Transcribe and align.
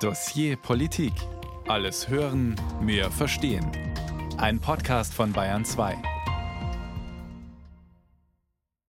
Dossier 0.00 0.56
Politik. 0.56 1.12
Alles 1.68 2.08
hören, 2.08 2.54
mehr 2.82 3.10
verstehen. 3.10 3.70
Ein 4.36 4.60
Podcast 4.60 5.14
von 5.14 5.32
Bayern 5.32 5.64
2. 5.64 5.96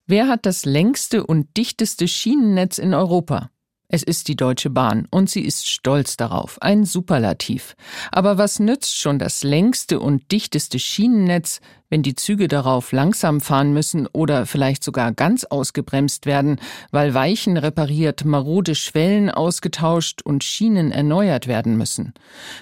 Wer 0.06 0.28
hat 0.28 0.46
das 0.46 0.66
längste 0.66 1.26
und 1.26 1.58
dichteste 1.58 2.08
Schienennetz 2.08 2.78
in 2.78 2.94
Europa? 2.94 3.51
Es 3.94 4.04
ist 4.04 4.30
die 4.30 4.38
Deutsche 4.38 4.70
Bahn 4.70 5.06
und 5.12 5.30
sie 5.30 5.42
ist 5.42 5.68
stolz 5.68 6.16
darauf. 6.16 6.62
Ein 6.62 6.86
Superlativ. 6.86 7.76
Aber 8.10 8.38
was 8.38 8.58
nützt 8.58 8.98
schon 8.98 9.20
das 9.20 9.44
längste 9.44 10.00
und 10.00 10.32
dichteste 10.32 10.80
Schienennetz, 10.80 11.60
wenn 11.90 12.02
die 12.02 12.16
Züge 12.16 12.48
darauf 12.48 12.94
langsam 12.94 13.42
fahren 13.42 13.74
müssen 13.74 14.08
oder 14.08 14.46
vielleicht 14.46 14.86
sogar 14.86 15.12
ganz 15.12 15.44
ausgebremst 15.44 16.26
werden, 16.26 16.58
weil 16.92 17.14
Weichen 17.14 17.58
repariert, 17.58 18.24
marode 18.24 18.76
Schwellen 18.76 19.30
ausgetauscht 19.30 20.22
und 20.22 20.46
Schienen 20.46 20.94
erneuert 20.94 21.48
werden 21.48 21.76
müssen. 21.76 22.14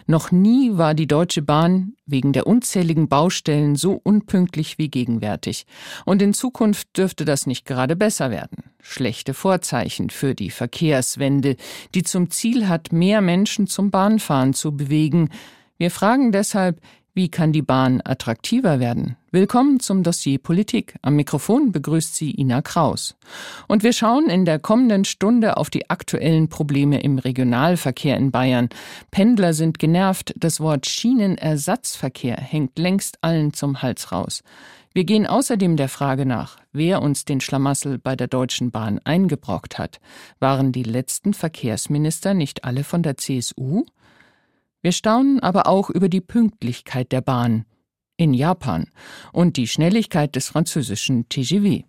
Noch 0.07 0.31
nie 0.31 0.71
war 0.77 0.95
die 0.95 1.05
Deutsche 1.05 1.43
Bahn 1.43 1.93
wegen 2.07 2.33
der 2.33 2.47
unzähligen 2.47 3.07
Baustellen 3.07 3.75
so 3.75 4.01
unpünktlich 4.03 4.79
wie 4.79 4.89
gegenwärtig. 4.89 5.67
Und 6.05 6.23
in 6.23 6.33
Zukunft 6.33 6.97
dürfte 6.97 7.23
das 7.23 7.45
nicht 7.45 7.65
gerade 7.65 7.95
besser 7.95 8.31
werden. 8.31 8.63
Schlechte 8.81 9.33
Vorzeichen 9.33 10.09
für 10.09 10.35
die 10.35 10.49
Verkehrswende, 10.49 11.57
die 11.95 12.03
zum 12.03 12.31
Ziel 12.31 12.67
hat, 12.67 12.91
mehr 12.93 13.21
Menschen 13.21 13.67
zum 13.67 13.91
Bahnfahren 13.91 14.53
zu 14.53 14.75
bewegen. 14.75 15.29
Wir 15.77 15.91
fragen 15.91 16.31
deshalb, 16.31 16.81
wie 17.13 17.29
kann 17.29 17.51
die 17.51 17.61
Bahn 17.61 18.01
attraktiver 18.05 18.79
werden? 18.79 19.17
Willkommen 19.31 19.81
zum 19.81 20.03
Dossier 20.03 20.37
Politik. 20.37 20.95
Am 21.01 21.17
Mikrofon 21.17 21.73
begrüßt 21.73 22.15
sie 22.15 22.31
Ina 22.31 22.61
Kraus. 22.61 23.17
Und 23.67 23.83
wir 23.83 23.91
schauen 23.91 24.29
in 24.29 24.45
der 24.45 24.59
kommenden 24.59 25.03
Stunde 25.03 25.57
auf 25.57 25.69
die 25.69 25.89
aktuellen 25.89 26.47
Probleme 26.47 27.01
im 27.01 27.19
Regionalverkehr 27.19 28.15
in 28.15 28.31
Bayern. 28.31 28.69
Pendler 29.11 29.53
sind 29.53 29.79
genervt, 29.79 30.33
das 30.37 30.61
Wort 30.61 30.87
Schienenersatzverkehr 30.87 32.37
hängt 32.37 32.79
längst 32.79 33.17
allen 33.21 33.53
zum 33.53 33.81
Hals 33.81 34.13
raus. 34.13 34.41
Wir 34.93 35.03
gehen 35.03 35.27
außerdem 35.27 35.77
der 35.77 35.89
Frage 35.89 36.25
nach, 36.25 36.57
wer 36.71 37.01
uns 37.01 37.23
den 37.23 37.41
Schlamassel 37.41 37.99
bei 37.99 38.15
der 38.15 38.27
Deutschen 38.27 38.71
Bahn 38.71 38.99
eingebrockt 39.03 39.77
hat. 39.77 39.99
Waren 40.39 40.71
die 40.71 40.83
letzten 40.83 41.33
Verkehrsminister 41.33 42.33
nicht 42.33 42.63
alle 42.63 42.83
von 42.83 43.03
der 43.03 43.17
CSU? 43.17 43.85
Wir 44.81 44.91
staunen 44.91 45.39
aber 45.41 45.67
auch 45.67 45.89
über 45.89 46.09
die 46.09 46.21
Pünktlichkeit 46.21 47.11
der 47.11 47.21
Bahn 47.21 47.65
in 48.17 48.33
Japan 48.33 48.87
und 49.31 49.57
die 49.57 49.67
Schnelligkeit 49.67 50.35
des 50.35 50.47
französischen 50.47 51.29
TGV. 51.29 51.83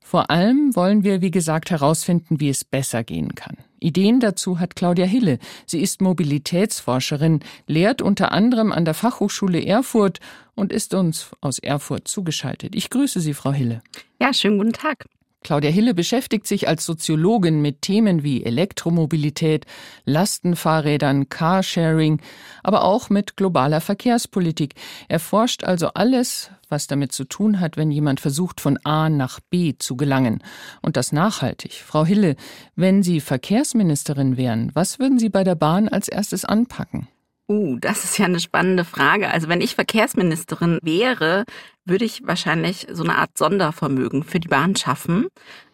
Vor 0.00 0.30
allem 0.30 0.74
wollen 0.76 1.04
wir, 1.04 1.20
wie 1.20 1.30
gesagt, 1.30 1.70
herausfinden, 1.70 2.40
wie 2.40 2.48
es 2.48 2.64
besser 2.64 3.04
gehen 3.04 3.34
kann. 3.34 3.56
Ideen 3.80 4.20
dazu 4.20 4.60
hat 4.60 4.76
Claudia 4.76 5.06
Hille. 5.06 5.38
Sie 5.66 5.80
ist 5.80 6.02
Mobilitätsforscherin, 6.02 7.40
lehrt 7.66 8.02
unter 8.02 8.32
anderem 8.32 8.72
an 8.72 8.84
der 8.84 8.94
Fachhochschule 8.94 9.64
Erfurt 9.64 10.20
und 10.54 10.72
ist 10.72 10.94
uns 10.94 11.30
aus 11.40 11.58
Erfurt 11.58 12.06
zugeschaltet. 12.06 12.74
Ich 12.74 12.90
grüße 12.90 13.20
Sie, 13.20 13.34
Frau 13.34 13.52
Hille. 13.52 13.82
Ja, 14.20 14.34
schönen 14.34 14.58
guten 14.58 14.74
Tag. 14.74 15.06
Claudia 15.42 15.70
Hille 15.70 15.94
beschäftigt 15.94 16.46
sich 16.46 16.68
als 16.68 16.84
Soziologin 16.84 17.62
mit 17.62 17.80
Themen 17.80 18.22
wie 18.22 18.44
Elektromobilität, 18.44 19.64
Lastenfahrrädern, 20.04 21.30
Carsharing, 21.30 22.20
aber 22.62 22.84
auch 22.84 23.08
mit 23.08 23.38
globaler 23.38 23.80
Verkehrspolitik. 23.80 24.74
Er 25.08 25.18
forscht 25.18 25.64
also 25.64 25.88
alles, 25.94 26.50
was 26.68 26.86
damit 26.86 27.12
zu 27.12 27.24
tun 27.24 27.58
hat, 27.58 27.78
wenn 27.78 27.90
jemand 27.90 28.20
versucht, 28.20 28.60
von 28.60 28.78
A 28.84 29.08
nach 29.08 29.40
B 29.40 29.74
zu 29.78 29.96
gelangen. 29.96 30.42
Und 30.82 30.98
das 30.98 31.10
nachhaltig. 31.10 31.72
Frau 31.72 32.04
Hille, 32.04 32.36
wenn 32.76 33.02
Sie 33.02 33.20
Verkehrsministerin 33.20 34.36
wären, 34.36 34.70
was 34.74 34.98
würden 34.98 35.18
Sie 35.18 35.30
bei 35.30 35.42
der 35.42 35.54
Bahn 35.54 35.88
als 35.88 36.08
erstes 36.08 36.44
anpacken? 36.44 37.08
Uh, 37.50 37.78
das 37.80 38.04
ist 38.04 38.16
ja 38.16 38.26
eine 38.26 38.38
spannende 38.38 38.84
Frage. 38.84 39.28
Also 39.28 39.48
wenn 39.48 39.60
ich 39.60 39.74
Verkehrsministerin 39.74 40.78
wäre, 40.82 41.44
würde 41.90 42.06
ich 42.06 42.26
wahrscheinlich 42.26 42.86
so 42.90 43.04
eine 43.04 43.18
Art 43.18 43.36
Sondervermögen 43.36 44.22
für 44.22 44.40
die 44.40 44.48
Bahn 44.48 44.76
schaffen 44.76 45.26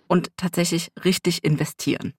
und 0.08 0.30
tatsächlich 0.36 0.90
richtig 1.04 1.44
investieren. 1.44 2.14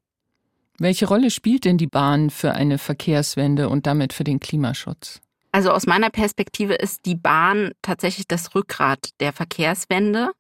Welche 0.80 1.08
Rolle 1.08 1.32
spielt 1.32 1.66
denn 1.66 1.78
die 1.78 1.88
Bahn 1.88 2.30
für 2.30 2.54
eine 2.54 2.78
Verkehrswende 2.78 3.68
und 3.68 3.88
damit 3.88 4.14
für 4.14 4.24
den 4.24 4.40
Klimaschutz? 4.40 5.22
Also 5.52 5.72
aus 5.72 5.88
meiner 5.88 6.12
Perspektive 6.12 6.76
ist 6.76 7.06
die 7.06 7.16
Bahn 7.16 7.72
tatsächlich 7.82 8.28
das 8.28 8.54
Rückgrat 8.54 9.10
der 9.20 9.34
Verkehrswende. 9.34 10.32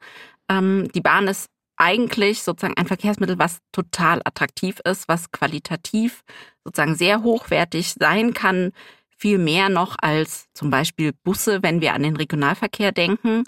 Ähm, 0.47 0.89
die 0.93 1.01
Bahn 1.01 1.27
ist 1.27 1.47
eigentlich 1.77 2.43
sozusagen 2.43 2.77
ein 2.77 2.87
Verkehrsmittel, 2.87 3.39
was 3.39 3.59
total 3.71 4.21
attraktiv 4.25 4.79
ist, 4.83 5.07
was 5.07 5.31
qualitativ 5.31 6.23
sozusagen 6.63 6.95
sehr 6.95 7.23
hochwertig 7.23 7.95
sein 7.99 8.33
kann, 8.33 8.71
viel 9.17 9.37
mehr 9.37 9.69
noch 9.69 9.95
als 9.99 10.47
zum 10.53 10.69
Beispiel 10.69 11.11
Busse, 11.23 11.63
wenn 11.63 11.81
wir 11.81 11.93
an 11.93 12.03
den 12.03 12.15
Regionalverkehr 12.15 12.91
denken. 12.91 13.43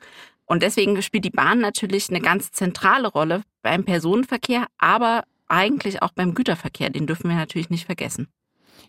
Und 0.46 0.64
deswegen 0.64 1.02
spielt 1.02 1.26
die 1.26 1.30
Bahn 1.30 1.60
natürlich 1.60 2.10
eine 2.10 2.22
ganz 2.22 2.52
zentrale 2.52 3.08
Rolle 3.08 3.44
beim 3.62 3.86
Personenverkehr, 3.86 4.66
aber 4.80 5.24
eigentlich 5.48 6.02
auch 6.02 6.12
beim 6.12 6.34
Güterverkehr. 6.34 6.90
Den 6.90 7.08
dürfen 7.08 7.30
wir 7.30 7.38
natürlich 7.38 7.70
nicht 7.70 7.86
vergessen. 7.86 8.28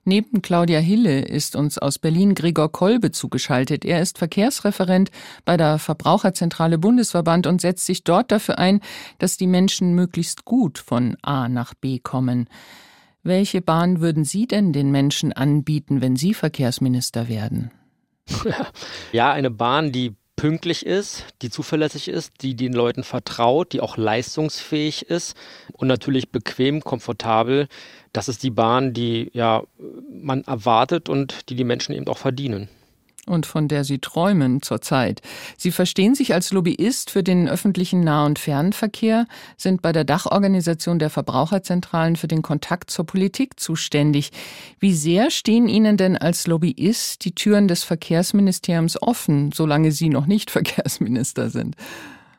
Neben 0.05 0.41
Claudia 0.41 0.79
Hille 0.79 1.21
ist 1.21 1.57
uns 1.57 1.77
aus 1.77 1.99
Berlin 1.99 2.35
Gregor 2.35 2.73
Kolbe 2.73 3.11
zugeschaltet. 3.11 3.85
Er 3.85 4.01
ist 4.01 4.17
Verkehrsreferent 4.17 5.11
bei 5.45 5.57
der 5.59 5.79
Verbraucherzentrale 5.79 6.79
Bundesverband 6.79 7.47
und 7.47 7.61
setzt 7.61 7.85
sich 7.85 8.05
dort 8.05 8.33
dafür 8.33 8.59
ein, 8.59 8.81
dass 9.19 9.37
die 9.37 9.47
Menschen 9.47 9.95
möglichst 9.95 10.47
gut 10.47 10.79
von 10.79 11.17
A 11.23 11.49
nach 11.49 11.75
B 11.75 11.99
kommen. 11.99 12.49
Welche 13.23 13.61
Bahn 13.61 14.01
würden 14.01 14.25
Sie 14.25 14.47
denn 14.47 14.73
den 14.73 14.91
Menschen 14.91 15.33
anbieten, 15.33 16.01
wenn 16.01 16.17
Sie 16.17 16.35
Verkehrsminister 16.35 17.29
werden? 17.29 17.71
Ja, 19.13 19.33
eine 19.33 19.51
Bahn, 19.51 19.91
die 19.91 20.15
pünktlich 20.37 20.87
ist, 20.87 21.27
die 21.43 21.51
zuverlässig 21.51 22.09
ist, 22.09 22.43
die 22.43 22.55
den 22.55 22.73
Leuten 22.73 23.03
vertraut, 23.03 23.73
die 23.73 23.81
auch 23.81 23.97
leistungsfähig 23.97 25.11
ist 25.11 25.37
und 25.73 25.89
natürlich 25.89 26.31
bequem, 26.31 26.81
komfortabel. 26.81 27.69
Das 28.13 28.29
ist 28.29 28.43
die 28.43 28.51
Bahn, 28.51 28.95
die 28.95 29.31
ja 29.35 29.65
man 30.11 30.45
erwartet 30.45 31.09
und 31.09 31.51
die 31.51 31.57
die 31.57 31.65
Menschen 31.65 31.95
eben 31.95 32.07
auch 32.07 32.19
verdienen 32.19 32.69
und 33.31 33.47
von 33.47 33.69
der 33.69 33.85
Sie 33.85 33.99
träumen 33.99 34.61
zurzeit. 34.61 35.23
Sie 35.57 35.71
verstehen 35.71 36.15
sich 36.15 36.35
als 36.35 36.53
Lobbyist 36.53 37.11
für 37.11 37.23
den 37.23 37.49
öffentlichen 37.49 38.01
Nah- 38.01 38.27
und 38.27 38.39
Fernverkehr, 38.39 39.27
sind 39.57 39.83
bei 39.83 39.93
der 39.93 40.05
Dachorganisation 40.05 40.99
der 40.99 41.11
Verbraucherzentralen 41.11 42.17
für 42.17 42.29
den 42.29 42.43
Kontakt 42.43 42.91
zur 42.91 43.07
Politik 43.07 43.59
zuständig. 43.59 44.31
Wie 44.79 44.95
sehr 44.95 45.31
stehen 45.31 45.69
Ihnen 45.69 45.97
denn 45.97 46.17
als 46.17 46.47
Lobbyist 46.47 47.25
die 47.25 47.35
Türen 47.35 47.69
des 47.69 47.85
Verkehrsministeriums 47.85 49.01
offen, 49.01 49.53
solange 49.53 49.93
Sie 49.93 50.09
noch 50.09 50.27
nicht 50.27 50.51
Verkehrsminister 50.51 51.51
sind? 51.51 51.77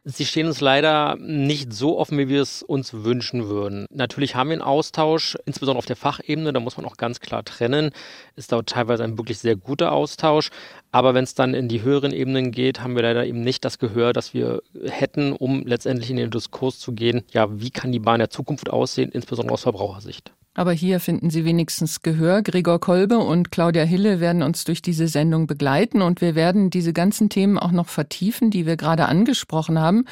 Sie 0.04 0.26
stehen 0.26 0.48
uns 0.48 0.62
leider 0.62 1.16
nicht 1.18 1.74
so 1.74 2.00
offen, 2.00 2.18
wie 2.18 2.28
wir 2.28 2.42
es 2.42 2.64
uns 2.64 2.92
wünschen 2.92 3.50
würden. 3.50 3.86
Natürlich 3.92 4.34
haben 4.34 4.50
wir 4.50 4.56
einen 4.56 4.64
Austausch, 4.64 5.38
insbesondere 5.46 5.78
auf 5.78 5.86
der 5.86 5.96
Fachebene, 5.96 6.52
da 6.54 6.60
muss 6.60 6.76
man 6.76 6.88
auch 6.88 6.98
ganz 6.98 7.20
klar 7.20 7.46
trennen. 7.46 7.92
Ist 8.36 8.52
da 8.52 8.64
teilweise 8.64 9.04
ein 9.04 9.20
wirklich 9.20 9.38
sehr 9.38 9.56
guter 9.56 9.92
Austausch. 9.92 10.50
Aber 10.92 11.14
wenn 11.14 11.24
es 11.24 11.36
dann 11.36 11.54
in 11.54 11.68
die 11.68 11.84
höheren 11.84 12.14
Ebenen 12.14 12.52
geht, 12.52 12.82
haben 12.82 12.96
wir 12.96 13.04
leider 13.04 13.28
eben 13.28 13.42
nicht 13.42 13.64
das 13.64 13.78
Gehör, 13.78 14.12
das 14.12 14.34
wir 14.34 14.64
hätten, 14.86 15.34
um 15.34 15.62
letztendlich 15.68 16.10
in 16.10 16.18
den 16.18 16.32
Diskurs 16.32 16.80
zu 16.80 16.94
gehen. 16.94 17.24
Ja, 17.32 17.62
wie 17.62 17.70
kann 17.70 17.92
die 17.92 18.00
Bahn 18.00 18.18
der 18.18 18.32
Zukunft 18.32 18.72
aussehen, 18.72 19.12
insbesondere 19.12 19.54
aus 19.54 19.62
Verbrauchersicht? 19.62 20.34
Aber 20.54 20.74
hier 20.74 21.00
finden 21.00 21.30
Sie 21.30 21.46
wenigstens 21.46 22.02
Gehör. 22.02 22.42
Gregor 22.42 22.80
Kolbe 22.80 23.20
und 23.20 23.52
Claudia 23.52 23.84
Hille 23.84 24.20
werden 24.20 24.44
uns 24.44 24.66
durch 24.66 24.82
diese 24.82 25.08
Sendung 25.08 25.48
begleiten 25.48 26.02
und 26.02 26.20
wir 26.20 26.36
werden 26.36 26.70
diese 26.70 26.92
ganzen 26.92 27.30
Themen 27.30 27.58
auch 27.58 27.72
noch 27.72 27.88
vertiefen, 27.88 28.52
die 28.52 28.66
wir 28.66 28.76
gerade 28.76 29.06
angesprochen 29.06 29.80
haben. 29.80 30.06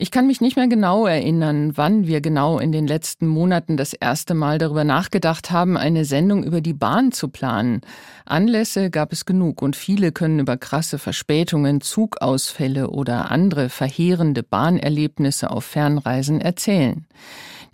Ich 0.00 0.12
kann 0.12 0.28
mich 0.28 0.40
nicht 0.40 0.54
mehr 0.54 0.68
genau 0.68 1.06
erinnern, 1.06 1.76
wann 1.76 2.06
wir 2.06 2.20
genau 2.20 2.60
in 2.60 2.70
den 2.70 2.86
letzten 2.86 3.26
Monaten 3.26 3.76
das 3.76 3.94
erste 3.94 4.34
Mal 4.34 4.58
darüber 4.58 4.84
nachgedacht 4.84 5.50
haben, 5.50 5.76
eine 5.76 6.04
Sendung 6.04 6.44
über 6.44 6.60
die 6.60 6.72
Bahn 6.72 7.10
zu 7.10 7.26
planen. 7.26 7.80
Anlässe 8.24 8.90
gab 8.90 9.12
es 9.12 9.24
genug 9.24 9.60
und 9.60 9.74
viele 9.74 10.12
können 10.12 10.38
über 10.38 10.56
krasse 10.56 10.98
Verspätungen, 10.98 11.80
Zugausfälle 11.80 12.90
oder 12.90 13.32
andere 13.32 13.70
verheerende 13.70 14.44
Bahnerlebnisse 14.44 15.50
auf 15.50 15.64
Fernreisen 15.64 16.40
erzählen. 16.40 17.04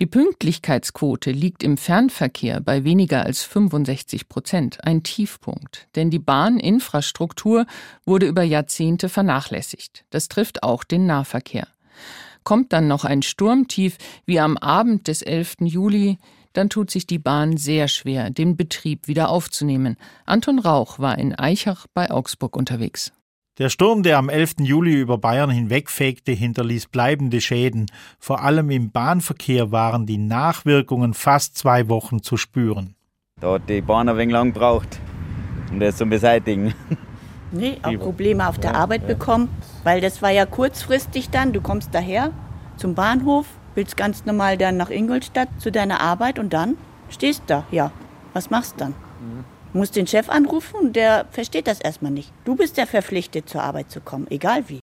Die 0.01 0.07
Pünktlichkeitsquote 0.07 1.31
liegt 1.31 1.63
im 1.63 1.77
Fernverkehr 1.77 2.61
bei 2.61 2.83
weniger 2.83 3.25
als 3.25 3.45
65 3.45 4.29
Prozent, 4.29 4.85
ein 4.85 5.05
Tiefpunkt. 5.05 5.87
Denn 5.95 6.11
die 6.11 6.19
Bahninfrastruktur 6.19 7.67
wurde 8.05 8.27
über 8.27 8.43
Jahrzehnte 8.43 9.09
vernachlässigt. 9.09 10.05
Das 10.11 10.29
trifft 10.29 10.65
auch 10.65 10.83
den 10.83 11.07
Nahverkehr. 11.07 11.69
Kommt 12.43 12.73
dann 12.73 12.89
noch 12.89 13.05
ein 13.05 13.23
Sturmtief 13.23 13.97
wie 14.27 14.41
am 14.41 14.57
Abend 14.59 15.07
des 15.09 15.23
11. 15.23 15.57
Juli, 15.61 16.19
dann 16.55 16.71
tut 16.71 16.91
sich 16.91 17.07
die 17.07 17.19
Bahn 17.19 17.57
sehr 17.57 17.89
schwer, 17.89 18.31
den 18.31 18.57
Betrieb 18.57 19.09
wieder 19.09 19.29
aufzunehmen. 19.29 19.97
Anton 20.25 20.59
Rauch 20.59 20.99
war 20.99 21.19
in 21.19 21.35
Eichach 21.35 21.87
bei 21.95 22.11
Augsburg 22.11 22.57
unterwegs. 22.57 23.13
Der 23.59 23.69
Sturm, 23.69 24.03
der 24.03 24.19
am 24.19 24.29
11. 24.29 24.55
Juli 24.63 25.01
über 25.01 25.17
Bayern 25.17 25.49
hinwegfegte, 25.49 26.33
hinterließ 26.33 26.89
bleibende 26.89 27.41
Schäden. 27.41 27.87
Vor 28.19 28.43
allem 28.43 28.69
im 28.71 28.91
Bahnverkehr 28.91 29.71
waren 29.71 30.07
die 30.07 30.19
Nachwirkungen 30.19 31.15
fast 31.15 31.57
zwei 31.57 31.89
Wochen 31.89 32.21
zu 32.21 32.37
spüren. 32.37 32.97
Da 33.41 33.53
hat 33.53 33.69
die 33.69 33.81
Bahn 33.81 34.09
ein 34.09 34.17
wenig 34.17 34.33
lang 34.33 34.53
gebraucht, 34.53 34.99
um 35.71 35.79
das 35.79 35.97
zu 35.97 36.07
beseitigen. 36.07 36.75
Nee, 37.57 37.79
auch 37.85 37.97
Probleme 38.01 38.49
auf 38.49 38.59
der 38.59 38.75
Arbeit 38.75 39.07
bekommen, 39.07 39.49
weil 39.85 40.01
das 40.01 40.23
war 40.23 40.31
ja 40.31 40.45
kurzfristig 40.45 41.31
dann. 41.31 41.53
Du 41.53 41.61
kommst 41.61 41.95
daher 41.95 42.33
zum 42.77 42.97
Bahnhof, 42.97 43.47
willst 43.77 43.97
ganz 43.97 44.25
normal 44.25 44.59
dann 44.59 44.77
nach 44.77 44.91
Ingolstadt 44.91 45.49
zu 45.59 45.71
deiner 45.71 46.01
Arbeit 46.01 46.41
und 46.41 46.53
dann 46.53 46.77
stehst 47.11 47.45
da. 47.47 47.65
Ja, 47.71 47.93
was 48.33 48.51
machst 48.51 48.73
du 48.73 48.79
dann? 48.79 48.95
Du 49.75 49.79
musst 49.79 49.97
den 49.97 50.07
Chef 50.07 50.29
anrufen 50.29 50.77
und 50.81 50.95
der 50.95 51.27
versteht 51.33 51.67
das 51.67 51.81
erstmal 51.81 52.13
nicht. 52.13 52.33
Du 52.45 52.55
bist 52.55 52.77
ja 52.77 52.87
verpflichtet, 52.87 53.49
zur 53.49 53.65
Arbeit 53.65 53.91
zu 53.91 54.01
kommen, 54.01 54.29
egal 54.31 54.69
wie. 54.69 54.79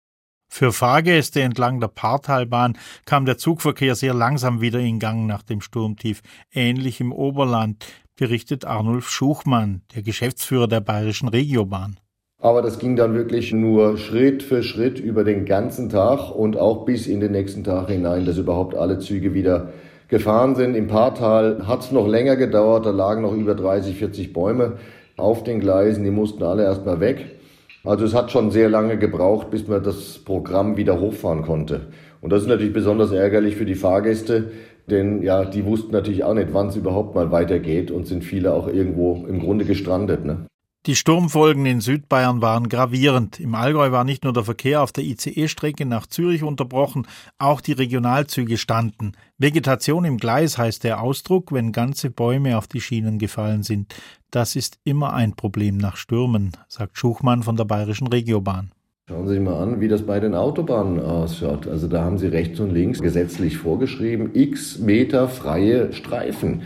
Für 0.50 0.72
Fahrgäste 0.72 1.42
entlang 1.42 1.78
der 1.78 1.88
Partalbahn 1.88 2.78
kam 3.04 3.26
der 3.26 3.36
Zugverkehr 3.36 3.94
sehr 3.94 4.14
langsam 4.14 4.62
wieder 4.62 4.80
in 4.80 4.98
Gang 4.98 5.26
nach 5.26 5.42
dem 5.42 5.60
Sturmtief. 5.60 6.22
Ähnlich 6.50 7.02
im 7.02 7.12
Oberland, 7.12 7.84
berichtet 8.16 8.64
Arnulf 8.64 9.10
Schuchmann, 9.10 9.82
der 9.94 10.00
Geschäftsführer 10.00 10.68
der 10.68 10.80
Bayerischen 10.80 11.28
Regiobahn. 11.28 12.00
Aber 12.40 12.62
das 12.62 12.78
ging 12.78 12.96
dann 12.96 13.12
wirklich 13.12 13.52
nur 13.52 13.98
Schritt 13.98 14.42
für 14.42 14.62
Schritt 14.62 14.98
über 14.98 15.22
den 15.22 15.44
ganzen 15.44 15.90
Tag 15.90 16.34
und 16.34 16.56
auch 16.56 16.86
bis 16.86 17.06
in 17.06 17.20
den 17.20 17.32
nächsten 17.32 17.62
Tag 17.62 17.88
hinein, 17.88 18.24
dass 18.24 18.38
überhaupt 18.38 18.74
alle 18.74 19.00
Züge 19.00 19.34
wieder 19.34 19.70
gefahren 20.08 20.54
sind. 20.54 20.74
Im 20.74 20.88
Paartal 20.88 21.66
hat 21.66 21.80
es 21.80 21.92
noch 21.92 22.08
länger 22.08 22.36
gedauert, 22.36 22.86
da 22.86 22.90
lagen 22.90 23.22
noch 23.22 23.34
über 23.34 23.54
30, 23.54 23.96
40 23.96 24.32
Bäume 24.32 24.74
auf 25.16 25.44
den 25.44 25.60
Gleisen, 25.60 26.04
die 26.04 26.10
mussten 26.10 26.42
alle 26.42 26.64
erstmal 26.64 27.00
weg. 27.00 27.38
Also 27.84 28.04
es 28.04 28.14
hat 28.14 28.30
schon 28.30 28.50
sehr 28.50 28.68
lange 28.68 28.98
gebraucht, 28.98 29.50
bis 29.50 29.66
man 29.68 29.82
das 29.82 30.18
Programm 30.18 30.76
wieder 30.76 31.00
hochfahren 31.00 31.42
konnte. 31.42 31.88
Und 32.20 32.32
das 32.32 32.42
ist 32.42 32.48
natürlich 32.48 32.72
besonders 32.72 33.12
ärgerlich 33.12 33.56
für 33.56 33.64
die 33.64 33.74
Fahrgäste, 33.74 34.50
denn 34.90 35.22
ja, 35.22 35.44
die 35.44 35.64
wussten 35.64 35.92
natürlich 35.92 36.24
auch 36.24 36.34
nicht, 36.34 36.48
wann 36.52 36.68
es 36.68 36.76
überhaupt 36.76 37.14
mal 37.14 37.30
weitergeht 37.30 37.90
und 37.90 38.06
sind 38.06 38.24
viele 38.24 38.54
auch 38.54 38.68
irgendwo 38.68 39.26
im 39.28 39.40
Grunde 39.40 39.64
gestrandet. 39.64 40.24
Ne? 40.24 40.46
Die 40.86 40.94
Sturmfolgen 40.94 41.66
in 41.66 41.80
Südbayern 41.80 42.40
waren 42.40 42.68
gravierend. 42.68 43.40
Im 43.40 43.54
Allgäu 43.54 43.90
war 43.90 44.04
nicht 44.04 44.24
nur 44.24 44.32
der 44.32 44.44
Verkehr 44.44 44.80
auf 44.80 44.92
der 44.92 45.04
ICE-Strecke 45.04 45.84
nach 45.84 46.06
Zürich 46.06 46.44
unterbrochen, 46.44 47.06
auch 47.36 47.60
die 47.60 47.72
Regionalzüge 47.72 48.56
standen. 48.56 49.12
Vegetation 49.38 50.04
im 50.04 50.18
Gleis 50.18 50.56
heißt 50.56 50.84
der 50.84 51.02
Ausdruck, 51.02 51.52
wenn 51.52 51.72
ganze 51.72 52.10
Bäume 52.10 52.56
auf 52.56 52.68
die 52.68 52.80
Schienen 52.80 53.18
gefallen 53.18 53.64
sind. 53.64 53.94
Das 54.30 54.56
ist 54.56 54.78
immer 54.84 55.12
ein 55.14 55.34
Problem 55.34 55.78
nach 55.78 55.96
Stürmen, 55.96 56.52
sagt 56.68 56.96
Schuchmann 56.96 57.42
von 57.42 57.56
der 57.56 57.64
Bayerischen 57.64 58.06
Regiobahn. 58.06 58.70
Schauen 59.08 59.26
Sie 59.26 59.34
sich 59.34 59.42
mal 59.42 59.60
an, 59.60 59.80
wie 59.80 59.88
das 59.88 60.06
bei 60.06 60.20
den 60.20 60.34
Autobahnen 60.34 61.00
ausschaut. 61.00 61.66
Also 61.66 61.88
da 61.88 62.04
haben 62.04 62.18
Sie 62.18 62.28
rechts 62.28 62.60
und 62.60 62.70
links 62.70 63.00
gesetzlich 63.00 63.56
vorgeschrieben, 63.56 64.30
x 64.34 64.78
Meter 64.78 65.28
freie 65.28 65.92
Streifen, 65.92 66.62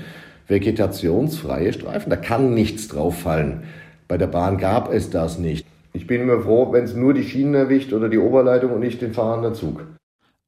vegetationsfreie 0.48 1.72
Streifen. 1.72 2.10
Da 2.10 2.16
kann 2.16 2.52
nichts 2.52 2.88
drauf 2.88 3.18
fallen. 3.20 3.62
Bei 4.12 4.18
der 4.18 4.26
Bahn 4.26 4.58
gab 4.58 4.92
es 4.92 5.08
das 5.08 5.38
nicht. 5.38 5.64
Ich 5.94 6.06
bin 6.06 6.20
immer 6.20 6.42
froh, 6.42 6.70
wenn 6.70 6.84
es 6.84 6.94
nur 6.94 7.14
die 7.14 7.24
Schienen 7.24 7.54
erwischt 7.54 7.94
oder 7.94 8.10
die 8.10 8.18
Oberleitung 8.18 8.72
und 8.72 8.80
nicht 8.80 9.00
den 9.00 9.14
fahrenden 9.14 9.54
Zug. 9.54 9.86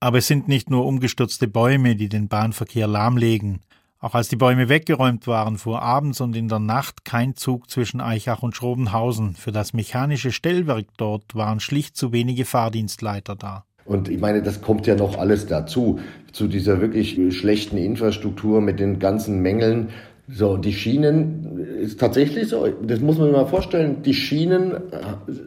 Aber 0.01 0.19
es 0.19 0.27
sind 0.27 0.49
nicht 0.49 0.69
nur 0.69 0.85
umgestürzte 0.85 1.49
Bäume, 1.49 1.97
die 1.97 2.11
den 2.11 2.29
Bahnverkehr 2.29 2.87
lahmlegen. 2.87 3.61
Auch 4.01 4.15
als 4.15 4.29
die 4.29 4.37
Bäume 4.37 4.69
weggeräumt 4.69 5.27
waren, 5.27 5.57
fuhr 5.57 5.81
abends 5.81 6.21
und 6.21 6.37
in 6.37 6.49
der 6.49 6.59
Nacht 6.59 7.07
kein 7.07 7.37
Zug 7.37 7.71
zwischen 7.71 8.03
Eichach 8.03 8.43
und 8.43 8.55
Schrobenhausen. 8.55 9.35
Für 9.35 9.51
das 9.51 9.73
mechanische 9.73 10.31
Stellwerk 10.31 10.85
dort 10.99 11.35
waren 11.35 11.59
schlicht 11.59 11.97
zu 11.97 12.13
wenige 12.13 12.45
Fahrdienstleiter 12.45 13.35
da. 13.35 13.65
Und 13.87 14.11
ich 14.11 14.21
meine, 14.21 14.43
das 14.43 14.61
kommt 14.61 14.87
ja 14.87 14.95
noch 14.95 15.17
alles 15.17 15.47
dazu, 15.47 16.01
zu 16.33 16.49
dieser 16.49 16.83
wirklich 16.83 17.19
schlechten 17.35 17.79
Infrastruktur 17.79 18.61
mit 18.61 18.79
den 18.79 18.99
ganzen 18.99 19.41
Mängeln. 19.41 19.89
So, 20.27 20.51
und 20.53 20.65
die 20.65 20.73
Schienen 20.73 21.59
ist 21.81 22.01
tatsächlich 22.01 22.49
so, 22.49 22.67
das 22.67 23.01
muss 23.01 23.19
man 23.19 23.27
sich 23.27 23.37
mal 23.37 23.47
vorstellen, 23.47 24.03
die 24.03 24.15
Schienen 24.15 24.73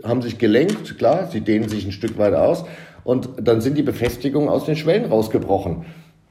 haben 0.03 0.21
sich 0.21 0.37
gelenkt, 0.37 0.99
klar, 0.99 1.29
sie 1.31 1.41
dehnen 1.41 1.67
sich 1.67 1.85
ein 1.85 1.91
Stück 1.91 2.17
weit 2.19 2.35
aus 2.35 2.63
und 3.03 3.29
dann 3.41 3.59
sind 3.59 3.77
die 3.77 3.83
Befestigungen 3.83 4.49
aus 4.49 4.65
den 4.65 4.75
Schwellen 4.75 5.05
rausgebrochen. 5.05 5.85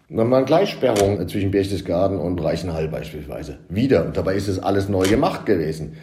dann 0.09 0.29
mal 0.29 0.45
Gleissperrung 0.45 1.27
zwischen 1.27 1.51
Berchtesgaden 1.51 2.19
und 2.19 2.41
Reichenhall 2.41 2.87
beispielsweise. 2.89 3.59
Wieder. 3.69 4.07
Und 4.07 4.17
dabei 4.17 4.37
ist 4.37 4.47
es 4.47 4.61
alles 4.61 4.89
neu 4.89 5.09
gemacht 5.09 5.45
gewesen. 5.45 5.95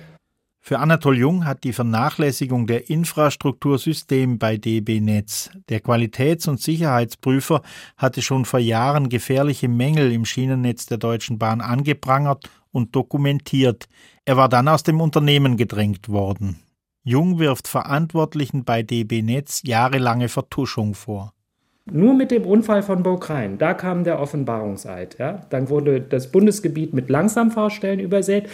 Für 0.66 0.80
Anatol 0.80 1.18
Jung 1.18 1.44
hat 1.44 1.66
die 1.66 1.74
Vernachlässigung 1.74 2.68
der 2.68 2.90
Infrastruktursystem 2.90 4.40
bei 4.40 4.56
DB 4.56 5.02
Netz. 5.02 5.50
Der 5.68 5.82
Qualitäts- 5.82 6.48
und 6.48 6.62
Sicherheitsprüfer 6.62 7.62
hatte 7.98 8.22
schon 8.22 8.46
vor 8.46 8.62
Jahren 8.62 9.10
gefährliche 9.10 9.68
Mängel 9.68 10.14
im 10.14 10.24
Schienennetz 10.24 10.86
der 10.86 11.00
Deutschen 11.00 11.38
Bahn 11.38 11.60
angeprangert 11.60 12.50
und 12.72 12.96
dokumentiert. 12.96 13.90
Er 14.24 14.38
war 14.38 14.48
dann 14.48 14.70
aus 14.70 14.84
dem 14.84 15.02
Unternehmen 15.02 15.58
gedrängt 15.58 16.08
worden. 16.08 16.62
Jung 17.04 17.40
wirft 17.40 17.68
Verantwortlichen 17.68 18.64
bei 18.64 18.84
DB 18.84 19.22
Netz 19.22 19.64
jahrelange 19.66 20.30
Vertuschung 20.30 20.94
vor. 20.94 21.34
Nur 21.92 22.14
mit 22.14 22.32
dem 22.32 22.46
Unfall 22.46 22.82
von 22.82 23.04
Bokrein, 23.04 23.58
da 23.58 23.74
kam 23.74 24.06
der 24.06 24.22
Offenbarungseid. 24.22 25.18
Ja? 25.20 25.42
Dann 25.50 25.68
wurde 25.68 26.00
das 26.00 26.32
Bundesgebiet 26.32 26.94
mit 26.94 27.10
Langsamfahrstellen 27.10 28.00
übersät. 28.00 28.48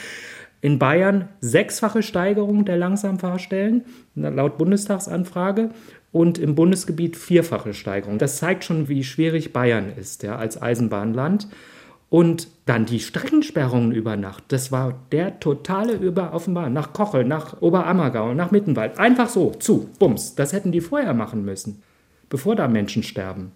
In 0.61 0.77
Bayern 0.77 1.29
sechsfache 1.39 2.03
Steigerung 2.03 2.65
der 2.65 2.77
Langsamfahrstellen, 2.77 3.85
laut 4.15 4.57
Bundestagsanfrage, 4.57 5.69
und 6.11 6.37
im 6.37 6.55
Bundesgebiet 6.55 7.15
vierfache 7.15 7.73
Steigerung. 7.73 8.17
Das 8.17 8.37
zeigt 8.37 8.63
schon, 8.63 8.87
wie 8.89 9.03
schwierig 9.03 9.53
Bayern 9.53 9.91
ist 9.95 10.23
ja, 10.23 10.35
als 10.37 10.61
Eisenbahnland. 10.61 11.47
Und 12.09 12.47
dann 12.65 12.87
die 12.87 12.99
Streckensperrungen 12.99 13.91
über 13.91 14.17
Nacht. 14.17 14.45
Das 14.47 14.71
war 14.71 14.99
der 15.11 15.39
totale 15.39 15.93
Über 15.93 16.33
offenbar 16.33 16.71
nach 16.71 16.91
Kochel, 16.91 17.23
nach 17.23 17.61
Oberammergau, 17.61 18.33
nach 18.33 18.49
Mittenwald. 18.49 18.97
Einfach 18.97 19.29
so, 19.29 19.51
zu, 19.51 19.91
bums. 19.99 20.33
Das 20.33 20.51
hätten 20.51 20.71
die 20.71 20.81
vorher 20.81 21.13
machen 21.13 21.45
müssen, 21.45 21.83
bevor 22.27 22.55
da 22.55 22.67
Menschen 22.67 23.03
sterben. 23.03 23.51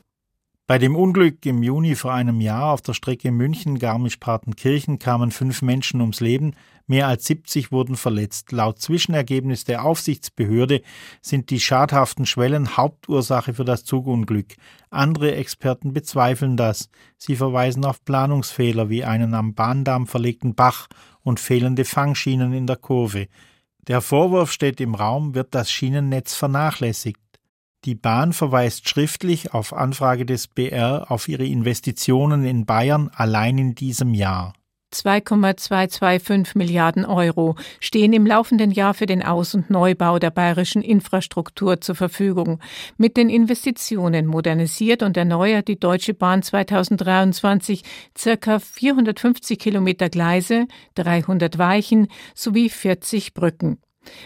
Bei 0.73 0.79
dem 0.79 0.95
Unglück 0.95 1.45
im 1.45 1.61
Juni 1.61 1.93
vor 1.93 2.15
einem 2.15 2.41
Jahr 2.41 2.73
auf 2.73 2.81
der 2.81 2.95
Strecke 2.95 3.31
München-Garmisch-Partenkirchen 3.31 4.97
kamen 4.97 5.29
fünf 5.29 5.61
Menschen 5.61 6.01
ums 6.01 6.19
Leben, 6.19 6.55
mehr 6.87 7.07
als 7.07 7.25
70 7.25 7.71
wurden 7.71 7.95
verletzt. 7.95 8.51
Laut 8.51 8.79
Zwischenergebnis 8.79 9.65
der 9.65 9.85
Aufsichtsbehörde 9.85 10.81
sind 11.21 11.51
die 11.51 11.59
schadhaften 11.59 12.25
Schwellen 12.25 12.75
Hauptursache 12.75 13.53
für 13.53 13.65
das 13.65 13.85
Zugunglück. 13.85 14.55
Andere 14.89 15.35
Experten 15.35 15.93
bezweifeln 15.93 16.57
das. 16.57 16.89
Sie 17.19 17.35
verweisen 17.35 17.85
auf 17.85 18.03
Planungsfehler 18.03 18.89
wie 18.89 19.03
einen 19.03 19.35
am 19.35 19.53
Bahndamm 19.53 20.07
verlegten 20.07 20.55
Bach 20.55 20.87
und 21.21 21.39
fehlende 21.39 21.85
Fangschienen 21.85 22.51
in 22.51 22.65
der 22.65 22.77
Kurve. 22.77 23.27
Der 23.87 24.01
Vorwurf 24.01 24.51
steht 24.51 24.81
im 24.81 24.95
Raum, 24.95 25.35
wird 25.35 25.53
das 25.53 25.69
Schienennetz 25.69 26.33
vernachlässigt. 26.33 27.22
Die 27.85 27.95
Bahn 27.95 28.31
verweist 28.31 28.87
schriftlich 28.87 29.53
auf 29.53 29.73
Anfrage 29.73 30.25
des 30.25 30.47
BR 30.47 31.07
auf 31.09 31.27
ihre 31.27 31.45
Investitionen 31.45 32.45
in 32.45 32.65
Bayern 32.65 33.11
allein 33.13 33.57
in 33.57 33.75
diesem 33.75 34.13
Jahr. 34.13 34.53
2,225 34.93 36.55
Milliarden 36.55 37.03
Euro 37.03 37.55
stehen 37.79 38.13
im 38.13 38.25
laufenden 38.25 38.71
Jahr 38.71 38.93
für 38.93 39.05
den 39.05 39.23
Aus- 39.23 39.55
und 39.55 39.69
Neubau 39.69 40.19
der 40.19 40.29
bayerischen 40.29 40.81
Infrastruktur 40.81 41.81
zur 41.81 41.95
Verfügung. 41.95 42.59
Mit 42.97 43.17
den 43.17 43.29
Investitionen 43.29 44.27
modernisiert 44.27 45.03
und 45.03 45.17
erneuert 45.17 45.67
die 45.67 45.79
Deutsche 45.79 46.13
Bahn 46.13 46.43
2023 46.43 47.83
circa 48.17 48.59
450 48.59 49.59
Kilometer 49.59 50.09
Gleise, 50.09 50.67
300 50.95 51.57
Weichen 51.57 52.07
sowie 52.35 52.69
40 52.69 53.33
Brücken. 53.33 53.79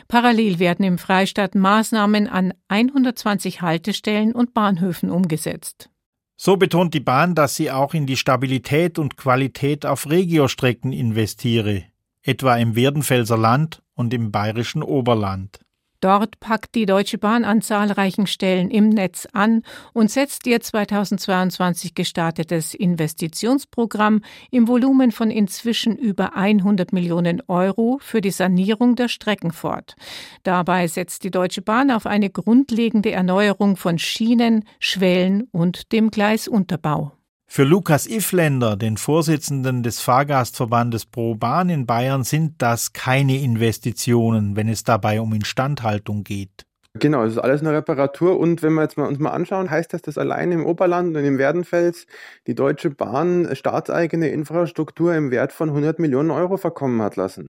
Parallel 0.08 0.60
werden 0.60 0.86
im 0.86 0.98
Freistaat 0.98 1.56
Maßnahmen 1.56 2.28
an 2.28 2.54
120 2.68 3.62
Haltestellen 3.62 4.34
und 4.34 4.54
Bahnhöfen 4.54 5.10
umgesetzt. 5.10 5.90
So 6.36 6.56
betont 6.56 6.94
die 6.94 7.00
Bahn, 7.00 7.34
dass 7.34 7.56
sie 7.56 7.72
auch 7.72 7.94
in 7.94 8.06
die 8.06 8.18
Stabilität 8.18 9.00
und 9.00 9.18
Qualität 9.18 9.86
auf 9.86 10.08
Regiostrecken 10.10 10.94
investiere, 10.94 11.86
etwa 12.22 12.56
im 12.58 12.76
Werdenfelser 12.76 13.38
Land 13.38 13.82
und 13.96 14.14
im 14.14 14.32
bayerischen 14.32 14.84
Oberland. 14.84 15.60
Dort 16.00 16.40
packt 16.40 16.76
die 16.76 16.86
Deutsche 16.86 17.18
Bahn 17.18 17.44
an 17.44 17.62
zahlreichen 17.62 18.28
Stellen 18.28 18.70
im 18.70 18.90
Netz 18.90 19.28
an 19.34 19.64
und 19.94 20.12
setzt 20.12 20.46
ihr 20.46 20.62
2022 20.62 21.96
gestartetes 21.96 22.76
Investitionsprogramm 22.76 24.22
im 24.52 24.68
Volumen 24.68 25.12
von 25.12 25.32
inzwischen 25.32 25.96
über 25.96 26.36
100 26.36 26.94
Millionen 26.94 27.42
Euro 27.48 27.98
für 28.02 28.22
die 28.22 28.32
Sanierung 28.32 28.96
der 28.96 29.08
Strecken 29.08 29.52
fort. 29.52 29.96
Dabei 30.44 30.88
setzt 30.88 31.24
die 31.24 31.32
Deutsche 31.32 31.64
Bahn 31.64 31.90
auf 31.90 32.06
eine 32.06 32.30
grundlegende 32.30 33.12
Erneuerung 33.12 33.76
von 33.76 33.98
Schienen, 33.98 34.66
Schwellen 34.80 35.48
und 35.52 35.92
dem 35.92 36.12
Gleisunterbau. 36.12 37.17
Für 37.50 37.64
Lukas 37.64 38.06
Ifländer, 38.06 38.76
den 38.76 38.98
Vorsitzenden 38.98 39.82
des 39.82 40.00
Fahrgastverbandes 40.00 41.06
Pro 41.06 41.34
Bahn 41.34 41.70
in 41.70 41.88
Bayern, 41.88 42.24
sind 42.24 42.62
das 42.62 42.94
keine 42.94 43.42
Investitionen, 43.42 44.56
wenn 44.56 44.68
es 44.68 44.84
dabei 44.84 45.22
um 45.22 45.34
Instandhaltung 45.34 46.24
geht. 46.24 46.68
Genau, 47.00 47.24
es 47.24 47.34
ist 47.34 47.40
alles 47.40 47.62
eine 47.62 47.74
Reparatur 47.74 48.40
und 48.40 48.62
wenn 48.64 48.74
wir 48.74 48.82
jetzt 48.82 48.98
mal 48.98 49.08
uns 49.08 49.20
mal 49.20 49.32
anschauen, 49.32 49.70
heißt 49.70 49.94
das, 49.94 50.02
dass 50.02 50.18
allein 50.18 50.52
im 50.52 50.66
Oberland 50.66 51.16
und 51.16 51.24
im 51.24 51.38
Werdenfels 51.38 52.06
die 52.48 52.56
Deutsche 52.56 52.90
Bahn 52.90 53.56
staatseigene 53.56 54.30
Infrastruktur 54.30 55.16
im 55.16 55.32
Wert 55.32 55.52
von 55.52 55.70
100 55.70 56.00
Millionen 56.00 56.32
Euro 56.32 56.58
verkommen 56.58 57.02
hat 57.02 57.16
lassen. 57.16 57.48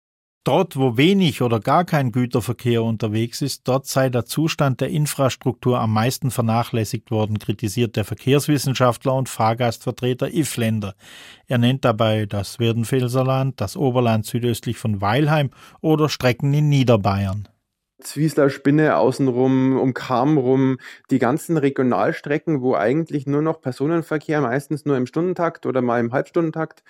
Dort, 0.47 0.77
wo 0.77 0.97
wenig 0.97 1.43
oder 1.43 1.59
gar 1.59 1.85
kein 1.85 2.13
Güterverkehr 2.13 2.85
unterwegs 2.85 3.43
ist, 3.43 3.67
dort 3.67 3.87
sei 3.87 4.11
der 4.11 4.27
Zustand 4.27 4.81
der 4.81 4.91
Infrastruktur 4.91 5.81
am 5.81 5.93
meisten 5.93 6.31
vernachlässigt 6.31 7.11
worden, 7.11 7.41
kritisiert 7.41 7.97
der 7.97 8.05
Verkehrswissenschaftler 8.05 9.13
und 9.15 9.29
Fahrgastvertreter 9.29 10.33
Ifländer. 10.33 10.95
Er 11.49 11.59
nennt 11.59 11.85
dabei 11.85 12.27
das 12.27 12.61
Werdenfelserland, 12.61 13.61
das 13.61 13.77
Oberland 13.77 14.25
südöstlich 14.25 14.79
von 14.79 15.01
Weilheim 15.01 15.51
oder 15.81 16.09
Strecken 16.09 16.55
in 16.55 16.69
Niederbayern. 16.69 17.49
Zwiesler 18.01 18.49
Spinne 18.49 18.99
außenrum, 18.99 19.77
um 19.79 19.95
Kam 19.95 20.39
rum, 20.39 20.77
die 21.11 21.19
ganzen 21.19 21.57
Regionalstrecken, 21.57 22.61
wo 22.61 22.77
eigentlich 22.77 23.27
nur 23.27 23.43
noch 23.43 23.61
Personenverkehr, 23.61 24.43
meistens 24.43 24.85
nur 24.85 24.97
im 24.97 25.07
Stundentakt 25.07 25.67
oder 25.67 25.83
mal 25.83 25.99
im 25.99 26.13
Halbstundentakt 26.13 26.85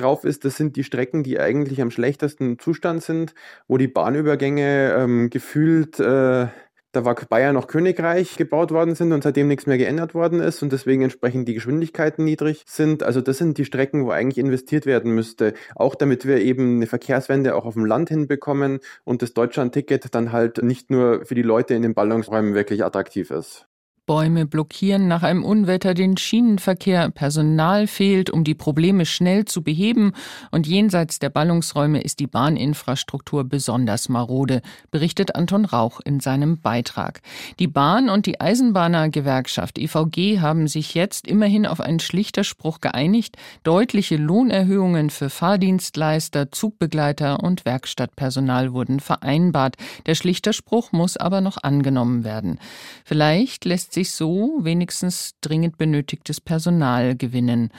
drauf 0.00 0.24
ist, 0.24 0.44
das 0.44 0.56
sind 0.56 0.76
die 0.76 0.84
Strecken, 0.84 1.22
die 1.22 1.38
eigentlich 1.38 1.80
am 1.80 1.90
schlechtesten 1.90 2.58
Zustand 2.58 3.02
sind, 3.02 3.34
wo 3.66 3.76
die 3.76 3.88
Bahnübergänge 3.88 4.94
ähm, 4.96 5.30
gefühlt, 5.30 5.98
äh, 6.00 6.46
da 6.92 7.04
war 7.04 7.14
Bayern 7.14 7.54
noch 7.54 7.66
Königreich 7.66 8.36
gebaut 8.36 8.70
worden 8.70 8.94
sind 8.94 9.12
und 9.12 9.22
seitdem 9.22 9.48
nichts 9.48 9.66
mehr 9.66 9.78
geändert 9.78 10.14
worden 10.14 10.40
ist 10.40 10.62
und 10.62 10.72
deswegen 10.72 11.02
entsprechend 11.02 11.46
die 11.46 11.54
Geschwindigkeiten 11.54 12.24
niedrig 12.24 12.64
sind. 12.66 13.02
Also 13.02 13.20
das 13.20 13.38
sind 13.38 13.58
die 13.58 13.64
Strecken, 13.64 14.06
wo 14.06 14.10
eigentlich 14.10 14.38
investiert 14.38 14.86
werden 14.86 15.14
müsste, 15.14 15.52
auch 15.74 15.94
damit 15.94 16.26
wir 16.26 16.38
eben 16.38 16.76
eine 16.76 16.86
Verkehrswende 16.86 17.54
auch 17.54 17.66
auf 17.66 17.74
dem 17.74 17.84
Land 17.84 18.08
hinbekommen 18.08 18.80
und 19.04 19.22
das 19.22 19.34
Deutschland-Ticket 19.34 20.14
dann 20.14 20.32
halt 20.32 20.62
nicht 20.62 20.90
nur 20.90 21.24
für 21.24 21.34
die 21.34 21.42
Leute 21.42 21.74
in 21.74 21.82
den 21.82 21.94
Ballungsräumen 21.94 22.54
wirklich 22.54 22.84
attraktiv 22.84 23.30
ist. 23.30 23.68
Bäume 24.08 24.46
blockieren 24.46 25.06
nach 25.06 25.22
einem 25.22 25.44
Unwetter 25.44 25.92
den 25.92 26.16
Schienenverkehr, 26.16 27.10
Personal 27.10 27.86
fehlt, 27.86 28.30
um 28.30 28.42
die 28.42 28.54
Probleme 28.54 29.04
schnell 29.04 29.44
zu 29.44 29.62
beheben 29.62 30.12
und 30.50 30.66
jenseits 30.66 31.18
der 31.18 31.28
Ballungsräume 31.28 32.00
ist 32.00 32.18
die 32.18 32.26
Bahninfrastruktur 32.26 33.44
besonders 33.44 34.08
marode, 34.08 34.62
berichtet 34.90 35.36
Anton 35.36 35.66
Rauch 35.66 36.00
in 36.00 36.20
seinem 36.20 36.58
Beitrag. 36.58 37.20
Die 37.58 37.66
Bahn 37.66 38.08
und 38.08 38.24
die 38.24 38.40
Eisenbahnergewerkschaft 38.40 39.76
IVG 39.76 40.40
haben 40.40 40.68
sich 40.68 40.94
jetzt 40.94 41.26
immerhin 41.26 41.66
auf 41.66 41.80
einen 41.80 42.00
schlichter 42.00 42.44
Spruch 42.44 42.80
geeinigt, 42.80 43.36
deutliche 43.62 44.16
Lohnerhöhungen 44.16 45.10
für 45.10 45.28
Fahrdienstleister, 45.28 46.50
Zugbegleiter 46.50 47.42
und 47.42 47.66
Werkstattpersonal 47.66 48.72
wurden 48.72 49.00
vereinbart. 49.00 49.76
Der 50.06 50.14
schlichter 50.14 50.54
Spruch 50.54 50.92
muss 50.92 51.18
aber 51.18 51.42
noch 51.42 51.58
angenommen 51.62 52.24
werden. 52.24 52.58
Vielleicht 53.04 53.66
lässt 53.66 53.97
sich 53.98 54.12
so 54.12 54.58
wenigstens 54.60 55.34
dringend 55.40 55.76
benötigtes 55.76 56.40
Personal 56.40 57.16
gewinnen. 57.16 57.70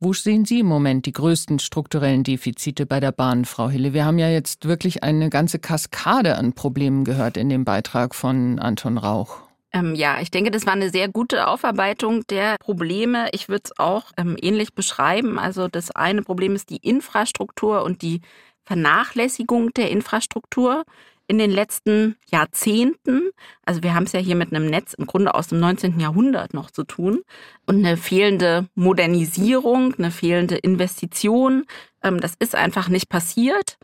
Wo 0.00 0.12
sehen 0.12 0.44
Sie 0.44 0.60
im 0.60 0.66
Moment 0.66 1.06
die 1.06 1.12
größten 1.12 1.60
strukturellen 1.60 2.24
Defizite 2.24 2.86
bei 2.86 2.98
der 2.98 3.12
Bahn, 3.12 3.44
Frau 3.44 3.68
Hille? 3.68 3.92
Wir 3.92 4.04
haben 4.04 4.18
ja 4.18 4.28
jetzt 4.28 4.66
wirklich 4.66 5.04
eine 5.04 5.30
ganze 5.30 5.60
Kaskade 5.60 6.36
an 6.36 6.54
Problemen 6.54 7.04
gehört 7.04 7.36
in 7.36 7.48
dem 7.48 7.64
Beitrag 7.64 8.14
von 8.14 8.58
Anton 8.58 8.98
Rauch. 8.98 9.42
Ähm, 9.72 9.94
ja, 9.94 10.20
ich 10.20 10.30
denke, 10.30 10.50
das 10.50 10.66
war 10.66 10.72
eine 10.72 10.90
sehr 10.90 11.08
gute 11.08 11.46
Aufarbeitung 11.46 12.26
der 12.28 12.56
Probleme. 12.58 13.28
Ich 13.32 13.48
würde 13.48 13.62
es 13.66 13.78
auch 13.78 14.10
ähm, 14.16 14.36
ähnlich 14.40 14.74
beschreiben. 14.74 15.38
Also 15.38 15.68
das 15.68 15.90
eine 15.92 16.22
Problem 16.22 16.54
ist 16.54 16.70
die 16.70 16.78
Infrastruktur 16.78 17.84
und 17.84 18.02
die 18.02 18.22
Vernachlässigung 18.66 19.72
der 19.74 19.90
Infrastruktur 19.90 20.84
in 21.28 21.38
den 21.38 21.50
letzten 21.50 22.16
Jahrzehnten, 22.30 23.30
also 23.64 23.82
wir 23.82 23.94
haben 23.94 24.04
es 24.04 24.12
ja 24.12 24.18
hier 24.20 24.34
mit 24.34 24.52
einem 24.52 24.66
Netz 24.66 24.94
im 24.94 25.06
Grunde 25.06 25.34
aus 25.34 25.48
dem 25.48 25.60
19. 25.60 26.00
Jahrhundert 26.00 26.54
noch 26.54 26.70
zu 26.70 26.84
tun, 26.84 27.20
und 27.66 27.76
eine 27.76 27.96
fehlende 27.96 28.66
Modernisierung, 28.74 29.94
eine 29.94 30.10
fehlende 30.10 30.56
Investition, 30.56 31.64
ähm, 32.02 32.20
das 32.20 32.34
ist 32.38 32.54
einfach 32.54 32.88
nicht 32.88 33.08
passiert. 33.08 33.78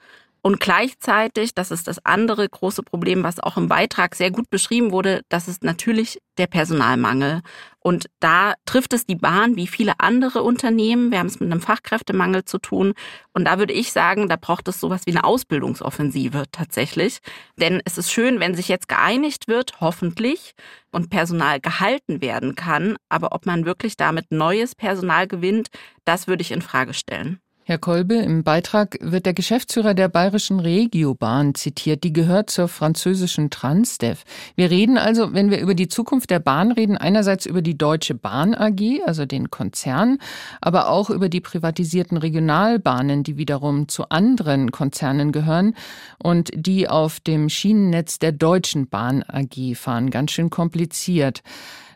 Und 0.46 0.60
gleichzeitig, 0.60 1.54
das 1.54 1.70
ist 1.70 1.88
das 1.88 2.04
andere 2.04 2.46
große 2.46 2.82
Problem, 2.82 3.22
was 3.22 3.40
auch 3.40 3.56
im 3.56 3.66
Beitrag 3.66 4.14
sehr 4.14 4.30
gut 4.30 4.50
beschrieben 4.50 4.90
wurde, 4.92 5.22
das 5.30 5.48
ist 5.48 5.64
natürlich 5.64 6.18
der 6.36 6.48
Personalmangel. 6.48 7.40
Und 7.78 8.10
da 8.20 8.52
trifft 8.66 8.92
es 8.92 9.06
die 9.06 9.14
Bahn 9.14 9.56
wie 9.56 9.66
viele 9.66 10.00
andere 10.00 10.42
Unternehmen. 10.42 11.10
Wir 11.10 11.20
haben 11.20 11.28
es 11.28 11.40
mit 11.40 11.50
einem 11.50 11.62
Fachkräftemangel 11.62 12.44
zu 12.44 12.58
tun. 12.58 12.92
Und 13.32 13.46
da 13.46 13.58
würde 13.58 13.72
ich 13.72 13.90
sagen, 13.90 14.28
da 14.28 14.36
braucht 14.36 14.68
es 14.68 14.80
sowas 14.80 15.06
wie 15.06 15.12
eine 15.12 15.24
Ausbildungsoffensive 15.24 16.44
tatsächlich. 16.52 17.20
Denn 17.56 17.80
es 17.86 17.96
ist 17.96 18.12
schön, 18.12 18.38
wenn 18.38 18.54
sich 18.54 18.68
jetzt 18.68 18.90
geeinigt 18.90 19.48
wird, 19.48 19.80
hoffentlich, 19.80 20.52
und 20.92 21.08
Personal 21.08 21.58
gehalten 21.58 22.20
werden 22.20 22.54
kann. 22.54 22.96
Aber 23.08 23.32
ob 23.32 23.46
man 23.46 23.64
wirklich 23.64 23.96
damit 23.96 24.30
neues 24.30 24.74
Personal 24.74 25.26
gewinnt, 25.26 25.68
das 26.04 26.28
würde 26.28 26.42
ich 26.42 26.52
in 26.52 26.60
Frage 26.60 26.92
stellen. 26.92 27.40
Herr 27.66 27.78
Kolbe, 27.78 28.16
im 28.16 28.44
Beitrag 28.44 28.98
wird 29.00 29.24
der 29.24 29.32
Geschäftsführer 29.32 29.94
der 29.94 30.08
bayerischen 30.08 30.60
Regiobahn 30.60 31.54
zitiert. 31.54 32.04
Die 32.04 32.12
gehört 32.12 32.50
zur 32.50 32.68
französischen 32.68 33.48
Transdev. 33.48 34.24
Wir 34.54 34.70
reden 34.70 34.98
also, 34.98 35.32
wenn 35.32 35.50
wir 35.50 35.60
über 35.60 35.74
die 35.74 35.88
Zukunft 35.88 36.28
der 36.28 36.40
Bahn 36.40 36.72
reden, 36.72 36.98
einerseits 36.98 37.46
über 37.46 37.62
die 37.62 37.78
Deutsche 37.78 38.14
Bahn 38.14 38.54
AG, 38.54 39.00
also 39.06 39.24
den 39.24 39.50
Konzern, 39.50 40.18
aber 40.60 40.90
auch 40.90 41.08
über 41.08 41.30
die 41.30 41.40
privatisierten 41.40 42.18
Regionalbahnen, 42.18 43.22
die 43.22 43.38
wiederum 43.38 43.88
zu 43.88 44.10
anderen 44.10 44.70
Konzernen 44.70 45.32
gehören 45.32 45.74
und 46.22 46.50
die 46.54 46.90
auf 46.90 47.18
dem 47.18 47.48
Schienennetz 47.48 48.18
der 48.18 48.32
Deutschen 48.32 48.88
Bahn 48.88 49.22
AG 49.22 49.74
fahren. 49.74 50.10
Ganz 50.10 50.32
schön 50.32 50.50
kompliziert. 50.50 51.42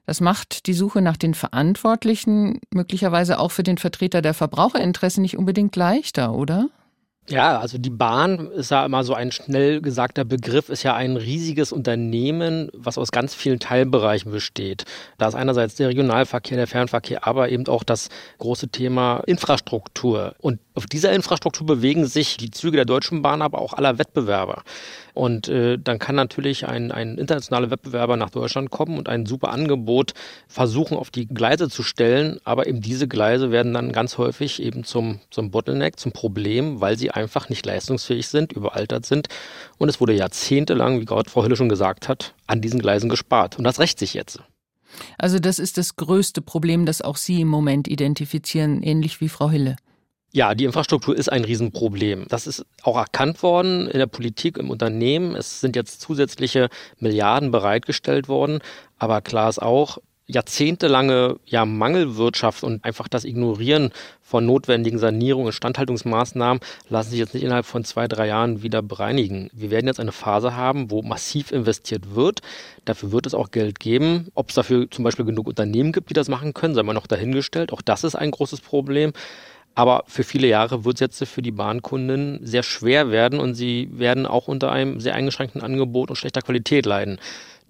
Das 0.08 0.22
macht 0.22 0.66
die 0.68 0.72
Suche 0.72 1.02
nach 1.02 1.18
den 1.18 1.34
Verantwortlichen 1.34 2.60
möglicherweise 2.72 3.38
auch 3.38 3.50
für 3.50 3.62
den 3.62 3.76
Vertreter 3.76 4.22
der 4.22 4.32
Verbraucherinteressen 4.32 5.20
nicht 5.20 5.36
unbedingt 5.36 5.76
leichter, 5.76 6.32
oder? 6.32 6.70
Ja, 7.28 7.58
also 7.58 7.76
die 7.76 7.90
Bahn 7.90 8.50
ist 8.52 8.70
ja 8.70 8.86
immer 8.86 9.04
so 9.04 9.12
ein 9.12 9.32
schnell 9.32 9.82
gesagter 9.82 10.24
Begriff, 10.24 10.70
ist 10.70 10.82
ja 10.82 10.94
ein 10.94 11.18
riesiges 11.18 11.72
Unternehmen, 11.72 12.70
was 12.72 12.96
aus 12.96 13.10
ganz 13.10 13.34
vielen 13.34 13.58
Teilbereichen 13.58 14.32
besteht. 14.32 14.86
Da 15.18 15.28
ist 15.28 15.34
einerseits 15.34 15.74
der 15.74 15.88
Regionalverkehr, 15.88 16.56
der 16.56 16.66
Fernverkehr, 16.66 17.26
aber 17.26 17.50
eben 17.50 17.66
auch 17.68 17.84
das 17.84 18.08
große 18.38 18.70
Thema 18.70 19.22
Infrastruktur. 19.26 20.36
Und 20.38 20.58
auf 20.72 20.86
dieser 20.86 21.12
Infrastruktur 21.12 21.66
bewegen 21.66 22.06
sich 22.06 22.38
die 22.38 22.50
Züge 22.50 22.76
der 22.78 22.86
Deutschen 22.86 23.20
Bahn, 23.20 23.42
aber 23.42 23.58
auch 23.58 23.74
aller 23.74 23.98
Wettbewerber. 23.98 24.62
Und 25.14 25.48
äh, 25.48 25.78
dann 25.78 25.98
kann 25.98 26.14
natürlich 26.14 26.66
ein, 26.66 26.92
ein 26.92 27.18
internationaler 27.18 27.70
Wettbewerber 27.70 28.16
nach 28.16 28.30
Deutschland 28.30 28.70
kommen 28.70 28.98
und 28.98 29.08
ein 29.08 29.26
super 29.26 29.50
Angebot 29.50 30.14
versuchen 30.46 30.96
auf 30.96 31.10
die 31.10 31.26
Gleise 31.26 31.68
zu 31.68 31.82
stellen. 31.82 32.38
Aber 32.44 32.66
eben 32.66 32.80
diese 32.80 33.08
Gleise 33.08 33.50
werden 33.50 33.74
dann 33.74 33.92
ganz 33.92 34.18
häufig 34.18 34.62
eben 34.62 34.84
zum, 34.84 35.20
zum 35.30 35.50
Bottleneck, 35.50 35.98
zum 35.98 36.12
Problem, 36.12 36.80
weil 36.80 36.96
sie 36.96 37.10
einfach 37.10 37.48
nicht 37.48 37.64
leistungsfähig 37.66 38.28
sind, 38.28 38.52
überaltert 38.52 39.06
sind. 39.06 39.28
Und 39.78 39.88
es 39.88 40.00
wurde 40.00 40.12
jahrzehntelang, 40.12 41.00
wie 41.00 41.04
gerade 41.04 41.30
Frau 41.30 41.44
Hülle 41.44 41.56
schon 41.56 41.68
gesagt 41.68 42.08
hat, 42.08 42.34
an 42.46 42.60
diesen 42.60 42.80
Gleisen 42.80 43.08
gespart. 43.08 43.58
Und 43.58 43.64
das 43.64 43.78
rächt 43.80 43.98
sich 43.98 44.14
jetzt. 44.14 44.40
Also 45.18 45.38
das 45.38 45.58
ist 45.58 45.78
das 45.78 45.96
größte 45.96 46.40
Problem, 46.40 46.86
das 46.86 47.02
auch 47.02 47.16
Sie 47.16 47.40
im 47.40 47.48
Moment 47.48 47.88
identifizieren, 47.88 48.82
ähnlich 48.82 49.20
wie 49.20 49.28
Frau 49.28 49.50
Hille. 49.50 49.76
Ja, 50.32 50.54
die 50.54 50.64
Infrastruktur 50.64 51.16
ist 51.16 51.32
ein 51.32 51.44
Riesenproblem. 51.44 52.26
Das 52.28 52.46
ist 52.46 52.66
auch 52.82 52.96
erkannt 52.96 53.42
worden 53.42 53.88
in 53.88 53.98
der 53.98 54.06
Politik, 54.06 54.58
im 54.58 54.68
Unternehmen. 54.70 55.34
Es 55.34 55.60
sind 55.60 55.74
jetzt 55.74 56.02
zusätzliche 56.02 56.68
Milliarden 56.98 57.50
bereitgestellt 57.50 58.28
worden. 58.28 58.60
Aber 58.98 59.22
klar 59.22 59.48
ist 59.48 59.62
auch, 59.62 59.98
jahrzehntelange 60.28 61.36
ja, 61.46 61.64
Mangelwirtschaft 61.64 62.62
und 62.62 62.84
einfach 62.84 63.08
das 63.08 63.24
Ignorieren 63.24 63.92
von 64.20 64.44
notwendigen 64.44 64.98
Sanierungen 64.98 65.46
und 65.46 65.52
Standhaltungsmaßnahmen 65.52 66.60
lassen 66.90 67.10
sich 67.10 67.18
jetzt 67.18 67.32
nicht 67.32 67.44
innerhalb 67.44 67.64
von 67.64 67.82
zwei, 67.82 68.06
drei 68.06 68.26
Jahren 68.26 68.62
wieder 68.62 68.82
bereinigen. 68.82 69.48
Wir 69.54 69.70
werden 69.70 69.86
jetzt 69.86 70.00
eine 70.00 70.12
Phase 70.12 70.54
haben, 70.54 70.90
wo 70.90 71.00
massiv 71.00 71.50
investiert 71.50 72.14
wird. 72.14 72.40
Dafür 72.84 73.10
wird 73.10 73.24
es 73.24 73.32
auch 73.32 73.50
Geld 73.50 73.80
geben. 73.80 74.28
Ob 74.34 74.50
es 74.50 74.54
dafür 74.54 74.90
zum 74.90 75.02
Beispiel 75.02 75.24
genug 75.24 75.48
Unternehmen 75.48 75.92
gibt, 75.92 76.10
die 76.10 76.14
das 76.14 76.28
machen 76.28 76.52
können, 76.52 76.74
sei 76.74 76.82
mal 76.82 76.92
noch 76.92 77.06
dahingestellt. 77.06 77.72
Auch 77.72 77.80
das 77.80 78.04
ist 78.04 78.14
ein 78.14 78.30
großes 78.30 78.60
Problem. 78.60 79.14
Aber 79.78 80.02
für 80.08 80.24
viele 80.24 80.48
Jahre 80.48 80.84
wird 80.84 80.96
es 80.96 81.00
jetzt 81.20 81.24
für 81.32 81.40
die 81.40 81.52
Bahnkunden 81.52 82.40
sehr 82.42 82.64
schwer 82.64 83.12
werden 83.12 83.38
und 83.38 83.54
sie 83.54 83.88
werden 83.92 84.26
auch 84.26 84.48
unter 84.48 84.72
einem 84.72 84.98
sehr 84.98 85.14
eingeschränkten 85.14 85.62
Angebot 85.62 86.10
und 86.10 86.16
schlechter 86.16 86.42
Qualität 86.42 86.84
leiden. 86.84 87.20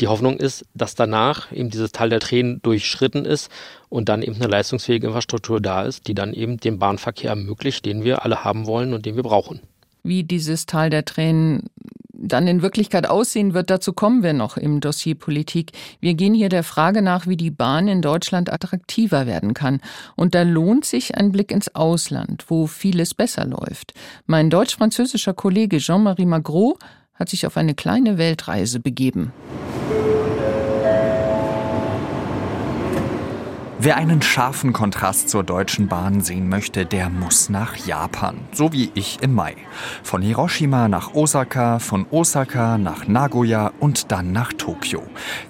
Die 0.01 0.07
Hoffnung 0.07 0.39
ist, 0.39 0.65
dass 0.73 0.95
danach 0.95 1.53
eben 1.53 1.69
dieses 1.69 1.93
Teil 1.93 2.09
der 2.09 2.21
Tränen 2.21 2.63
durchschritten 2.63 3.27
ist 3.27 3.51
und 3.91 4.09
dann 4.09 4.23
eben 4.23 4.37
eine 4.37 4.47
leistungsfähige 4.47 5.09
Infrastruktur 5.09 5.61
da 5.61 5.83
ist, 5.83 6.09
die 6.09 6.15
dann 6.15 6.33
eben 6.33 6.57
den 6.57 6.79
Bahnverkehr 6.79 7.29
ermöglicht, 7.29 7.85
den 7.85 8.05
wir 8.05 8.25
alle 8.25 8.43
haben 8.43 8.65
wollen 8.65 8.95
und 8.95 9.05
den 9.05 9.17
wir 9.17 9.23
brauchen. 9.23 9.61
Wie 10.03 10.25
dieses 10.25 10.65
Tal 10.65 10.89
der 10.89 11.05
Tränen 11.05 11.69
dann 12.19 12.47
in 12.49 12.63
Wirklichkeit 12.63 13.09
aussehen 13.09 13.55
wird, 13.55 13.71
dazu 13.71 13.93
kommen 13.93 14.23
wir 14.23 14.33
noch 14.33 14.57
im 14.57 14.81
Dossier 14.81 15.15
Politik. 15.15 15.73
Wir 16.01 16.15
gehen 16.15 16.35
hier 16.35 16.49
der 16.49 16.65
Frage 16.65 17.01
nach, 17.01 17.27
wie 17.27 17.37
die 17.37 17.51
Bahn 17.51 17.89
in 17.89 18.03
Deutschland 18.03 18.53
attraktiver 18.53 19.27
werden 19.27 19.55
kann. 19.55 19.81
Und 20.17 20.35
da 20.35 20.43
lohnt 20.43 20.85
sich 20.85 21.17
ein 21.17 21.33
Blick 21.33 21.53
ins 21.53 21.75
Ausland, 21.75 22.45
wo 22.49 22.67
vieles 22.67 23.15
besser 23.15 23.47
läuft. 23.47 23.95
Mein 24.27 24.51
deutsch-französischer 24.51 25.33
Kollege 25.33 25.79
Jean-Marie 25.79 26.27
Magro 26.27 26.77
hat 27.15 27.29
sich 27.29 27.47
auf 27.47 27.57
eine 27.57 27.75
kleine 27.75 28.19
Weltreise 28.19 28.81
begeben. 28.81 29.33
Wer 33.81 33.97
einen 33.97 34.23
scharfen 34.23 34.73
Kontrast 34.73 35.29
zur 35.29 35.45
Deutschen 35.45 35.87
Bahn 35.87 36.21
sehen 36.21 36.49
möchte, 36.49 36.85
der 36.85 37.11
muss 37.11 37.49
nach 37.49 37.77
Japan, 37.77 38.37
so 38.51 38.73
wie 38.73 38.91
ich 38.95 39.19
im 39.23 39.37
Mai. 39.37 39.55
Von 40.03 40.21
Hiroshima 40.21 40.89
nach 40.89 41.15
Osaka, 41.15 41.79
von 41.79 42.05
Osaka 42.11 42.77
nach 42.77 43.07
Nagoya 43.07 43.71
und 43.79 44.11
dann 44.11 44.33
nach 44.33 44.53
Tokio. 44.53 45.05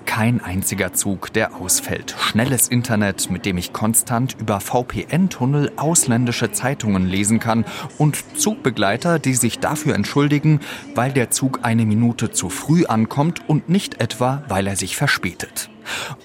Kein 0.04 0.42
einziger 0.42 0.92
Zug, 0.92 1.32
der 1.32 1.56
ausfällt. 1.56 2.14
Schnelles 2.20 2.68
Internet, 2.68 3.30
mit 3.30 3.47
dem 3.47 3.56
ich 3.56 3.73
konstant 3.73 4.37
über 4.38 4.61
VPN-Tunnel 4.61 5.73
ausländische 5.76 6.52
Zeitungen 6.52 7.06
lesen 7.06 7.40
kann 7.40 7.64
und 7.97 8.23
Zugbegleiter, 8.38 9.18
die 9.18 9.35
sich 9.35 9.58
dafür 9.58 9.94
entschuldigen, 9.94 10.61
weil 10.94 11.12
der 11.12 11.30
Zug 11.30 11.61
eine 11.62 11.87
Minute 11.87 12.30
zu 12.30 12.50
früh 12.50 12.85
ankommt 12.85 13.49
und 13.49 13.70
nicht 13.70 14.02
etwa, 14.02 14.42
weil 14.49 14.66
er 14.66 14.76
sich 14.76 14.99
verspätet. 14.99 15.70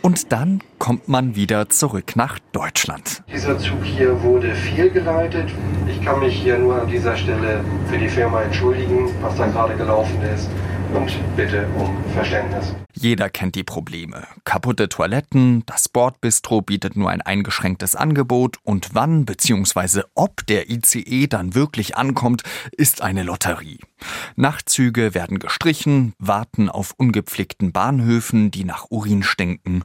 Und 0.01 0.32
dann 0.32 0.62
kommt 0.79 1.08
man 1.08 1.36
wieder 1.36 1.70
zurück 1.70 2.15
nach 2.15 2.39
Deutschland. 2.51 3.24
Dieser 3.32 3.58
Zug 3.58 3.84
hier 3.84 4.22
wurde 4.22 4.53
fehlgeleitet. 4.53 5.50
Ich 5.88 6.03
kann 6.03 6.20
mich 6.20 6.36
hier 6.36 6.58
nur 6.58 6.82
an 6.82 6.88
dieser 6.88 7.15
Stelle 7.15 7.63
für 7.89 7.98
die 7.98 8.10
Firma 8.10 8.41
entschuldigen, 8.41 9.10
was 9.22 9.36
da 9.38 9.48
gerade 9.48 9.75
gelaufen 9.75 10.22
ist 10.36 10.50
und 10.93 11.12
bitte 11.35 11.67
um 11.77 11.97
Verständnis. 12.13 12.75
Jeder 12.93 13.29
kennt 13.29 13.55
die 13.55 13.63
Probleme. 13.63 14.27
Kaputte 14.43 14.89
Toiletten, 14.89 15.63
das 15.65 15.89
Bordbistro 15.89 16.62
bietet 16.62 16.95
nur 16.95 17.09
ein 17.09 17.21
eingeschränktes 17.21 17.95
Angebot 17.95 18.57
und 18.63 18.89
wann 18.93 19.25
bzw. 19.25 20.03
ob 20.15 20.45
der 20.47 20.69
ICE 20.69 21.27
dann 21.27 21.55
wirklich 21.55 21.97
ankommt, 21.97 22.43
ist 22.71 23.01
eine 23.01 23.23
Lotterie. 23.23 23.79
Nachtzüge 24.35 25.13
werden 25.15 25.39
gestrichen, 25.39 26.13
warten 26.19 26.69
auf 26.69 26.93
ungepflegten 26.97 27.71
Bahnhöfen, 27.71 28.51
die 28.51 28.63
nach 28.63 28.85
Urin 28.89 29.23
stinken. 29.23 29.83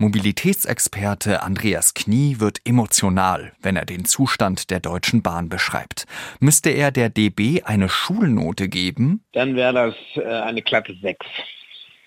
Mobilitätsexperte 0.00 1.42
Andreas 1.42 1.92
Knie 1.92 2.36
wird 2.38 2.60
emotional, 2.64 3.52
wenn 3.60 3.74
er 3.74 3.84
den 3.84 4.04
Zustand 4.04 4.70
der 4.70 4.78
Deutschen 4.78 5.22
Bahn 5.22 5.48
beschreibt. 5.48 6.06
Müsste 6.38 6.70
er 6.70 6.92
der 6.92 7.10
DB 7.10 7.62
eine 7.64 7.88
Schulnote 7.88 8.68
geben? 8.68 9.24
Dann 9.32 9.56
wäre 9.56 9.72
das 9.72 9.94
äh, 10.14 10.24
eine 10.24 10.62
glatte 10.62 10.94
6. 11.02 11.26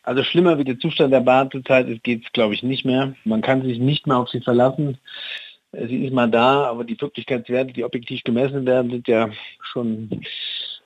Also 0.03 0.23
schlimmer 0.23 0.57
wie 0.57 0.63
der 0.63 0.79
Zustand 0.79 1.11
der 1.11 1.19
Bahn 1.19 1.51
zurzeit 1.51 1.89
ist, 1.89 2.01
geht 2.03 2.23
es 2.25 2.31
glaube 2.31 2.53
ich 2.53 2.63
nicht 2.63 2.85
mehr. 2.85 3.13
Man 3.25 3.41
kann 3.41 3.61
sich 3.61 3.77
nicht 3.77 4.07
mehr 4.07 4.17
auf 4.17 4.29
sie 4.29 4.39
verlassen. 4.39 4.97
Sie 5.73 6.05
ist 6.05 6.13
mal 6.13 6.31
da, 6.31 6.63
aber 6.65 6.85
die 6.85 6.99
Wirklichkeitswerte, 6.99 7.73
die 7.73 7.83
objektiv 7.83 8.23
gemessen 8.23 8.65
werden, 8.65 8.89
sind 8.89 9.07
ja 9.09 9.29
schon 9.71 10.21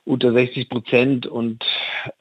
unter 0.06 0.32
60 0.32 0.70
Prozent 0.70 1.28
und 1.28 1.66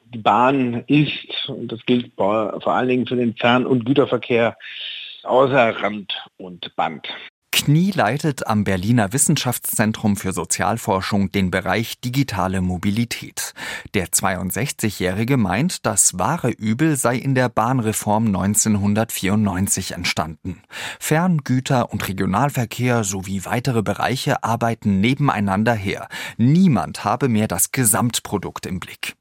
die 0.06 0.18
Bahn 0.18 0.84
ist, 0.86 1.48
und 1.48 1.70
das 1.70 1.84
gilt 1.86 2.12
vor 2.16 2.66
allen 2.66 2.88
Dingen 2.88 3.06
für 3.06 3.16
den 3.16 3.36
Fern- 3.36 3.66
und 3.66 3.84
Güterverkehr, 3.84 4.56
außer 5.22 5.82
Rand 5.82 6.12
und 6.36 6.74
Band. 6.76 7.08
Knie 7.54 7.92
leitet 7.92 8.48
am 8.48 8.64
Berliner 8.64 9.12
Wissenschaftszentrum 9.12 10.16
für 10.16 10.32
Sozialforschung 10.32 11.30
den 11.30 11.52
Bereich 11.52 12.00
digitale 12.00 12.60
Mobilität. 12.60 13.54
Der 13.94 14.08
62-Jährige 14.08 15.36
meint, 15.36 15.86
das 15.86 16.18
wahre 16.18 16.50
Übel 16.50 16.96
sei 16.96 17.14
in 17.16 17.36
der 17.36 17.48
Bahnreform 17.48 18.26
1994 18.26 19.92
entstanden. 19.92 20.62
Ferngüter 20.98 21.92
und 21.92 22.08
Regionalverkehr 22.08 23.04
sowie 23.04 23.44
weitere 23.44 23.82
Bereiche 23.82 24.42
arbeiten 24.42 25.00
nebeneinander 25.00 25.74
her. 25.74 26.08
Niemand 26.36 27.04
habe 27.04 27.28
mehr 27.28 27.46
das 27.46 27.70
Gesamtprodukt 27.70 28.66
im 28.66 28.80
Blick. 28.80 29.14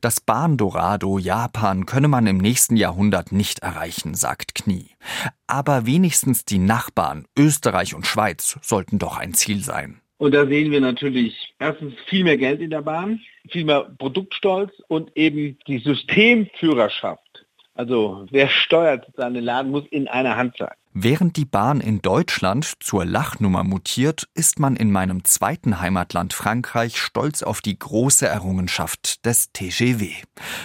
Das 0.00 0.20
Bahndorado 0.20 1.18
Japan 1.18 1.86
könne 1.86 2.08
man 2.08 2.26
im 2.26 2.38
nächsten 2.38 2.76
Jahrhundert 2.76 3.32
nicht 3.32 3.60
erreichen, 3.60 4.14
sagt 4.14 4.54
Knie. 4.54 4.90
Aber 5.46 5.86
wenigstens 5.86 6.44
die 6.44 6.58
Nachbarn 6.58 7.26
Österreich 7.38 7.94
und 7.94 8.06
Schweiz 8.06 8.58
sollten 8.62 8.98
doch 8.98 9.16
ein 9.16 9.34
Ziel 9.34 9.62
sein. 9.62 10.00
Und 10.18 10.34
da 10.34 10.46
sehen 10.46 10.72
wir 10.72 10.80
natürlich 10.80 11.54
erstens 11.58 11.94
viel 12.06 12.24
mehr 12.24 12.36
Geld 12.36 12.60
in 12.60 12.70
der 12.70 12.82
Bahn, 12.82 13.20
viel 13.50 13.64
mehr 13.64 13.88
Produktstolz 13.98 14.72
und 14.88 15.16
eben 15.16 15.56
die 15.66 15.78
Systemführerschaft. 15.78 17.46
Also 17.74 18.26
wer 18.30 18.48
steuert 18.48 19.06
seinen 19.16 19.44
Laden, 19.44 19.70
muss 19.70 19.86
in 19.90 20.08
einer 20.08 20.36
Hand 20.36 20.56
sein. 20.58 20.74
Während 20.94 21.36
die 21.36 21.44
Bahn 21.44 21.80
in 21.80 22.00
Deutschland 22.00 22.72
zur 22.80 23.04
Lachnummer 23.04 23.62
mutiert, 23.62 24.26
ist 24.34 24.58
man 24.58 24.74
in 24.74 24.90
meinem 24.90 25.22
zweiten 25.22 25.80
Heimatland 25.80 26.32
Frankreich 26.32 26.98
stolz 26.98 27.42
auf 27.42 27.60
die 27.60 27.78
große 27.78 28.26
Errungenschaft 28.26 29.24
des 29.26 29.52
TGW. 29.52 30.12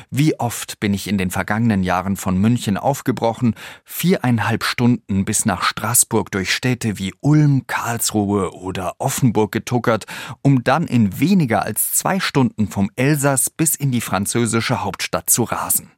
Wie 0.10 0.40
oft 0.40 0.80
bin 0.80 0.94
ich 0.94 1.08
in 1.08 1.18
den 1.18 1.30
vergangenen 1.30 1.84
Jahren 1.84 2.16
von 2.16 2.38
München 2.38 2.78
aufgebrochen, 2.78 3.56
viereinhalb 3.84 4.64
Stunden 4.64 5.26
bis 5.26 5.46
nach 5.46 5.64
Straßburg 5.64 6.32
durch 6.32 6.54
Städte 6.54 6.98
wie 6.98 7.14
Ulm, 7.20 7.68
Karlsruhe 7.68 8.54
oder 8.54 8.96
Offenburg 9.00 9.52
getuckert, 9.52 10.06
um 10.42 10.64
dann 10.64 10.88
in 10.88 11.20
weniger 11.20 11.64
als 11.64 11.94
zwei 11.94 12.22
Stunden 12.22 12.70
vom 12.70 12.90
Elsass 12.96 13.50
bis 13.50 13.76
in 13.76 13.92
die 13.92 14.02
französische 14.02 14.84
Hauptstadt 14.84 15.30
zu 15.30 15.44
rasen. 15.44 15.92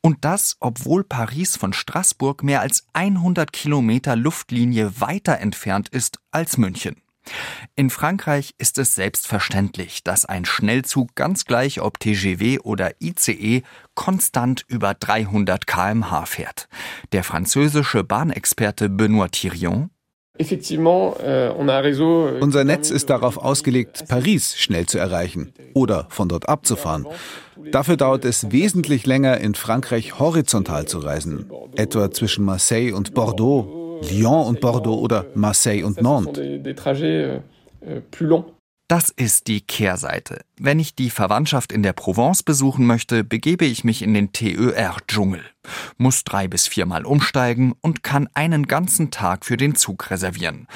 Und 0.00 0.24
das, 0.24 0.56
obwohl 0.60 1.04
Paris 1.04 1.56
von 1.56 1.72
Straßburg 1.72 2.42
mehr 2.42 2.60
als 2.60 2.86
100 2.92 3.52
Kilometer 3.58 4.14
Luftlinie 4.14 5.00
weiter 5.00 5.40
entfernt 5.40 5.88
ist 5.88 6.20
als 6.30 6.58
München. 6.58 7.02
In 7.74 7.90
Frankreich 7.90 8.54
ist 8.56 8.78
es 8.78 8.94
selbstverständlich, 8.94 10.04
dass 10.04 10.24
ein 10.24 10.44
Schnellzug 10.44 11.16
ganz 11.16 11.44
gleich 11.44 11.80
ob 11.80 11.98
TGV 11.98 12.60
oder 12.62 12.92
ICE 13.00 13.62
konstant 13.96 14.64
über 14.68 14.94
300 14.94 15.66
kmh 15.66 16.24
fährt. 16.26 16.68
Der 17.10 17.24
französische 17.24 18.04
Bahnexperte 18.04 18.86
Benoît 18.86 19.32
Thirion 19.32 19.90
Unser 22.40 22.64
Netz 22.64 22.90
ist 22.90 23.10
darauf 23.10 23.38
ausgelegt, 23.38 24.04
Paris 24.08 24.56
schnell 24.56 24.86
zu 24.86 24.98
erreichen 24.98 25.52
oder 25.74 26.06
von 26.10 26.28
dort 26.28 26.48
abzufahren. 26.48 27.06
Dafür 27.72 27.96
dauert 27.96 28.24
es 28.24 28.52
wesentlich 28.52 29.06
länger, 29.06 29.38
in 29.38 29.54
Frankreich 29.54 30.18
horizontal 30.18 30.86
zu 30.86 30.98
reisen, 30.98 31.50
etwa 31.76 32.10
zwischen 32.10 32.44
Marseille 32.44 32.92
und 32.92 33.14
Bordeaux, 33.14 34.00
Lyon 34.10 34.46
und 34.46 34.60
Bordeaux 34.60 35.00
oder 35.00 35.26
Marseille 35.34 35.82
und 35.82 36.00
Nantes. 36.00 36.38
Das 38.88 39.10
ist 39.10 39.48
die 39.48 39.60
Kehrseite. 39.60 40.40
Wenn 40.58 40.78
ich 40.78 40.94
die 40.94 41.10
Verwandtschaft 41.10 41.72
in 41.72 41.82
der 41.82 41.92
Provence 41.92 42.42
besuchen 42.42 42.86
möchte, 42.86 43.22
begebe 43.22 43.66
ich 43.66 43.84
mich 43.84 44.00
in 44.00 44.14
den 44.14 44.32
TER-Dschungel, 44.32 45.44
muss 45.98 46.24
drei 46.24 46.48
bis 46.48 46.66
viermal 46.66 47.04
umsteigen 47.04 47.74
und 47.82 48.02
kann 48.02 48.30
einen 48.32 48.66
ganzen 48.66 49.10
Tag 49.10 49.44
für 49.44 49.58
den 49.58 49.74
Zug 49.74 50.10
reservieren. 50.10 50.68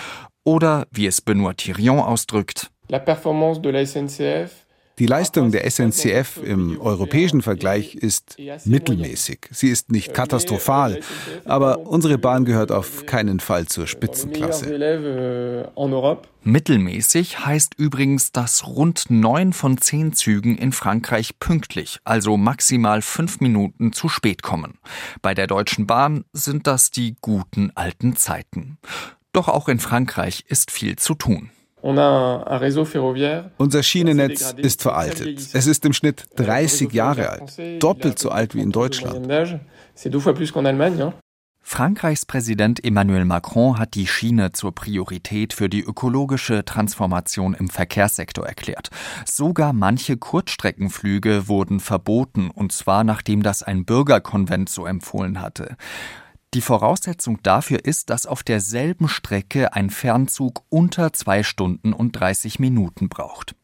Oder, 0.45 0.87
wie 0.91 1.07
es 1.07 1.27
Benoît 1.27 1.55
Thirion 1.55 2.01
ausdrückt, 2.01 2.71
La 2.89 2.99
performance 2.99 3.63
de 3.63 3.73
la 3.73 3.87
SNCF 3.87 4.62
die 4.99 5.07
Leistung 5.07 5.51
der 5.51 5.69
SNCF 5.71 6.39
im 6.45 6.81
europäischen 6.81 7.43
Vergleich 7.43 7.95
ist 7.95 8.37
mittelmäßig. 8.65 9.49
Sie 9.51 9.69
ist 9.69 9.91
nicht 9.91 10.13
katastrophal, 10.13 11.01
aber 11.45 11.87
unsere 11.87 12.19
Bahn 12.19 12.45
gehört 12.45 12.71
auf 12.71 13.07
keinen 13.07 13.41
Fall 13.41 13.67
zur 13.67 13.87
Spitzenklasse. 13.87 15.71
Mittelmäßig 16.45 17.47
heißt 17.47 17.75
übrigens, 17.79 18.33
dass 18.33 18.67
rund 18.67 19.07
neun 19.09 19.53
von 19.53 19.79
zehn 19.79 20.13
Zügen 20.13 20.59
in 20.59 20.73
Frankreich 20.73 21.39
pünktlich, 21.39 22.01
also 22.05 22.37
maximal 22.37 23.01
fünf 23.01 23.41
Minuten 23.41 23.93
zu 23.93 24.09
spät 24.09 24.43
kommen. 24.43 24.79
Bei 25.23 25.35
der 25.35 25.47
Deutschen 25.47 25.87
Bahn 25.87 26.25
sind 26.33 26.67
das 26.67 26.91
die 26.91 27.17
guten 27.21 27.71
alten 27.75 28.17
Zeiten. 28.17 28.79
Doch 29.33 29.49
auch 29.49 29.69
in 29.69 29.79
Frankreich 29.79 30.45
ist 30.49 30.71
viel 30.71 30.97
zu 30.97 31.15
tun. 31.15 31.51
Unser 33.59 33.83
Schienennetz 33.83 34.55
ist 34.57 34.83
veraltet. 34.83 35.51
Es 35.53 35.67
ist 35.67 35.85
im 35.85 35.93
Schnitt 35.93 36.25
30 36.37 36.93
Jahre 36.93 37.31
alt, 37.31 37.83
doppelt 37.83 38.19
so 38.19 38.31
alt 38.31 38.55
wie 38.55 38.61
in 38.61 38.71
Deutschland. 38.73 39.27
Frankreichs 41.65 42.27
Präsident 42.27 42.85
Emmanuel 42.85 43.25
Macron 43.25 43.79
hat 43.79 43.95
die 43.95 44.07
Schiene 44.07 44.53
zur 44.53 44.75
Priorität 44.75 45.53
für 45.53 45.69
die 45.69 45.81
ökologische 45.81 46.65
Transformation 46.65 47.55
im 47.55 47.69
Verkehrssektor 47.69 48.45
erklärt. 48.45 48.91
Sogar 49.25 49.73
manche 49.73 50.17
Kurzstreckenflüge 50.17 51.49
wurden 51.49 51.81
verboten, 51.81 52.51
und 52.51 52.73
zwar 52.73 53.05
nachdem 53.05 53.43
das 53.43 53.63
ein 53.63 53.85
Bürgerkonvent 53.85 54.69
so 54.69 54.87
empfohlen 54.87 55.41
hatte. 55.41 55.77
Die 56.55 56.61
Voraussetzung 56.61 57.43
dafür 57.43 57.85
ist, 57.85 58.11
dass 58.11 58.27
auf 58.27 58.43
derselben 58.43 59.09
Strecke 59.09 59.73
ein 59.73 59.89
Fernzug 59.89 60.65
unter 60.69 61.13
zwei 61.15 61.43
Stunden 61.43 61.95
und 61.95 62.13
30 62.13 62.59
Minuten 62.59 63.09
braucht. 63.09 63.55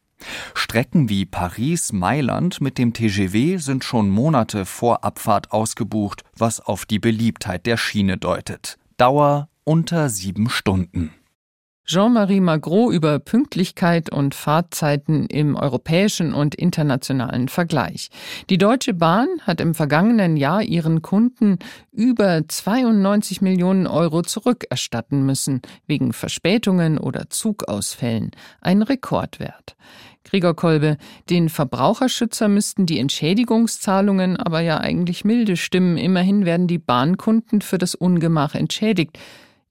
Strecken 0.54 1.08
wie 1.08 1.26
Paris-Mailand 1.26 2.60
mit 2.60 2.78
dem 2.78 2.92
TGW 2.92 3.58
sind 3.58 3.84
schon 3.84 4.08
Monate 4.08 4.64
vor 4.64 5.04
Abfahrt 5.04 5.52
ausgebucht, 5.52 6.24
was 6.36 6.60
auf 6.60 6.86
die 6.86 6.98
Beliebtheit 6.98 7.66
der 7.66 7.76
Schiene 7.76 8.16
deutet. 8.16 8.78
Dauer 8.96 9.48
unter 9.64 10.08
sieben 10.08 10.48
Stunden. 10.48 11.12
Jean-Marie 11.88 12.40
Magro 12.40 12.92
über 12.92 13.18
Pünktlichkeit 13.18 14.12
und 14.12 14.34
Fahrzeiten 14.34 15.24
im 15.24 15.56
europäischen 15.56 16.34
und 16.34 16.54
internationalen 16.54 17.48
Vergleich. 17.48 18.10
Die 18.50 18.58
Deutsche 18.58 18.92
Bahn 18.92 19.26
hat 19.40 19.62
im 19.62 19.74
vergangenen 19.74 20.36
Jahr 20.36 20.62
ihren 20.62 21.00
Kunden 21.00 21.58
über 21.90 22.42
92 22.46 23.40
Millionen 23.40 23.86
Euro 23.86 24.20
zurückerstatten 24.20 25.24
müssen, 25.24 25.62
wegen 25.86 26.12
Verspätungen 26.12 26.98
oder 26.98 27.30
Zugausfällen. 27.30 28.32
Ein 28.60 28.82
Rekordwert. 28.82 29.74
Gregor 30.24 30.54
Kolbe, 30.54 30.98
den 31.30 31.48
Verbraucherschützer 31.48 32.48
müssten 32.48 32.84
die 32.84 32.98
Entschädigungszahlungen 32.98 34.36
aber 34.36 34.60
ja 34.60 34.76
eigentlich 34.76 35.24
milde 35.24 35.56
stimmen. 35.56 35.96
Immerhin 35.96 36.44
werden 36.44 36.66
die 36.66 36.76
Bahnkunden 36.76 37.62
für 37.62 37.78
das 37.78 37.94
Ungemach 37.94 38.54
entschädigt. 38.54 39.18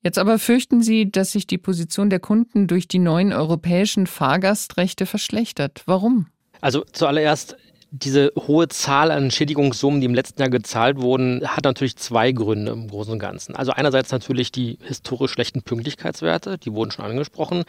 Jetzt 0.08 0.20
aber 0.20 0.40
fürchten 0.40 0.82
Sie, 0.82 1.12
dass 1.12 1.34
sich 1.34 1.48
die 1.48 1.58
Position 1.58 2.10
der 2.10 2.22
Kunden 2.22 2.68
durch 2.68 2.88
die 2.88 2.98
neuen 2.98 3.34
europäischen 3.34 4.08
Fahrgastrechte 4.08 5.06
verschlechtert. 5.06 5.84
Warum? 5.86 6.28
Also 6.62 6.86
zuallererst 6.94 7.58
diese 7.92 8.32
hohe 8.38 8.70
Zahl 8.70 9.12
an 9.12 9.32
Schädigungssummen, 9.32 10.00
die 10.00 10.06
im 10.06 10.14
letzten 10.14 10.40
Jahr 10.40 10.50
gezahlt 10.50 11.02
wurden, 11.02 11.46
hat 11.46 11.66
natürlich 11.66 11.98
zwei 11.98 12.32
Gründe 12.32 12.72
im 12.72 12.88
Großen 12.88 13.12
und 13.12 13.20
Ganzen. 13.20 13.54
Also 13.58 13.74
einerseits 13.74 14.10
natürlich 14.14 14.54
die 14.54 14.80
historisch 14.82 15.34
schlechten 15.34 15.62
Pünktlichkeitswerte, 15.62 16.58
die 16.58 16.72
wurden 16.72 16.92
schon 16.92 17.04
angesprochen. 17.04 17.66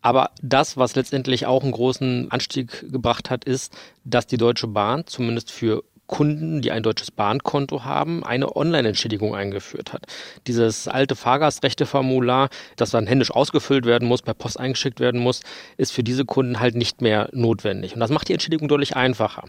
Aber 0.00 0.30
das, 0.40 0.76
was 0.76 0.94
letztendlich 0.94 1.46
auch 1.46 1.64
einen 1.64 1.72
großen 1.72 2.30
Anstieg 2.30 2.88
gebracht 2.92 3.30
hat, 3.30 3.42
ist, 3.42 3.76
dass 4.04 4.28
die 4.28 4.36
Deutsche 4.36 4.68
Bahn 4.68 5.08
zumindest 5.08 5.50
für 5.50 5.82
Kunden, 6.06 6.60
die 6.60 6.70
ein 6.70 6.82
deutsches 6.82 7.10
Bahnkonto 7.10 7.84
haben, 7.84 8.24
eine 8.24 8.54
Online-Entschädigung 8.56 9.34
eingeführt 9.34 9.92
hat. 9.92 10.06
Dieses 10.46 10.88
alte 10.88 11.16
Fahrgastrechteformular, 11.16 12.48
das 12.76 12.90
dann 12.90 13.06
händisch 13.06 13.30
ausgefüllt 13.30 13.86
werden 13.86 14.06
muss, 14.06 14.22
per 14.22 14.34
Post 14.34 14.60
eingeschickt 14.60 15.00
werden 15.00 15.20
muss, 15.20 15.40
ist 15.76 15.92
für 15.92 16.02
diese 16.02 16.24
Kunden 16.24 16.60
halt 16.60 16.74
nicht 16.74 17.00
mehr 17.00 17.28
notwendig. 17.32 17.94
Und 17.94 18.00
das 18.00 18.10
macht 18.10 18.28
die 18.28 18.32
Entschädigung 18.32 18.68
deutlich 18.68 18.96
einfacher. 18.96 19.44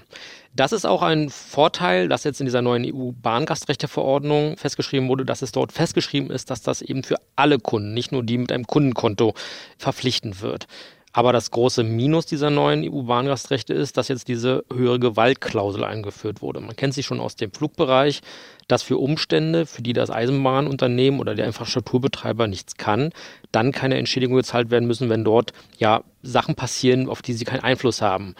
Das 0.55 0.71
ist 0.71 0.85
auch 0.85 1.01
ein 1.01 1.29
Vorteil, 1.29 2.07
dass 2.07 2.23
jetzt 2.23 2.39
in 2.39 2.45
dieser 2.45 2.61
neuen 2.61 2.85
EU-Bahngastrechteverordnung 2.85 4.55
festgeschrieben 4.55 5.09
wurde, 5.09 5.25
dass 5.25 5.41
es 5.41 5.51
dort 5.51 5.73
festgeschrieben 5.73 6.31
ist, 6.31 6.49
dass 6.49 6.61
das 6.61 6.81
eben 6.81 7.03
für 7.03 7.17
alle 7.35 7.59
Kunden, 7.59 7.93
nicht 7.93 8.13
nur 8.13 8.23
die 8.23 8.37
mit 8.37 8.53
einem 8.53 8.65
Kundenkonto, 8.65 9.33
verpflichtend 9.77 10.41
wird. 10.41 10.67
Aber 11.15 11.31
das 11.31 11.49
große 11.49 11.85
Minus 11.85 12.25
dieser 12.25 12.49
neuen 12.49 12.83
EU-Bahngastrechte 12.83 13.73
ist, 13.73 13.95
dass 13.95 14.09
jetzt 14.09 14.27
diese 14.27 14.65
höhere 14.69 14.99
Gewaltklausel 14.99 15.85
eingeführt 15.85 16.41
wurde. 16.41 16.59
Man 16.59 16.75
kennt 16.75 16.93
sie 16.93 17.03
schon 17.03 17.21
aus 17.21 17.37
dem 17.37 17.53
Flugbereich, 17.53 18.21
dass 18.67 18.83
für 18.83 18.97
Umstände, 18.97 19.65
für 19.65 19.81
die 19.81 19.93
das 19.93 20.09
Eisenbahnunternehmen 20.09 21.21
oder 21.21 21.33
der 21.33 21.45
Infrastrukturbetreiber 21.45 22.47
nichts 22.47 22.75
kann, 22.75 23.13
dann 23.53 23.71
keine 23.71 23.95
Entschädigung 23.95 24.35
gezahlt 24.35 24.71
werden 24.71 24.87
müssen, 24.87 25.09
wenn 25.09 25.23
dort 25.23 25.53
ja 25.77 26.03
Sachen 26.21 26.55
passieren, 26.55 27.07
auf 27.07 27.21
die 27.21 27.31
sie 27.31 27.45
keinen 27.45 27.63
Einfluss 27.63 28.01
haben. 28.01 28.35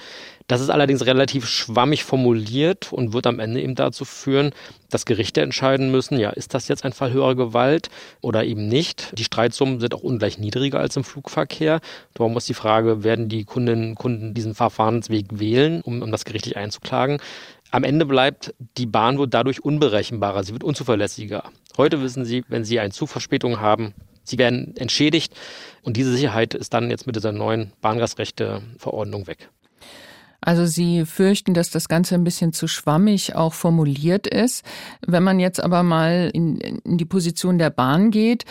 Das 0.48 0.62
ist 0.62 0.70
allerdings 0.70 1.08
relativ 1.08 1.48
schwammig 1.48 2.04
formuliert 2.04 2.94
und 2.94 3.14
wird 3.14 3.26
am 3.26 3.40
Ende 3.40 3.62
eben 3.62 3.74
dazu 3.74 4.06
führen, 4.06 4.52
dass 4.92 5.06
Gerichte 5.06 5.42
entscheiden 5.42 5.90
müssen, 5.90 6.20
ja, 6.20 6.30
ist 6.30 6.54
das 6.54 6.68
jetzt 6.68 6.86
ein 6.86 6.94
Fall 6.94 7.12
höherer 7.12 7.34
Gewalt 7.34 7.90
oder 8.22 8.44
eben 8.44 8.68
nicht. 8.68 9.18
Die 9.18 9.24
Streitsummen 9.24 9.80
sind 9.80 9.96
auch 9.96 10.04
ungleich 10.04 10.38
niedriger 10.38 10.80
als 10.80 10.96
im 10.98 11.04
Flugverkehr. 11.04 11.80
Darum 12.14 12.34
muss 12.34 12.46
die 12.46 12.54
Frage, 12.54 13.04
werden 13.04 13.28
die 13.28 13.44
Kundinnen 13.44 13.90
und 13.90 13.96
Kunden 13.96 14.36
diesen 14.36 14.54
Verfahrensweg 14.54 15.26
wählen, 15.40 15.82
um, 15.82 16.04
um 16.04 16.12
das 16.12 16.26
gerichtlich 16.26 16.58
einzuklagen. 16.58 17.20
Am 17.72 17.84
Ende 17.84 18.06
bleibt, 18.06 18.54
die 18.78 18.86
Bahn 18.86 19.18
wird 19.18 19.34
dadurch 19.34 19.66
unberechenbarer, 19.66 20.44
sie 20.44 20.54
wird 20.54 20.64
unzuverlässiger. 20.64 21.44
Heute 21.76 22.04
wissen 22.04 22.24
Sie, 22.24 22.46
wenn 22.48 22.64
Sie 22.64 22.80
eine 22.80 22.92
Zugverspätung 22.92 23.60
haben, 23.60 23.96
Sie 24.24 24.38
werden 24.38 24.78
entschädigt 24.78 25.34
und 25.82 25.98
diese 25.98 26.12
Sicherheit 26.14 26.54
ist 26.54 26.74
dann 26.74 26.90
jetzt 26.90 27.06
mit 27.08 27.16
dieser 27.16 27.32
neuen 27.32 27.74
Bahngastrechte-Verordnung 27.82 29.28
weg. 29.28 29.50
Also 30.46 30.66
Sie 30.66 31.06
fürchten, 31.06 31.56
dass 31.56 31.72
das 31.72 31.90
Ganze 31.90 32.16
ein 32.16 32.24
bisschen 32.24 32.54
zu 32.54 32.68
schwammig 32.68 33.36
auch 33.36 33.54
formuliert 33.54 34.28
ist. 34.28 34.64
Wenn 35.06 35.24
man 35.24 35.40
jetzt 35.40 35.62
aber 35.62 35.82
mal 35.82 36.30
in, 36.32 36.58
in 36.58 36.98
die 36.98 37.06
Position 37.06 37.58
der 37.58 37.72
Bahn 37.72 38.12
geht, 38.12 38.46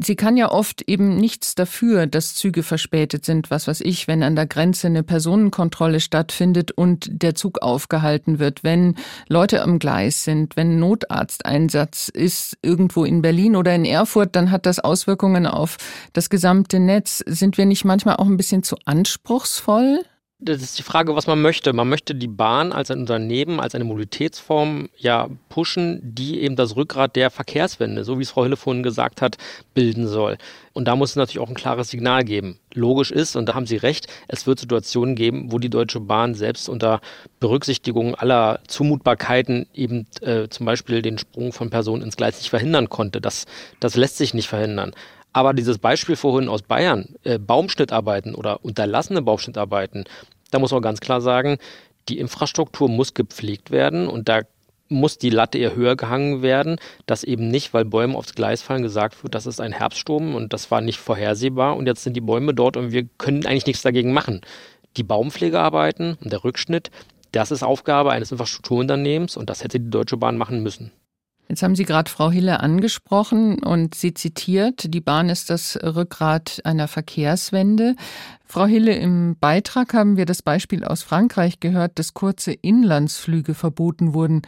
Sie 0.00 0.16
kann 0.16 0.36
ja 0.36 0.50
oft 0.50 0.82
eben 0.82 1.16
nichts 1.16 1.54
dafür, 1.54 2.08
dass 2.08 2.34
Züge 2.34 2.64
verspätet 2.64 3.24
sind, 3.24 3.50
was 3.50 3.68
weiß 3.68 3.82
ich, 3.82 4.08
wenn 4.08 4.24
an 4.24 4.34
der 4.34 4.46
Grenze 4.46 4.88
eine 4.88 5.04
Personenkontrolle 5.04 6.00
stattfindet 6.00 6.72
und 6.72 7.08
der 7.08 7.36
Zug 7.36 7.62
aufgehalten 7.62 8.40
wird, 8.40 8.64
wenn 8.64 8.96
Leute 9.28 9.62
am 9.62 9.78
Gleis 9.78 10.24
sind, 10.24 10.56
wenn 10.56 10.80
Notarzteinsatz 10.80 12.08
ist 12.08 12.58
irgendwo 12.62 13.04
in 13.04 13.22
Berlin 13.22 13.54
oder 13.54 13.74
in 13.74 13.84
Erfurt, 13.84 14.34
dann 14.34 14.50
hat 14.50 14.66
das 14.66 14.80
Auswirkungen 14.80 15.46
auf 15.46 15.76
das 16.12 16.30
gesamte 16.30 16.80
Netz. 16.80 17.22
Sind 17.24 17.56
wir 17.56 17.64
nicht 17.64 17.84
manchmal 17.84 18.16
auch 18.16 18.26
ein 18.26 18.36
bisschen 18.36 18.64
zu 18.64 18.76
anspruchsvoll? 18.84 20.00
Das 20.38 20.60
ist 20.60 20.78
die 20.78 20.82
Frage, 20.82 21.16
was 21.16 21.26
man 21.26 21.40
möchte. 21.40 21.72
Man 21.72 21.88
möchte 21.88 22.14
die 22.14 22.28
Bahn 22.28 22.70
als 22.70 22.90
ein 22.90 22.98
Unternehmen, 22.98 23.58
als 23.58 23.74
eine 23.74 23.84
Mobilitätsform 23.84 24.90
ja 24.94 25.30
pushen, 25.48 25.98
die 26.02 26.42
eben 26.42 26.56
das 26.56 26.76
Rückgrat 26.76 27.16
der 27.16 27.30
Verkehrswende, 27.30 28.04
so 28.04 28.18
wie 28.18 28.22
es 28.22 28.32
Frau 28.32 28.42
Hille 28.42 28.58
vorhin 28.58 28.82
gesagt 28.82 29.22
hat, 29.22 29.38
bilden 29.72 30.06
soll. 30.06 30.36
Und 30.74 30.88
da 30.88 30.94
muss 30.94 31.10
es 31.10 31.16
natürlich 31.16 31.38
auch 31.38 31.48
ein 31.48 31.54
klares 31.54 31.88
Signal 31.88 32.22
geben. 32.22 32.58
Logisch 32.74 33.10
ist, 33.10 33.34
und 33.34 33.48
da 33.48 33.54
haben 33.54 33.64
Sie 33.64 33.78
recht, 33.78 34.08
es 34.28 34.46
wird 34.46 34.60
Situationen 34.60 35.14
geben, 35.14 35.52
wo 35.52 35.58
die 35.58 35.70
Deutsche 35.70 36.00
Bahn 36.00 36.34
selbst 36.34 36.68
unter 36.68 37.00
Berücksichtigung 37.40 38.14
aller 38.14 38.60
Zumutbarkeiten 38.68 39.66
eben 39.72 40.06
äh, 40.20 40.48
zum 40.48 40.66
Beispiel 40.66 41.00
den 41.00 41.16
Sprung 41.16 41.54
von 41.54 41.70
Personen 41.70 42.02
ins 42.02 42.18
Gleis 42.18 42.36
nicht 42.36 42.50
verhindern 42.50 42.90
konnte. 42.90 43.22
Das, 43.22 43.46
das 43.80 43.96
lässt 43.96 44.18
sich 44.18 44.34
nicht 44.34 44.48
verhindern. 44.48 44.92
Aber 45.36 45.52
dieses 45.52 45.76
Beispiel 45.76 46.16
vorhin 46.16 46.48
aus 46.48 46.62
Bayern, 46.62 47.14
äh, 47.22 47.38
Baumschnittarbeiten 47.38 48.34
oder 48.34 48.64
unterlassene 48.64 49.20
Baumschnittarbeiten, 49.20 50.04
da 50.50 50.58
muss 50.58 50.72
man 50.72 50.80
ganz 50.80 51.00
klar 51.00 51.20
sagen, 51.20 51.58
die 52.08 52.18
Infrastruktur 52.18 52.88
muss 52.88 53.12
gepflegt 53.12 53.70
werden 53.70 54.08
und 54.08 54.30
da 54.30 54.40
muss 54.88 55.18
die 55.18 55.28
Latte 55.28 55.58
eher 55.58 55.76
höher 55.76 55.94
gehangen 55.94 56.40
werden, 56.40 56.78
dass 57.04 57.22
eben 57.22 57.48
nicht, 57.48 57.74
weil 57.74 57.84
Bäume 57.84 58.16
aufs 58.16 58.34
Gleis 58.34 58.62
fallen, 58.62 58.82
gesagt 58.82 59.22
wird, 59.22 59.34
das 59.34 59.44
ist 59.44 59.60
ein 59.60 59.72
Herbststurm 59.72 60.34
und 60.34 60.54
das 60.54 60.70
war 60.70 60.80
nicht 60.80 61.00
vorhersehbar 61.00 61.76
und 61.76 61.84
jetzt 61.84 62.02
sind 62.02 62.14
die 62.14 62.22
Bäume 62.22 62.54
dort 62.54 62.78
und 62.78 62.92
wir 62.92 63.06
können 63.18 63.44
eigentlich 63.44 63.66
nichts 63.66 63.82
dagegen 63.82 64.14
machen. 64.14 64.40
Die 64.96 65.02
Baumpflegearbeiten 65.02 66.16
und 66.18 66.32
der 66.32 66.44
Rückschnitt, 66.44 66.90
das 67.32 67.50
ist 67.50 67.62
Aufgabe 67.62 68.10
eines 68.10 68.32
Infrastrukturunternehmens 68.32 69.36
und 69.36 69.50
das 69.50 69.62
hätte 69.62 69.80
die 69.80 69.90
Deutsche 69.90 70.16
Bahn 70.16 70.38
machen 70.38 70.62
müssen. 70.62 70.92
Jetzt 71.48 71.62
haben 71.62 71.76
Sie 71.76 71.84
gerade 71.84 72.10
Frau 72.10 72.30
Hille 72.30 72.60
angesprochen 72.60 73.62
und 73.62 73.94
sie 73.94 74.14
zitiert, 74.14 74.92
die 74.92 75.00
Bahn 75.00 75.28
ist 75.28 75.48
das 75.48 75.78
Rückgrat 75.80 76.60
einer 76.64 76.88
Verkehrswende. 76.88 77.94
Frau 78.44 78.66
Hille, 78.66 78.96
im 78.96 79.36
Beitrag 79.38 79.94
haben 79.94 80.16
wir 80.16 80.26
das 80.26 80.42
Beispiel 80.42 80.82
aus 80.82 81.04
Frankreich 81.04 81.60
gehört, 81.60 81.98
dass 82.00 82.14
kurze 82.14 82.52
Inlandsflüge 82.52 83.54
verboten 83.54 84.12
wurden. 84.12 84.42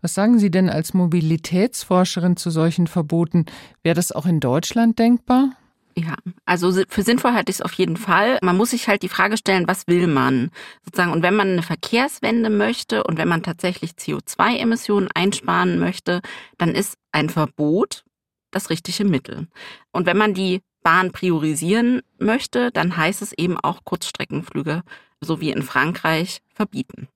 Was 0.00 0.14
sagen 0.14 0.38
Sie 0.38 0.50
denn 0.50 0.70
als 0.70 0.94
Mobilitätsforscherin 0.94 2.36
zu 2.36 2.50
solchen 2.50 2.86
Verboten? 2.86 3.46
Wäre 3.82 3.96
das 3.96 4.12
auch 4.12 4.26
in 4.26 4.38
Deutschland 4.38 4.98
denkbar? 4.98 5.50
Ja, 5.96 6.16
also 6.44 6.72
für 6.88 7.02
sinnvoll 7.02 7.34
halte 7.34 7.50
ich 7.50 7.56
es 7.56 7.62
auf 7.62 7.72
jeden 7.74 7.96
Fall. 7.96 8.38
Man 8.42 8.56
muss 8.56 8.70
sich 8.70 8.88
halt 8.88 9.02
die 9.04 9.08
Frage 9.08 9.36
stellen, 9.36 9.68
was 9.68 9.86
will 9.86 10.08
man 10.08 10.50
sozusagen? 10.84 11.12
Und 11.12 11.22
wenn 11.22 11.36
man 11.36 11.50
eine 11.50 11.62
Verkehrswende 11.62 12.50
möchte 12.50 13.04
und 13.04 13.16
wenn 13.16 13.28
man 13.28 13.44
tatsächlich 13.44 13.92
CO2-Emissionen 13.92 15.08
einsparen 15.14 15.78
möchte, 15.78 16.20
dann 16.58 16.70
ist 16.70 16.96
ein 17.12 17.30
Verbot 17.30 18.04
das 18.50 18.70
richtige 18.70 19.04
Mittel. 19.04 19.46
Und 19.92 20.06
wenn 20.06 20.16
man 20.16 20.34
die 20.34 20.62
Bahn 20.82 21.12
priorisieren 21.12 22.02
möchte, 22.18 22.70
dann 22.72 22.96
heißt 22.96 23.22
es 23.22 23.32
eben 23.32 23.58
auch 23.58 23.84
Kurzstreckenflüge, 23.84 24.82
so 25.20 25.40
wie 25.40 25.50
in 25.50 25.62
Frankreich, 25.62 26.40
verbieten. 26.54 27.08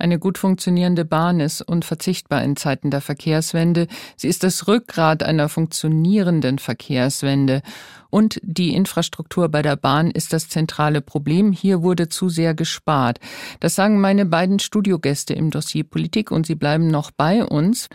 Eine 0.00 0.18
gut 0.18 0.38
funktionierende 0.38 1.04
Bahn 1.04 1.40
ist 1.40 1.60
unverzichtbar 1.60 2.42
in 2.42 2.56
Zeiten 2.56 2.90
der 2.90 3.02
Verkehrswende. 3.02 3.86
Sie 4.16 4.28
ist 4.28 4.42
das 4.42 4.66
Rückgrat 4.66 5.22
einer 5.22 5.50
funktionierenden 5.50 6.58
Verkehrswende. 6.58 7.60
Und 8.08 8.40
die 8.42 8.74
Infrastruktur 8.74 9.50
bei 9.50 9.60
der 9.60 9.76
Bahn 9.76 10.10
ist 10.10 10.32
das 10.32 10.48
zentrale 10.48 11.02
Problem. 11.02 11.52
Hier 11.52 11.82
wurde 11.82 12.08
zu 12.08 12.30
sehr 12.30 12.54
gespart. 12.54 13.20
Das 13.60 13.74
sagen 13.74 14.00
meine 14.00 14.24
beiden 14.24 14.58
Studiogäste 14.58 15.34
im 15.34 15.50
Dossier 15.50 15.84
Politik 15.84 16.30
und 16.30 16.46
sie 16.46 16.54
bleiben 16.54 16.88
noch 16.88 17.10
bei 17.10 17.44
uns. 17.44 17.88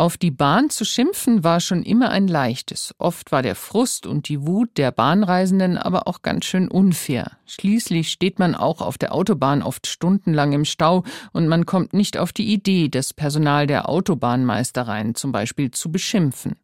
Auf 0.00 0.16
die 0.16 0.30
Bahn 0.30 0.70
zu 0.70 0.86
schimpfen 0.86 1.44
war 1.44 1.60
schon 1.60 1.82
immer 1.82 2.08
ein 2.08 2.26
leichtes. 2.26 2.94
Oft 2.96 3.32
war 3.32 3.42
der 3.42 3.54
Frust 3.54 4.06
und 4.06 4.30
die 4.30 4.46
Wut 4.46 4.78
der 4.78 4.92
Bahnreisenden 4.92 5.76
aber 5.76 6.08
auch 6.08 6.22
ganz 6.22 6.46
schön 6.46 6.68
unfair. 6.68 7.32
Schließlich 7.44 8.08
steht 8.08 8.38
man 8.38 8.54
auch 8.54 8.80
auf 8.80 8.96
der 8.96 9.14
Autobahn 9.14 9.60
oft 9.60 9.86
stundenlang 9.86 10.52
im 10.52 10.64
Stau 10.64 11.04
und 11.34 11.48
man 11.48 11.66
kommt 11.66 11.92
nicht 11.92 12.16
auf 12.16 12.32
die 12.32 12.50
Idee, 12.50 12.88
das 12.88 13.12
Personal 13.12 13.66
der 13.66 13.90
Autobahnmeistereien 13.90 15.16
zum 15.16 15.32
Beispiel 15.32 15.70
zu 15.70 15.92
beschimpfen. 15.92 16.56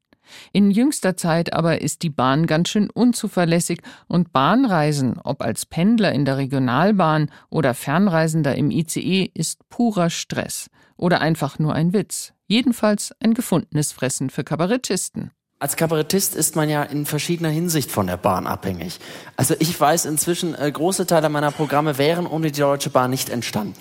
In 0.55 0.71
jüngster 0.71 1.19
Zeit 1.19 1.53
aber 1.53 1.83
ist 1.83 2.05
die 2.05 2.09
Bahn 2.09 2.47
ganz 2.47 2.71
schön 2.71 2.89
unzuverlässig 2.89 3.83
und 4.09 4.33
Bahnreisen, 4.33 5.19
ob 5.23 5.43
als 5.43 5.67
Pendler 5.67 6.11
in 6.13 6.25
der 6.25 6.39
Regionalbahn 6.39 7.31
oder 7.51 7.75
Fernreisender 7.75 8.55
im 8.55 8.71
ICE, 8.71 9.31
ist 9.35 9.69
purer 9.69 10.09
Stress 10.09 10.71
oder 10.97 11.21
einfach 11.21 11.59
nur 11.59 11.75
ein 11.75 11.93
Witz. 11.93 12.33
Jedenfalls 12.49 13.13
ein 13.19 13.35
gefundenes 13.35 13.93
Fressen 13.93 14.31
für 14.31 14.45
Kabarettisten. 14.45 15.33
Als 15.59 15.75
Kabarettist 15.75 16.37
ist 16.37 16.55
man 16.55 16.69
ja 16.69 16.85
in 16.85 17.07
verschiedener 17.07 17.49
Hinsicht 17.49 17.91
von 17.91 18.07
der 18.07 18.19
Bahn 18.19 18.47
abhängig. 18.47 19.01
Also 19.37 19.55
ich 19.59 19.79
weiß 19.81 20.05
inzwischen, 20.05 20.55
äh, 20.55 20.71
große 20.71 21.07
Teile 21.07 21.29
meiner 21.29 21.51
Programme 21.51 21.99
wären 21.99 22.27
ohne 22.27 22.53
die 22.53 22.61
Deutsche 22.61 22.91
Bahn 22.91 23.11
nicht 23.11 23.31
entstanden. 23.31 23.81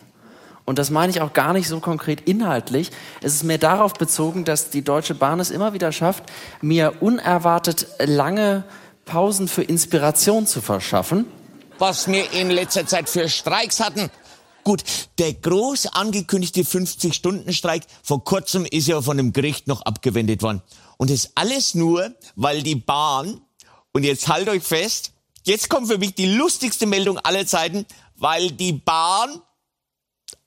Und 0.64 0.80
das 0.80 0.90
meine 0.90 1.12
ich 1.12 1.22
auch 1.22 1.34
gar 1.34 1.54
nicht 1.54 1.68
so 1.68 1.80
konkret 1.80 2.22
inhaltlich. 2.22 2.90
Es 3.22 3.36
ist 3.36 3.44
mehr 3.44 3.60
darauf 3.60 3.94
bezogen, 3.94 4.46
dass 4.46 4.72
die 4.72 4.84
Deutsche 4.84 5.14
Bahn 5.14 5.40
es 5.40 5.52
immer 5.52 5.74
wieder 5.74 5.92
schafft, 5.92 6.24
mir 6.62 6.94
unerwartet 7.02 7.88
lange 8.04 8.64
Pausen 9.04 9.48
für 9.48 9.62
Inspiration 9.62 10.48
zu 10.48 10.62
verschaffen. 10.62 11.28
Was 11.78 12.08
wir 12.08 12.32
in 12.32 12.50
letzter 12.50 12.88
Zeit 12.88 13.10
für 13.10 13.30
Streiks 13.30 13.80
hatten, 13.80 14.10
Gut, 14.66 14.84
der 15.20 15.32
groß 15.32 15.86
angekündigte 15.94 16.62
50-Stunden-Streik 16.64 17.84
vor 18.02 18.24
kurzem 18.24 18.66
ist 18.66 18.88
ja 18.88 19.00
von 19.00 19.16
dem 19.16 19.32
Gericht 19.32 19.68
noch 19.68 19.84
abgewendet 19.84 20.42
worden. 20.42 20.64
Und 20.98 21.12
das 21.12 21.34
alles 21.36 21.76
nur, 21.76 22.16
weil 22.36 22.64
die 22.64 22.74
Bahn, 22.74 23.42
und 23.94 24.04
jetzt 24.04 24.28
halt 24.28 24.50
euch 24.50 24.64
fest, 24.64 25.12
jetzt 25.44 25.70
kommt 25.70 25.88
für 25.88 26.00
mich 26.00 26.16
die 26.16 26.34
lustigste 26.34 26.88
Meldung 26.88 27.20
aller 27.20 27.46
Zeiten, 27.46 27.86
weil 28.16 28.50
die 28.50 28.74
Bahn 28.74 29.40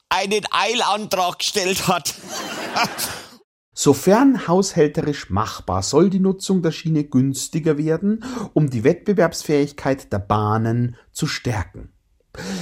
einen 0.09 0.45
Eilantrag 0.51 1.39
gestellt 1.39 1.87
hat. 1.87 2.13
Sofern 3.73 4.49
haushälterisch 4.49 5.31
machbar, 5.31 5.85
soll 5.85 6.11
die 6.11 6.19
Nutzung 6.19 6.61
der 6.61 6.73
Schiene 6.73 7.05
günstiger 7.05 7.79
werden, 7.79 8.25
um 8.53 8.69
die 8.69 8.83
Wettbewerbsfähigkeit 8.83 10.13
der 10.13 10.19
Bahnen 10.19 10.97
zu 11.13 11.29
stärken. 11.29 11.93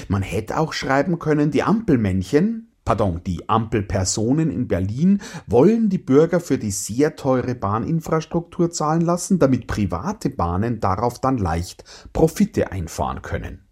Man 0.08 0.22
hätte 0.22 0.58
auch 0.58 0.72
schreiben 0.72 1.18
können, 1.18 1.50
die 1.50 1.62
Ampelmännchen, 1.62 2.72
pardon, 2.84 3.20
die 3.26 3.48
Ampelpersonen 3.48 4.50
in 4.50 4.68
Berlin 4.68 5.20
wollen 5.46 5.88
die 5.88 5.98
Bürger 5.98 6.40
für 6.40 6.58
die 6.58 6.70
sehr 6.70 7.16
teure 7.16 7.54
Bahninfrastruktur 7.54 8.70
zahlen 8.70 9.02
lassen, 9.02 9.38
damit 9.38 9.66
private 9.66 10.30
Bahnen 10.30 10.80
darauf 10.80 11.20
dann 11.20 11.38
leicht 11.38 11.84
Profite 12.12 12.72
einfahren 12.72 13.22
können. 13.22 13.66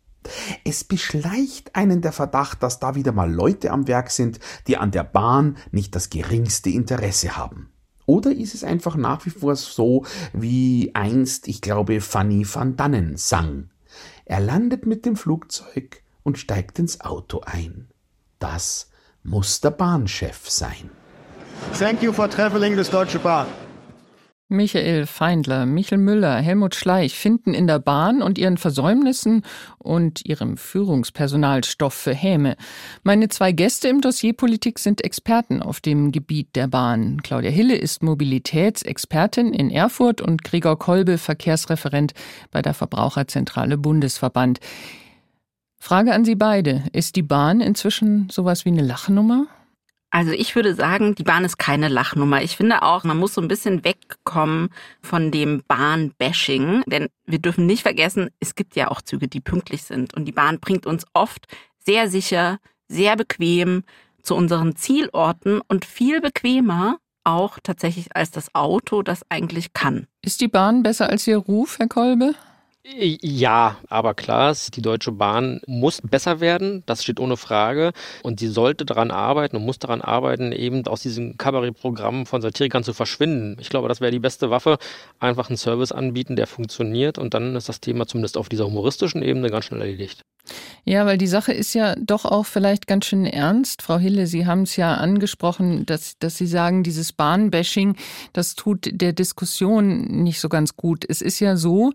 Es 0.65 0.85
beschleicht 0.85 1.75
einen 1.77 2.01
der 2.01 2.13
Verdacht, 2.13 2.63
dass 2.63 2.81
da 2.81 2.95
wieder 2.95 3.13
mal 3.13 3.33
Leute 3.33 3.71
am 3.71 3.87
Werk 3.87 4.11
sind, 4.11 4.41
die 4.67 4.77
an 4.77 4.91
der 4.91 5.05
Bahn 5.05 5.57
nicht 5.71 5.95
das 5.95 6.11
geringste 6.11 6.71
Interesse 6.71 7.37
haben. 7.37 7.71
Oder 8.07 8.33
ist 8.33 8.55
es 8.55 8.65
einfach 8.65 8.97
nach 8.97 9.25
wie 9.25 9.31
vor 9.31 9.57
so, 9.57 10.05
wie 10.33 10.95
einst, 10.95 11.49
ich 11.49 11.61
glaube, 11.61 12.01
Fanny 12.01 12.47
van 12.51 12.77
Dannen 12.77 13.17
sang? 13.17 13.71
Er 14.25 14.41
landet 14.41 14.87
mit 14.87 15.05
dem 15.05 15.17
Flugzeug 15.17 16.03
und 16.23 16.39
steigt 16.39 16.79
ins 16.79 17.01
Auto 17.01 17.43
ein. 17.45 17.89
Das 18.39 18.91
muss 19.23 19.61
der 19.61 19.71
Bahnchef 19.71 20.49
sein. 20.49 20.91
Thank 21.79 22.03
you 22.03 22.13
for 22.13 22.29
traveling 22.29 22.77
this 22.77 22.91
Deutsche 22.91 23.19
Bahn. 23.19 23.47
Michael 24.49 25.07
Feindler, 25.07 25.65
Michel 25.65 25.97
Müller, 25.97 26.37
Helmut 26.37 26.75
Schleich 26.75 27.15
finden 27.15 27.55
in 27.55 27.67
der 27.67 27.79
Bahn 27.79 28.21
und 28.21 28.37
ihren 28.37 28.59
Versäumnissen 28.59 29.43
und 29.79 30.27
ihrem 30.27 30.59
Führungspersonal 30.59 31.65
Stoff 31.65 31.95
für 31.95 32.15
Häme. 32.15 32.57
Meine 33.03 33.29
zwei 33.29 33.53
Gäste 33.53 33.89
im 33.89 34.03
Dossier 34.03 34.35
Politik 34.35 34.79
sind 34.79 35.03
Experten 35.03 35.63
auf 35.63 35.81
dem 35.81 36.13
Gebiet 36.13 36.55
der 36.57 36.69
Bahn. 36.69 37.23
Claudia 37.23 37.51
Hille 37.51 37.75
ist 37.75 38.03
Mobilitätsexpertin 38.03 39.55
in 39.55 39.71
Erfurt 39.71 40.21
und 40.21 40.45
Gregor 40.45 40.79
Kolbe 40.79 41.17
Verkehrsreferent 41.17 42.13
bei 42.51 42.61
der 42.61 42.75
Verbraucherzentrale 42.75 43.79
Bundesverband. 43.79 44.61
Frage 45.79 46.13
an 46.13 46.27
Sie 46.27 46.35
beide. 46.35 46.85
Ist 46.93 47.17
die 47.17 47.23
Bahn 47.23 47.63
inzwischen 47.63 48.29
sowas 48.31 48.67
wie 48.67 48.71
eine 48.71 48.83
Lachnummer? 48.83 49.47
Also 50.15 50.31
ich 50.31 50.55
würde 50.55 50.77
sagen, 50.77 51.17
die 51.17 51.25
Bahn 51.25 51.45
ist 51.45 51.59
keine 51.59 51.89
Lachnummer. 51.89 52.41
Ich 52.41 52.57
finde 52.57 52.83
auch, 52.83 53.03
man 53.03 53.19
muss 53.19 53.35
so 53.35 53.41
ein 53.41 53.49
bisschen 53.49 53.85
wegkommen 53.85 54.69
von 55.01 55.33
dem 55.33 55.65
Bahn-Bashing, 55.67 56.85
denn 56.87 57.09
wir 57.27 57.41
dürfen 57.41 57.67
nicht 57.67 57.83
vergessen, 57.83 58.31
es 58.39 58.55
gibt 58.55 58.77
ja 58.77 58.93
auch 58.93 59.03
Züge, 59.03 59.27
die 59.27 59.41
pünktlich 59.41 59.83
sind 59.83 60.15
und 60.15 60.27
die 60.27 60.33
Bahn 60.33 60.61
bringt 60.61 60.87
uns 60.87 61.05
oft 61.15 61.49
sehr 61.85 62.09
sicher, 62.09 62.59
sehr 62.87 63.17
bequem 63.17 63.83
zu 64.23 64.37
unseren 64.37 64.77
Zielorten 64.77 65.61
und 65.67 65.85
viel 65.85 66.21
bequemer 66.21 66.99
auch 67.25 67.59
tatsächlich 67.61 68.15
als 68.15 68.31
das 68.31 68.55
Auto 68.55 69.03
das 69.03 69.29
eigentlich 69.31 69.73
kann. 69.73 70.07
Ist 70.23 70.41
die 70.41 70.47
Bahn 70.47 70.85
besser 70.85 71.11
als 71.11 71.27
ihr 71.27 71.39
Ruf, 71.39 71.81
Herr 71.81 71.89
Kolbe? 71.89 72.37
Ja, 72.87 73.79
aber 73.89 74.13
klar, 74.13 74.55
die 74.75 74.83
Deutsche 74.83 75.11
Bahn 75.11 75.63
muss 75.67 76.03
besser 76.03 76.41
werden, 76.41 76.83
das 76.85 77.03
steht 77.03 77.19
ohne 77.19 77.39
Frage. 77.39 77.93
Und 78.23 78.41
sie 78.41 78.49
sollte 78.49 78.85
daran 78.85 79.11
arbeiten 79.11 79.57
und 79.57 79.65
muss 79.65 79.79
daran 79.79 80.03
arbeiten, 80.03 80.53
eben 80.53 80.87
aus 80.87 81.01
diesem 81.01 81.39
Kabarettprogramm 81.39 82.27
von 82.27 82.43
Satirikern 82.43 82.85
zu 82.85 82.93
verschwinden. 82.93 83.57
Ich 83.59 83.71
glaube, 83.71 83.89
das 83.89 84.03
wäre 84.03 84.13
die 84.13 84.19
beste 84.19 84.51
Waffe, 84.51 84.77
einfach 85.19 85.49
einen 85.49 85.57
Service 85.57 85.93
anbieten, 85.93 86.37
der 86.37 86.47
funktioniert 86.47 87.17
und 87.17 87.33
dann 87.33 87.57
ist 87.57 87.71
das 87.71 87.81
Thema 87.81 88.07
zumindest 88.07 88.37
auf 88.37 88.51
dieser 88.51 88.67
humoristischen 88.67 89.23
Ebene 89.23 89.49
ganz 89.49 89.65
schnell 89.65 89.81
erledigt. 89.81 90.21
Ja, 90.85 91.07
weil 91.07 91.17
die 91.17 91.27
Sache 91.27 91.55
ist 91.55 91.73
ja 91.73 91.95
doch 91.99 92.27
auch 92.27 92.45
vielleicht 92.45 92.87
ganz 92.87 93.07
schön 93.07 93.25
ernst. 93.25 93.81
Frau 93.81 93.97
Hille, 93.97 94.27
Sie 94.27 94.45
haben 94.45 94.63
es 94.63 94.77
ja 94.77 94.93
angesprochen, 94.93 95.87
dass, 95.87 96.19
dass 96.19 96.37
Sie 96.37 96.47
sagen, 96.47 96.83
dieses 96.83 97.15
Bahnbashing, 97.15 97.97
das 98.35 98.55
tut 98.55 98.91
der 98.93 99.15
Diskussion 99.15 100.23
nicht 100.23 100.41
so 100.41 100.51
ganz 100.51 100.77
gut. 100.77 101.07
Es 101.09 101.23
ist 101.23 101.41
ja 101.41 101.57
so, 101.57 101.93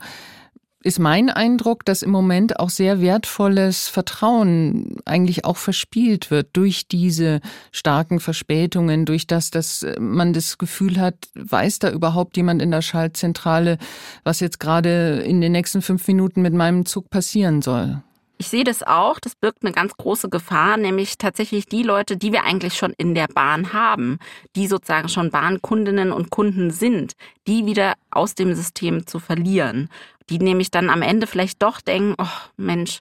ist 0.81 0.99
mein 0.99 1.29
Eindruck, 1.29 1.83
dass 1.83 2.03
im 2.03 2.11
Moment 2.11 2.59
auch 2.59 2.69
sehr 2.69 3.01
wertvolles 3.01 3.89
Vertrauen 3.89 4.97
eigentlich 5.05 5.43
auch 5.43 5.57
verspielt 5.57 6.31
wird 6.31 6.49
durch 6.53 6.87
diese 6.87 7.41
starken 7.71 8.21
Verspätungen, 8.21 9.05
durch 9.05 9.27
das, 9.27 9.51
dass 9.51 9.85
man 9.99 10.31
das 10.31 10.57
Gefühl 10.57 10.99
hat, 10.99 11.15
weiß 11.35 11.79
da 11.79 11.91
überhaupt 11.91 12.37
jemand 12.37 12.61
in 12.61 12.71
der 12.71 12.81
Schaltzentrale, 12.81 13.77
was 14.23 14.39
jetzt 14.39 14.59
gerade 14.59 15.19
in 15.25 15.41
den 15.41 15.51
nächsten 15.51 15.81
fünf 15.81 16.07
Minuten 16.07 16.41
mit 16.41 16.53
meinem 16.53 16.85
Zug 16.85 17.09
passieren 17.09 17.61
soll. 17.61 18.01
Ich 18.41 18.47
sehe 18.47 18.63
das 18.63 18.83
auch. 18.83 19.19
Das 19.19 19.35
birgt 19.35 19.63
eine 19.63 19.73
ganz 19.73 19.97
große 19.97 20.29
Gefahr, 20.29 20.77
nämlich 20.77 21.17
tatsächlich 21.17 21.65
die 21.65 21.83
Leute, 21.83 22.15
die 22.15 22.31
wir 22.31 22.45
eigentlich 22.45 22.75
schon 22.75 22.93
in 22.97 23.13
der 23.13 23.27
Bahn 23.27 23.73
haben, 23.73 24.17
die 24.55 24.67
sozusagen 24.67 25.09
schon 25.09 25.29
Bahnkundinnen 25.29 26.13
und 26.13 26.29
Kunden 26.29 26.71
sind, 26.71 27.15
die 27.47 27.65
wieder 27.65 27.95
aus 28.11 28.35
dem 28.35 28.55
System 28.55 29.05
zu 29.05 29.19
verlieren 29.19 29.89
die 30.29 30.39
nämlich 30.39 30.71
dann 30.71 30.89
am 30.89 31.01
Ende 31.01 31.27
vielleicht 31.27 31.61
doch 31.61 31.81
denken, 31.81 32.15
oh 32.17 32.27
Mensch, 32.57 32.99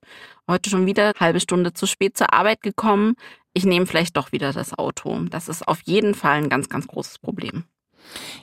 heute 0.49 0.71
schon 0.71 0.87
wieder 0.87 1.13
halbe 1.19 1.41
Stunde 1.41 1.73
zu 1.75 1.87
spät 1.87 2.17
zur 2.17 2.33
Arbeit 2.33 2.63
gekommen, 2.63 3.15
ich 3.55 3.65
nehme 3.65 3.87
vielleicht 3.87 4.17
doch 4.17 4.33
wieder 4.33 4.53
das 4.53 4.79
Auto. 4.79 5.19
Das 5.31 5.49
ist 5.49 5.67
auf 5.67 5.81
jeden 5.85 6.15
Fall 6.15 6.39
ein 6.39 6.49
ganz, 6.49 6.69
ganz 6.69 6.87
großes 6.87 7.19
Problem. 7.19 7.65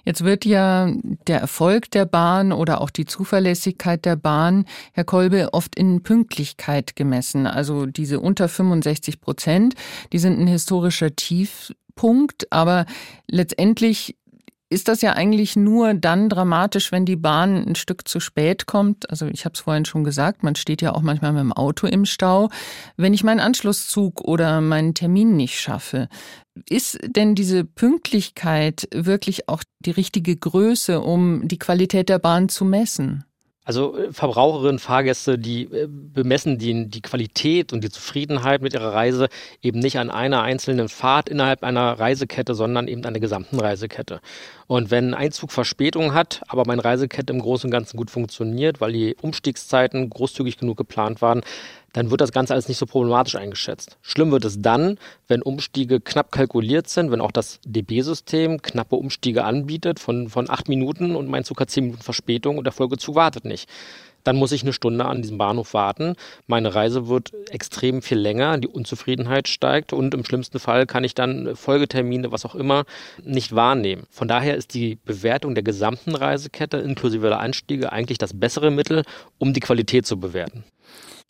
Jetzt 0.04 0.24
wird 0.24 0.46
ja 0.46 0.92
der 1.28 1.40
Erfolg 1.40 1.90
der 1.92 2.06
Bahn 2.06 2.52
oder 2.52 2.82
auch 2.82 2.90
die 2.90 3.06
Zuverlässigkeit 3.06 4.06
der 4.06 4.16
Bahn, 4.16 4.66
Herr 4.94 5.06
Kolbe, 5.06 5.54
oft 5.54 5.76
in 5.76 6.04
Pünktlichkeit 6.04 6.96
gemessen. 6.96 7.48
Also 7.48 7.86
diese 7.86 8.20
unter 8.20 8.48
65 8.48 9.22
Prozent, 9.22 9.76
die 10.14 10.20
sind 10.20 10.40
ein 10.40 10.48
historischer 10.48 11.16
Tiefpunkt, 11.16 12.52
aber 12.52 12.86
letztendlich 13.28 14.18
ist 14.70 14.88
das 14.88 15.02
ja 15.02 15.14
eigentlich 15.14 15.56
nur 15.56 15.94
dann 15.94 16.28
dramatisch, 16.28 16.92
wenn 16.92 17.06
die 17.06 17.16
Bahn 17.16 17.68
ein 17.68 17.76
Stück 17.76 18.08
zu 18.08 18.20
spät 18.20 18.66
kommt. 18.66 19.10
Also 19.10 19.28
ich 19.28 19.46
habe 19.46 19.54
es 19.54 19.60
vorhin 19.60 19.86
schon 19.86 20.04
gesagt, 20.04 20.44
man 20.44 20.56
steht 20.56 20.82
ja 20.82 20.94
auch 20.94 21.02
manchmal 21.02 21.34
mit 21.34 21.42
dem 21.42 21.54
Auto 21.54 21.86
im 21.88 22.06
Stau. 22.06 22.50
Wenn 22.98 23.14
ich 23.14 23.24
meinen 23.24 23.40
Anschlusszug 23.40 24.22
oder 24.22 24.62
meinen 24.62 24.96
Termin 24.96 25.36
nicht 25.36 25.60
schaffe, 25.60 26.10
ist 26.68 26.98
denn 27.06 27.36
diese 27.36 27.64
Pünktlichkeit 27.64 28.88
wirklich 28.94 29.50
auch 29.50 29.64
die 29.80 29.92
richtige 29.92 30.36
Größe, 30.36 31.00
um 31.00 31.48
die 31.48 31.60
Qualität 31.60 32.10
der 32.10 32.20
Bahn 32.20 32.50
zu 32.50 32.66
messen? 32.66 33.24
Also 33.66 33.98
äh, 33.98 34.14
Verbraucherinnen, 34.14 34.80
Fahrgäste, 34.80 35.38
die 35.38 35.64
äh, 35.64 35.88
bemessen 35.90 36.58
die, 36.60 36.88
die 36.88 37.02
Qualität 37.02 37.74
und 37.74 37.84
die 37.84 37.90
Zufriedenheit 37.90 38.62
mit 38.62 38.74
ihrer 38.76 38.94
Reise 38.94 39.28
eben 39.62 39.80
nicht 39.80 39.98
an 39.98 40.12
einer 40.12 40.44
einzelnen 40.44 40.88
Fahrt 40.88 41.28
innerhalb 41.28 41.64
einer 41.64 42.00
Reisekette, 42.00 42.54
sondern 42.54 42.88
eben 42.88 43.04
an 43.04 43.14
der 43.14 43.22
gesamten 43.22 43.60
Reisekette. 43.60 44.22
Und 44.68 44.92
wenn 44.92 45.14
ein 45.14 45.32
Zug 45.32 45.52
Verspätung 45.52 46.14
hat, 46.14 46.42
aber 46.48 46.64
meine 46.66 46.86
Reisekette 46.86 47.34
im 47.34 47.42
Großen 47.42 47.68
und 47.68 47.72
Ganzen 47.72 47.98
gut 47.98 48.12
funktioniert, 48.12 48.82
weil 48.82 48.94
die 48.94 49.16
Umstiegszeiten 49.20 50.10
großzügig 50.10 50.58
genug 50.58 50.78
geplant 50.78 51.22
waren, 51.22 51.42
dann 51.96 52.12
wird 52.12 52.20
das 52.20 52.34
Ganze 52.34 52.52
alles 52.52 52.68
nicht 52.68 52.78
so 52.78 52.86
problematisch 52.86 53.36
eingeschätzt. 53.36 53.98
Schlimm 54.02 54.30
wird 54.32 54.44
es 54.44 54.62
dann, 54.62 54.98
wenn 55.30 55.42
Umstiege 55.42 56.02
knapp 56.02 56.30
kalkuliert 56.30 56.90
sind, 56.90 57.10
wenn 57.10 57.22
auch 57.22 57.32
das 57.32 57.62
DB-System 57.66 58.62
knappe 58.62 58.98
Umstiege 58.98 59.46
anbietet 59.46 60.02
von, 60.02 60.28
von 60.28 60.50
acht 60.50 60.68
Minuten 60.68 61.16
und 61.16 61.30
mein 61.30 61.46
Zug 61.46 61.62
hat 61.62 61.70
zehn 61.70 61.86
Minuten 61.86 62.04
Verspätung 62.04 62.58
und 62.58 62.66
der 62.66 62.74
Folgezug 62.74 63.16
wartet 63.16 63.46
nicht. 63.46 63.70
Dann 64.26 64.36
muss 64.36 64.52
ich 64.52 64.64
eine 64.64 64.74
Stunde 64.74 65.06
an 65.06 65.22
diesem 65.22 65.38
Bahnhof 65.38 65.74
warten. 65.74 66.16
Meine 66.48 66.76
Reise 66.76 67.08
wird 67.08 67.32
extrem 67.50 68.02
viel 68.02 68.18
länger, 68.18 68.58
die 68.58 68.68
Unzufriedenheit 68.68 69.48
steigt 69.48 69.94
und 69.94 70.14
im 70.14 70.26
schlimmsten 70.26 70.60
Fall 70.60 70.86
kann 70.88 71.06
ich 71.06 71.16
dann 71.16 71.56
Folgetermine, 71.56 72.34
was 72.34 72.44
auch 72.44 72.56
immer, 72.56 72.84
nicht 73.24 73.56
wahrnehmen. 73.56 74.06
Von 74.10 74.28
daher 74.28 74.58
ist 74.58 74.74
die 74.74 74.98
Bewertung 75.06 75.56
der 75.56 75.64
gesamten 75.64 76.14
Reisekette 76.14 76.76
inklusive 76.78 77.30
der 77.30 77.40
Anstiege 77.40 77.94
eigentlich 77.94 78.18
das 78.18 78.38
bessere 78.38 78.70
Mittel, 78.70 79.04
um 79.38 79.54
die 79.54 79.62
Qualität 79.62 80.06
zu 80.06 80.20
bewerten. 80.20 80.66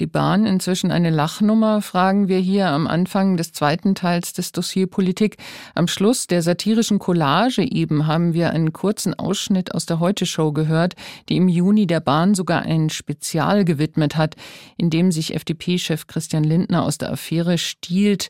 Die 0.01 0.08
Bahn 0.08 0.45
inzwischen 0.45 0.91
eine 0.91 1.10
Lachnummer, 1.10 1.81
fragen 1.81 2.27
wir 2.27 2.38
hier 2.38 2.67
am 2.67 2.86
Anfang 2.86 3.38
des 3.38 3.53
zweiten 3.53 3.95
Teils 3.95 4.34
des 4.34 4.51
Dossier 4.51 4.88
Politik. 4.88 5.38
Am 5.73 5.88
Schluss 5.88 6.27
der 6.27 6.41
satirischen 6.41 6.99
Collage 6.99 7.62
eben 7.62 8.05
haben 8.05 8.34
wir 8.34 8.49
einen 8.49 8.73
kurzen 8.73 9.13
Ausschnitt 9.13 9.73
aus 9.73 9.86
der 9.86 10.01
Heute-Show 10.01 10.51
gehört, 10.51 10.95
die 11.29 11.38
im 11.38 11.47
Juni 11.47 11.88
der 11.88 12.01
Bahn 12.01 12.36
sogar 12.36 12.63
ein 12.63 12.89
Spezial 12.89 13.63
gewidmet 13.63 14.17
hat, 14.17 14.36
in 14.75 14.89
dem 14.89 15.13
sich 15.13 15.34
FDP-Chef 15.34 16.08
Christian 16.08 16.43
Lindner 16.43 16.84
aus 16.84 16.97
der 16.97 17.13
Affäre 17.13 17.58
stiehlt, 17.58 18.29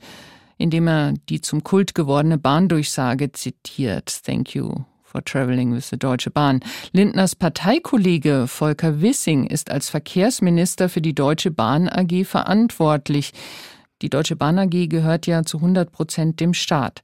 indem 0.59 0.87
er 0.87 1.13
die 1.29 1.41
zum 1.41 1.63
Kult 1.63 1.95
gewordene 1.95 2.37
Bahndurchsage 2.37 3.31
zitiert. 3.31 4.23
Thank 4.23 4.53
you 4.53 4.85
for 5.15 5.23
Traveling 5.23 5.73
with 5.73 5.89
the 5.89 5.97
Deutsche 5.97 6.29
Bahn. 6.29 6.59
Lindners 6.91 7.35
Parteikollege 7.35 8.47
Volker 8.47 9.01
Wissing 9.01 9.47
ist 9.47 9.71
als 9.71 9.89
Verkehrsminister 9.89 10.89
für 10.89 11.01
die 11.01 11.15
Deutsche 11.15 11.51
Bahn 11.51 11.87
AG 11.87 12.25
verantwortlich. 12.25 13.31
Die 14.01 14.09
Deutsche 14.09 14.35
Bahn 14.35 14.59
AG 14.59 14.89
gehört 14.89 15.25
ja 15.25 15.43
zu 15.43 15.57
100 15.57 15.89
Prozent 15.93 16.41
dem 16.41 16.53
Staat. 16.53 17.01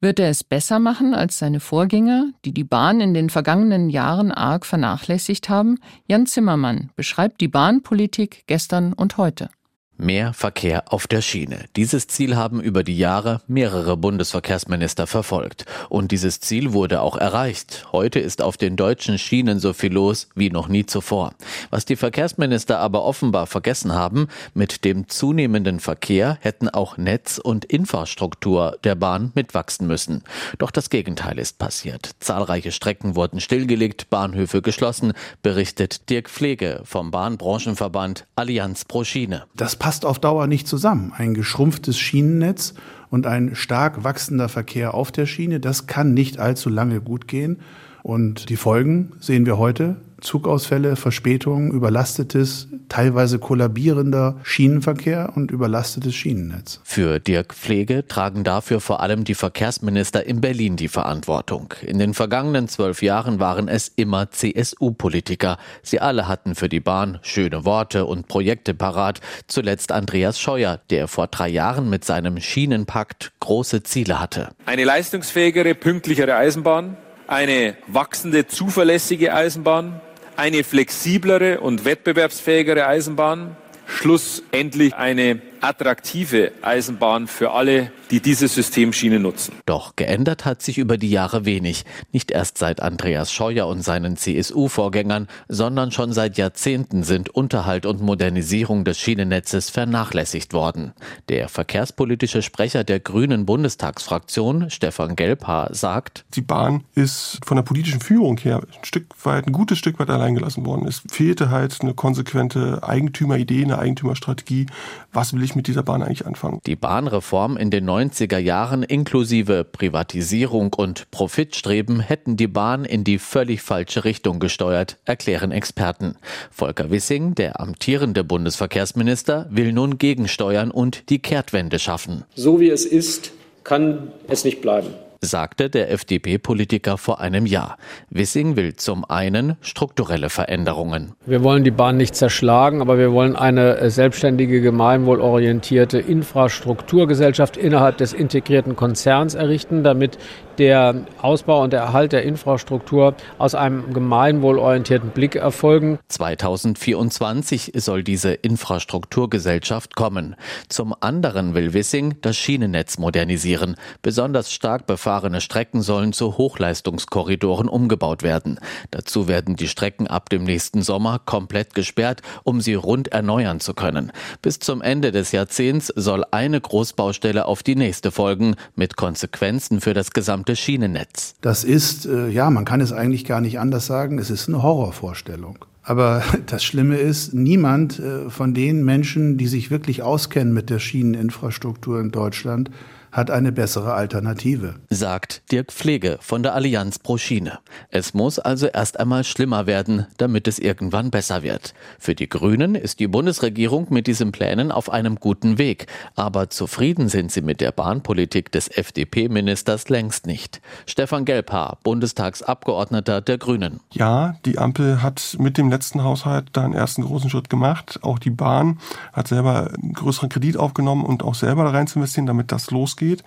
Wird 0.00 0.18
er 0.18 0.30
es 0.30 0.42
besser 0.42 0.80
machen 0.80 1.14
als 1.14 1.38
seine 1.38 1.60
Vorgänger, 1.60 2.26
die 2.44 2.52
die 2.52 2.64
Bahn 2.64 3.00
in 3.00 3.14
den 3.14 3.30
vergangenen 3.30 3.88
Jahren 3.88 4.32
arg 4.32 4.66
vernachlässigt 4.66 5.48
haben? 5.48 5.78
Jan 6.08 6.26
Zimmermann 6.26 6.90
beschreibt 6.96 7.40
die 7.40 7.48
Bahnpolitik 7.48 8.42
gestern 8.48 8.92
und 8.92 9.16
heute. 9.16 9.48
Mehr 9.96 10.32
Verkehr 10.32 10.92
auf 10.92 11.06
der 11.06 11.22
Schiene. 11.22 11.66
Dieses 11.76 12.08
Ziel 12.08 12.34
haben 12.34 12.60
über 12.60 12.82
die 12.82 12.98
Jahre 12.98 13.42
mehrere 13.46 13.96
Bundesverkehrsminister 13.96 15.06
verfolgt. 15.06 15.66
Und 15.88 16.10
dieses 16.10 16.40
Ziel 16.40 16.72
wurde 16.72 17.00
auch 17.00 17.16
erreicht. 17.16 17.86
Heute 17.92 18.18
ist 18.18 18.42
auf 18.42 18.56
den 18.56 18.74
deutschen 18.74 19.18
Schienen 19.18 19.60
so 19.60 19.72
viel 19.72 19.92
los 19.92 20.28
wie 20.34 20.50
noch 20.50 20.66
nie 20.66 20.84
zuvor. 20.84 21.34
Was 21.70 21.84
die 21.84 21.94
Verkehrsminister 21.94 22.80
aber 22.80 23.04
offenbar 23.04 23.46
vergessen 23.46 23.92
haben, 23.92 24.26
mit 24.52 24.84
dem 24.84 25.08
zunehmenden 25.08 25.78
Verkehr 25.78 26.38
hätten 26.40 26.68
auch 26.68 26.96
Netz 26.96 27.38
und 27.38 27.64
Infrastruktur 27.64 28.76
der 28.82 28.96
Bahn 28.96 29.30
mitwachsen 29.36 29.86
müssen. 29.86 30.24
Doch 30.58 30.72
das 30.72 30.90
Gegenteil 30.90 31.38
ist 31.38 31.58
passiert. 31.58 32.10
Zahlreiche 32.18 32.72
Strecken 32.72 33.14
wurden 33.14 33.40
stillgelegt, 33.40 34.10
Bahnhöfe 34.10 34.60
geschlossen, 34.60 35.12
berichtet 35.42 36.10
Dirk 36.10 36.28
Pflege 36.28 36.80
vom 36.82 37.12
Bahnbranchenverband 37.12 38.26
Allianz 38.34 38.84
pro 38.84 39.04
Schiene. 39.04 39.44
Das 39.54 39.76
passt 39.84 40.06
auf 40.06 40.18
Dauer 40.18 40.46
nicht 40.46 40.66
zusammen. 40.66 41.12
Ein 41.14 41.34
geschrumpftes 41.34 41.98
Schienennetz 41.98 42.72
und 43.10 43.26
ein 43.26 43.54
stark 43.54 44.02
wachsender 44.02 44.48
Verkehr 44.48 44.94
auf 44.94 45.12
der 45.12 45.26
Schiene, 45.26 45.60
das 45.60 45.86
kann 45.86 46.14
nicht 46.14 46.38
allzu 46.38 46.70
lange 46.70 47.02
gut 47.02 47.28
gehen. 47.28 47.58
Und 48.02 48.48
die 48.48 48.56
Folgen 48.56 49.12
sehen 49.20 49.44
wir 49.44 49.58
heute. 49.58 49.96
Zugausfälle, 50.24 50.96
Verspätungen, 50.96 51.70
überlastetes, 51.70 52.68
teilweise 52.88 53.38
kollabierender 53.38 54.40
Schienenverkehr 54.42 55.32
und 55.36 55.50
überlastetes 55.50 56.14
Schienennetz. 56.14 56.80
Für 56.82 57.20
Dirk 57.20 57.54
Pflege 57.54 58.06
tragen 58.08 58.42
dafür 58.42 58.80
vor 58.80 59.00
allem 59.00 59.24
die 59.24 59.34
Verkehrsminister 59.34 60.26
in 60.26 60.40
Berlin 60.40 60.76
die 60.76 60.88
Verantwortung. 60.88 61.74
In 61.82 61.98
den 61.98 62.14
vergangenen 62.14 62.68
zwölf 62.68 63.02
Jahren 63.02 63.38
waren 63.38 63.68
es 63.68 63.88
immer 63.88 64.30
CSU-Politiker. 64.30 65.58
Sie 65.82 66.00
alle 66.00 66.26
hatten 66.26 66.54
für 66.54 66.68
die 66.68 66.80
Bahn 66.80 67.18
schöne 67.22 67.64
Worte 67.64 68.06
und 68.06 68.26
Projekte 68.26 68.74
parat. 68.74 69.20
Zuletzt 69.46 69.92
Andreas 69.92 70.40
Scheuer, 70.40 70.80
der 70.90 71.08
vor 71.08 71.26
drei 71.26 71.48
Jahren 71.48 71.90
mit 71.90 72.04
seinem 72.04 72.40
Schienenpakt 72.40 73.32
große 73.40 73.82
Ziele 73.82 74.20
hatte. 74.20 74.48
Eine 74.66 74.84
leistungsfähigere, 74.84 75.74
pünktlichere 75.74 76.34
Eisenbahn, 76.36 76.96
eine 77.26 77.76
wachsende, 77.86 78.46
zuverlässige 78.46 79.34
Eisenbahn, 79.34 80.00
eine 80.36 80.64
flexiblere 80.64 81.60
und 81.60 81.84
wettbewerbsfähigere 81.84 82.86
Eisenbahn, 82.86 83.56
schlussendlich 83.86 84.94
eine 84.94 85.40
attraktive 85.64 86.52
Eisenbahn 86.60 87.26
für 87.26 87.52
alle, 87.52 87.90
die 88.10 88.20
diese 88.20 88.48
Systemschiene 88.48 89.18
nutzen. 89.18 89.54
Doch 89.64 89.96
geändert 89.96 90.44
hat 90.44 90.60
sich 90.60 90.76
über 90.76 90.98
die 90.98 91.08
Jahre 91.10 91.46
wenig. 91.46 91.86
Nicht 92.12 92.30
erst 92.30 92.58
seit 92.58 92.82
Andreas 92.82 93.32
Scheuer 93.32 93.66
und 93.66 93.80
seinen 93.82 94.18
CSU-Vorgängern, 94.18 95.26
sondern 95.48 95.90
schon 95.90 96.12
seit 96.12 96.36
Jahrzehnten 96.36 97.02
sind 97.02 97.30
Unterhalt 97.30 97.86
und 97.86 98.02
Modernisierung 98.02 98.84
des 98.84 98.98
Schienennetzes 98.98 99.70
vernachlässigt 99.70 100.52
worden. 100.52 100.92
Der 101.30 101.48
verkehrspolitische 101.48 102.42
Sprecher 102.42 102.84
der 102.84 103.00
Grünen 103.00 103.46
Bundestagsfraktion, 103.46 104.68
Stefan 104.68 105.16
Gelbhaar, 105.16 105.74
sagt, 105.74 106.26
Die 106.34 106.42
Bahn 106.42 106.84
ist 106.94 107.40
von 107.42 107.56
der 107.56 107.62
politischen 107.62 108.00
Führung 108.00 108.36
her 108.36 108.60
ein 108.60 108.84
Stück 108.84 109.06
weit, 109.24 109.46
ein 109.46 109.52
gutes 109.52 109.78
Stück 109.78 109.98
weit 109.98 110.10
allein 110.10 110.34
gelassen 110.34 110.66
worden. 110.66 110.86
Es 110.86 111.02
fehlte 111.10 111.48
halt 111.50 111.78
eine 111.80 111.94
konsequente 111.94 112.80
Eigentümeridee, 112.82 113.64
eine 113.64 113.78
Eigentümerstrategie. 113.78 114.66
Was 115.14 115.32
will 115.32 115.44
ich 115.44 115.54
mit 115.54 115.68
dieser 115.68 115.84
Bahn 115.84 116.02
eigentlich 116.02 116.26
anfangen? 116.26 116.60
Die 116.66 116.74
Bahnreform 116.74 117.56
in 117.56 117.70
den 117.70 117.88
90er 117.88 118.38
Jahren 118.38 118.82
inklusive 118.82 119.62
Privatisierung 119.62 120.72
und 120.74 121.08
Profitstreben 121.12 122.00
hätten 122.00 122.36
die 122.36 122.48
Bahn 122.48 122.84
in 122.84 123.04
die 123.04 123.20
völlig 123.20 123.62
falsche 123.62 124.04
Richtung 124.04 124.40
gesteuert, 124.40 124.98
erklären 125.04 125.52
Experten. 125.52 126.16
Volker 126.50 126.90
Wissing, 126.90 127.36
der 127.36 127.60
amtierende 127.60 128.24
Bundesverkehrsminister, 128.24 129.46
will 129.50 129.72
nun 129.72 129.98
gegensteuern 129.98 130.72
und 130.72 131.08
die 131.10 131.20
Kehrtwende 131.20 131.78
schaffen. 131.78 132.24
So 132.34 132.58
wie 132.58 132.70
es 132.70 132.84
ist, 132.84 133.30
kann 133.62 134.10
es 134.26 134.44
nicht 134.44 134.62
bleiben 134.62 134.88
sagte 135.24 135.70
der 135.70 135.90
FDP-Politiker 135.90 136.98
vor 136.98 137.20
einem 137.20 137.46
Jahr. 137.46 137.76
Wissing 138.10 138.56
will 138.56 138.74
zum 138.74 139.04
einen 139.04 139.56
strukturelle 139.60 140.30
Veränderungen. 140.30 141.12
Wir 141.26 141.42
wollen 141.42 141.64
die 141.64 141.70
Bahn 141.70 141.96
nicht 141.96 142.14
zerschlagen, 142.14 142.80
aber 142.80 142.98
wir 142.98 143.12
wollen 143.12 143.36
eine 143.36 143.76
äh, 143.78 143.90
selbstständige, 143.90 144.60
gemeinwohlorientierte 144.60 145.98
Infrastrukturgesellschaft 145.98 147.56
innerhalb 147.56 147.98
des 147.98 148.12
integrierten 148.12 148.76
Konzerns 148.76 149.34
errichten, 149.34 149.82
damit 149.84 150.18
der 150.58 151.06
Ausbau 151.20 151.62
und 151.62 151.72
der 151.72 151.80
Erhalt 151.80 152.12
der 152.12 152.22
Infrastruktur 152.22 153.14
aus 153.38 153.54
einem 153.54 153.92
gemeinwohlorientierten 153.92 155.10
Blick 155.10 155.36
erfolgen. 155.36 155.98
2024 156.08 157.72
soll 157.76 158.02
diese 158.02 158.32
Infrastrukturgesellschaft 158.32 159.96
kommen. 159.96 160.36
Zum 160.68 160.94
anderen 161.00 161.54
will 161.54 161.72
Wissing 161.72 162.16
das 162.20 162.36
Schienennetz 162.36 162.98
modernisieren. 162.98 163.76
Besonders 164.02 164.52
stark 164.52 164.86
befahrene 164.86 165.40
Strecken 165.40 165.82
sollen 165.82 166.12
zu 166.12 166.36
Hochleistungskorridoren 166.36 167.68
umgebaut 167.68 168.22
werden. 168.22 168.58
Dazu 168.90 169.28
werden 169.28 169.56
die 169.56 169.68
Strecken 169.68 170.06
ab 170.06 170.30
dem 170.30 170.44
nächsten 170.44 170.82
Sommer 170.82 171.20
komplett 171.24 171.74
gesperrt, 171.74 172.22
um 172.44 172.60
sie 172.60 172.74
rund 172.74 173.08
erneuern 173.08 173.60
zu 173.60 173.74
können. 173.74 174.12
Bis 174.42 174.58
zum 174.58 174.82
Ende 174.82 175.12
des 175.12 175.32
Jahrzehnts 175.32 175.92
soll 175.96 176.24
eine 176.30 176.60
Großbaustelle 176.60 177.46
auf 177.46 177.62
die 177.62 177.76
nächste 177.76 178.10
folgen, 178.10 178.56
mit 178.74 178.96
Konsequenzen 178.96 179.80
für 179.80 179.94
das 179.94 180.12
gesamte 180.12 180.43
gesamte 180.44 180.56
Schienennetz. 180.56 181.34
Das 181.40 181.64
ist, 181.64 182.06
äh, 182.06 182.28
ja, 182.28 182.50
man 182.50 182.64
kann 182.64 182.80
es 182.80 182.92
eigentlich 182.92 183.24
gar 183.24 183.40
nicht 183.40 183.58
anders 183.58 183.86
sagen, 183.86 184.18
es 184.18 184.30
ist 184.30 184.48
eine 184.48 184.62
Horrorvorstellung. 184.62 185.64
Aber 185.82 186.22
das 186.46 186.64
Schlimme 186.64 186.96
ist, 186.96 187.34
niemand 187.34 187.98
äh, 187.98 188.30
von 188.30 188.54
den 188.54 188.84
Menschen, 188.84 189.38
die 189.38 189.46
sich 189.46 189.70
wirklich 189.70 190.02
auskennen 190.02 190.52
mit 190.52 190.70
der 190.70 190.78
Schieneninfrastruktur 190.78 192.00
in 192.00 192.10
Deutschland, 192.10 192.70
hat 193.14 193.30
eine 193.30 193.52
bessere 193.52 193.94
Alternative. 193.94 194.74
Sagt 194.90 195.42
Dirk 195.52 195.70
Pflege 195.72 196.18
von 196.20 196.42
der 196.42 196.54
Allianz 196.54 196.98
pro 196.98 197.16
Schiene. 197.16 197.60
Es 197.90 198.12
muss 198.12 198.40
also 198.40 198.66
erst 198.66 198.98
einmal 198.98 199.22
schlimmer 199.22 199.66
werden, 199.66 200.08
damit 200.16 200.48
es 200.48 200.58
irgendwann 200.58 201.12
besser 201.12 201.44
wird. 201.44 201.74
Für 202.00 202.16
die 202.16 202.28
Grünen 202.28 202.74
ist 202.74 202.98
die 202.98 203.06
Bundesregierung 203.06 203.86
mit 203.90 204.08
diesen 204.08 204.32
Plänen 204.32 204.72
auf 204.72 204.90
einem 204.90 205.14
guten 205.20 205.58
Weg. 205.58 205.86
Aber 206.16 206.50
zufrieden 206.50 207.08
sind 207.08 207.30
sie 207.30 207.40
mit 207.40 207.60
der 207.60 207.70
Bahnpolitik 207.70 208.50
des 208.50 208.66
FDP-Ministers 208.66 209.88
längst 209.88 210.26
nicht. 210.26 210.60
Stefan 210.84 211.24
Gelbhaar, 211.24 211.78
Bundestagsabgeordneter 211.84 213.20
der 213.20 213.38
Grünen. 213.38 213.78
Ja, 213.92 214.34
die 214.44 214.58
Ampel 214.58 215.02
hat 215.02 215.36
mit 215.38 215.56
dem 215.56 215.70
letzten 215.70 216.02
Haushalt 216.02 216.48
da 216.52 216.64
einen 216.64 216.74
ersten 216.74 217.02
großen 217.02 217.30
Schritt 217.30 217.48
gemacht. 217.48 218.00
Auch 218.02 218.18
die 218.18 218.30
Bahn 218.30 218.80
hat 219.12 219.28
selber 219.28 219.70
einen 219.72 219.92
größeren 219.92 220.30
Kredit 220.30 220.56
aufgenommen 220.56 221.04
und 221.04 221.22
auch 221.22 221.36
selber 221.36 221.62
da 221.62 221.70
rein 221.70 221.86
zu 221.86 222.00
investieren, 222.00 222.26
damit 222.26 222.50
das 222.50 222.72
losgeht 222.72 223.03
geht. 223.04 223.24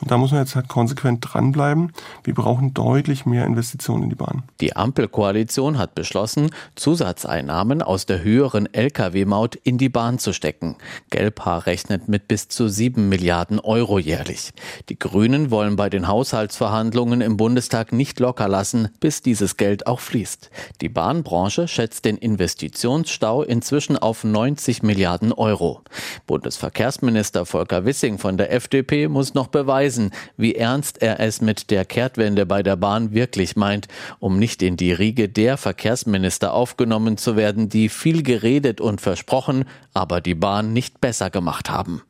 Und 0.00 0.10
da 0.10 0.18
muss 0.18 0.30
man 0.30 0.40
jetzt 0.40 0.56
halt 0.56 0.68
konsequent 0.68 1.26
dranbleiben. 1.26 1.92
Wir 2.24 2.34
brauchen 2.34 2.74
deutlich 2.74 3.26
mehr 3.26 3.46
Investitionen 3.46 4.04
in 4.04 4.10
die 4.10 4.16
Bahn. 4.16 4.42
Die 4.60 4.76
Ampelkoalition 4.76 5.78
hat 5.78 5.94
beschlossen, 5.94 6.50
Zusatzeinnahmen 6.74 7.82
aus 7.82 8.06
der 8.06 8.22
höheren 8.22 8.72
Lkw-Maut 8.72 9.56
in 9.56 9.78
die 9.78 9.88
Bahn 9.88 10.18
zu 10.18 10.32
stecken. 10.32 10.76
Gelbhaar 11.10 11.66
rechnet 11.66 12.08
mit 12.08 12.28
bis 12.28 12.48
zu 12.48 12.68
sieben 12.68 13.08
Milliarden 13.08 13.60
Euro 13.60 13.98
jährlich. 13.98 14.52
Die 14.88 14.98
Grünen 14.98 15.50
wollen 15.50 15.76
bei 15.76 15.90
den 15.90 16.08
Haushaltsverhandlungen 16.08 17.20
im 17.20 17.36
Bundestag 17.36 17.92
nicht 17.92 18.20
locker 18.20 18.48
lassen, 18.48 18.88
bis 19.00 19.22
dieses 19.22 19.56
Geld 19.56 19.86
auch 19.86 20.00
fließt. 20.00 20.50
Die 20.80 20.88
Bahnbranche 20.88 21.68
schätzt 21.68 22.04
den 22.04 22.16
Investitionsstau 22.16 23.42
inzwischen 23.42 23.98
auf 23.98 24.24
90 24.24 24.82
Milliarden 24.82 25.32
Euro. 25.32 25.82
Bundesverkehrsminister 26.26 27.46
Volker 27.46 27.84
Wissing 27.84 28.18
von 28.18 28.36
der 28.36 28.52
FDP 28.52 29.08
muss 29.08 29.19
muss 29.20 29.34
noch 29.34 29.48
beweisen, 29.48 30.12
wie 30.38 30.54
ernst 30.54 31.02
er 31.02 31.20
es 31.20 31.42
mit 31.42 31.70
der 31.70 31.84
Kehrtwende 31.84 32.46
bei 32.46 32.62
der 32.62 32.76
Bahn 32.76 33.12
wirklich 33.12 33.54
meint, 33.54 33.86
um 34.18 34.38
nicht 34.38 34.62
in 34.62 34.78
die 34.78 34.94
Riege 34.94 35.28
der 35.28 35.58
Verkehrsminister 35.58 36.54
aufgenommen 36.54 37.18
zu 37.18 37.36
werden, 37.36 37.68
die 37.68 37.90
viel 37.90 38.22
geredet 38.22 38.80
und 38.80 39.02
versprochen, 39.02 39.66
aber 39.92 40.22
die 40.22 40.34
Bahn 40.34 40.72
nicht 40.72 41.02
besser 41.02 41.28
gemacht 41.28 41.68
haben. 41.68 42.00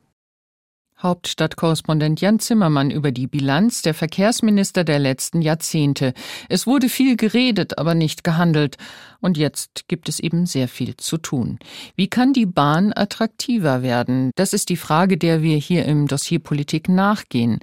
Hauptstadtkorrespondent 1.01 2.21
Jan 2.21 2.39
Zimmermann 2.39 2.91
über 2.91 3.11
die 3.11 3.27
Bilanz 3.27 3.81
der 3.81 3.93
Verkehrsminister 3.93 4.83
der 4.83 4.99
letzten 4.99 5.41
Jahrzehnte. 5.41 6.13
Es 6.49 6.67
wurde 6.67 6.89
viel 6.89 7.15
geredet, 7.15 7.77
aber 7.77 7.95
nicht 7.95 8.23
gehandelt. 8.23 8.77
Und 9.19 9.37
jetzt 9.37 9.87
gibt 9.87 10.09
es 10.09 10.19
eben 10.19 10.45
sehr 10.45 10.67
viel 10.67 10.97
zu 10.97 11.17
tun. 11.17 11.59
Wie 11.95 12.07
kann 12.07 12.33
die 12.33 12.45
Bahn 12.45 12.93
attraktiver 12.95 13.81
werden? 13.81 14.31
Das 14.35 14.53
ist 14.53 14.69
die 14.69 14.77
Frage, 14.77 15.17
der 15.17 15.41
wir 15.41 15.57
hier 15.57 15.85
im 15.85 16.07
Dossier 16.07 16.39
Politik 16.39 16.89
nachgehen. 16.89 17.59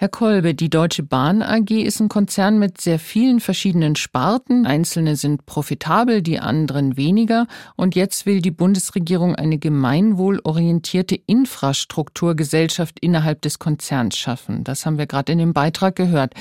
Herr 0.00 0.08
Kolbe, 0.08 0.54
die 0.54 0.70
Deutsche 0.70 1.02
Bahn 1.02 1.42
AG 1.42 1.72
ist 1.72 1.98
ein 1.98 2.08
Konzern 2.08 2.60
mit 2.60 2.80
sehr 2.80 3.00
vielen 3.00 3.40
verschiedenen 3.40 3.96
Sparten. 3.96 4.64
Einzelne 4.64 5.16
sind 5.16 5.44
profitabel, 5.44 6.22
die 6.22 6.38
anderen 6.38 6.96
weniger. 6.96 7.48
Und 7.74 7.96
jetzt 7.96 8.24
will 8.24 8.40
die 8.40 8.52
Bundesregierung 8.52 9.34
eine 9.34 9.58
gemeinwohlorientierte 9.58 11.18
Infrastrukturgesellschaft 11.26 13.00
innerhalb 13.00 13.42
des 13.42 13.58
Konzerns 13.58 14.16
schaffen. 14.16 14.62
Das 14.62 14.86
haben 14.86 14.98
wir 14.98 15.06
gerade 15.06 15.32
in 15.32 15.38
dem 15.38 15.52
Beitrag 15.52 15.96
gehört. 15.96 16.32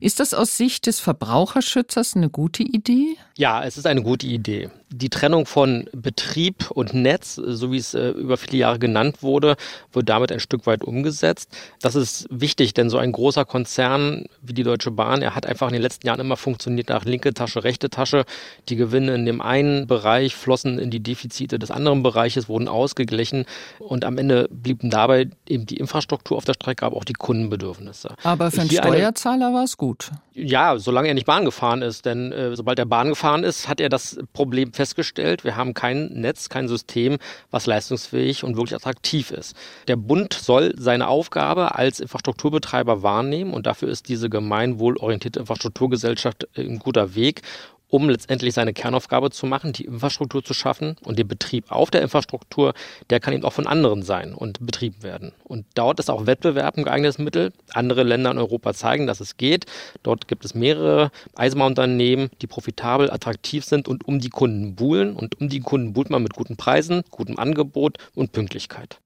Ist 0.00 0.20
das 0.20 0.34
aus 0.34 0.58
Sicht 0.58 0.84
des 0.84 1.00
Verbraucherschützers 1.00 2.14
eine 2.14 2.28
gute 2.28 2.62
Idee? 2.62 3.16
Ja, 3.38 3.64
es 3.64 3.78
ist 3.78 3.86
eine 3.86 4.02
gute 4.02 4.26
Idee. 4.26 4.68
Die 4.90 5.08
Trennung 5.08 5.46
von 5.46 5.88
Betrieb 5.92 6.70
und 6.70 6.92
Netz, 6.92 7.36
so 7.36 7.72
wie 7.72 7.76
es 7.76 7.94
äh, 7.94 8.08
über 8.10 8.36
viele 8.36 8.58
Jahre 8.58 8.78
genannt 8.78 9.22
wurde, 9.22 9.56
wird 9.92 10.08
damit 10.08 10.32
ein 10.32 10.40
Stück 10.40 10.66
weit 10.66 10.82
umgesetzt. 10.82 11.56
Das 11.80 11.94
ist 11.94 12.26
wichtig, 12.30 12.74
denn 12.74 12.90
so 12.90 12.97
ein 12.98 13.12
großer 13.12 13.44
Konzern 13.44 14.26
wie 14.42 14.52
die 14.52 14.62
Deutsche 14.62 14.90
Bahn, 14.90 15.22
er 15.22 15.34
hat 15.34 15.46
einfach 15.46 15.68
in 15.68 15.74
den 15.74 15.82
letzten 15.82 16.06
Jahren 16.06 16.20
immer 16.20 16.36
funktioniert 16.36 16.88
nach 16.88 17.04
linke 17.04 17.34
Tasche, 17.34 17.64
rechte 17.64 17.90
Tasche. 17.90 18.24
Die 18.68 18.76
Gewinne 18.76 19.14
in 19.14 19.26
dem 19.26 19.40
einen 19.40 19.86
Bereich 19.86 20.34
flossen 20.34 20.78
in 20.78 20.90
die 20.90 21.00
Defizite 21.00 21.58
des 21.58 21.70
anderen 21.70 22.02
Bereiches, 22.02 22.48
wurden 22.48 22.68
ausgeglichen 22.68 23.46
und 23.78 24.04
am 24.04 24.18
Ende 24.18 24.48
blieben 24.50 24.90
dabei 24.90 25.30
eben 25.48 25.66
die 25.66 25.76
Infrastruktur 25.76 26.36
auf 26.36 26.44
der 26.44 26.54
Strecke, 26.54 26.86
aber 26.86 26.96
auch 26.96 27.04
die 27.04 27.14
Kundenbedürfnisse. 27.14 28.14
Aber 28.22 28.50
für 28.50 28.62
einen 28.62 28.70
Steuerzahler 28.70 29.52
war 29.52 29.64
es 29.64 29.76
gut. 29.76 30.10
Ja, 30.40 30.78
solange 30.78 31.08
er 31.08 31.14
nicht 31.14 31.26
Bahn 31.26 31.44
gefahren 31.44 31.82
ist, 31.82 32.06
denn 32.06 32.30
äh, 32.30 32.54
sobald 32.54 32.78
er 32.78 32.86
Bahn 32.86 33.08
gefahren 33.08 33.42
ist, 33.42 33.66
hat 33.66 33.80
er 33.80 33.88
das 33.88 34.20
Problem 34.32 34.72
festgestellt, 34.72 35.42
wir 35.42 35.56
haben 35.56 35.74
kein 35.74 36.06
Netz, 36.12 36.48
kein 36.48 36.68
System, 36.68 37.18
was 37.50 37.66
leistungsfähig 37.66 38.44
und 38.44 38.56
wirklich 38.56 38.76
attraktiv 38.76 39.32
ist. 39.32 39.56
Der 39.88 39.96
Bund 39.96 40.32
soll 40.32 40.74
seine 40.78 41.08
Aufgabe 41.08 41.74
als 41.74 41.98
Infrastrukturbetreiber 41.98 43.02
wahrnehmen 43.02 43.52
und 43.52 43.66
dafür 43.66 43.88
ist 43.88 44.08
diese 44.08 44.30
gemeinwohlorientierte 44.30 45.40
Infrastrukturgesellschaft 45.40 46.46
ein 46.56 46.78
guter 46.78 47.16
Weg, 47.16 47.42
um 47.88 48.08
letztendlich 48.08 48.54
seine 48.54 48.72
Kernaufgabe 48.72 49.30
zu 49.30 49.46
machen, 49.46 49.72
die 49.72 49.84
Infrastruktur 49.84 50.44
zu 50.44 50.54
schaffen 50.54 50.96
und 51.04 51.18
der 51.18 51.24
Betrieb 51.24 51.70
auf 51.70 51.90
der 51.90 52.02
Infrastruktur, 52.02 52.74
der 53.10 53.20
kann 53.20 53.34
eben 53.34 53.44
auch 53.44 53.52
von 53.52 53.66
anderen 53.66 54.02
sein 54.02 54.34
und 54.34 54.64
betrieben 54.64 55.02
werden. 55.02 55.32
Und 55.44 55.66
dort 55.74 55.98
ist 55.98 56.10
auch 56.10 56.26
Wettbewerb 56.26 56.76
ein 56.76 56.84
geeignetes 56.84 57.18
Mittel. 57.18 57.52
Andere 57.72 58.02
Länder 58.02 58.30
in 58.30 58.38
Europa 58.38 58.74
zeigen, 58.74 59.06
dass 59.06 59.20
es 59.20 59.36
geht. 59.36 59.66
Dort 60.02 60.28
gibt 60.28 60.44
es 60.44 60.54
mehrere 60.54 61.10
Eisenbahnunternehmen, 61.34 62.30
die 62.42 62.46
profitabel, 62.46 63.10
attraktiv 63.10 63.64
sind 63.64 63.88
und 63.88 64.06
um 64.06 64.18
die 64.18 64.30
Kunden 64.30 64.74
buhlen. 64.74 65.16
Und 65.16 65.40
um 65.40 65.48
die 65.48 65.60
Kunden 65.60 65.92
buhlt 65.92 66.10
man 66.10 66.22
mit 66.22 66.34
guten 66.34 66.56
Preisen, 66.56 67.02
gutem 67.10 67.38
Angebot 67.38 67.98
und 68.14 68.32
Pünktlichkeit. 68.32 69.00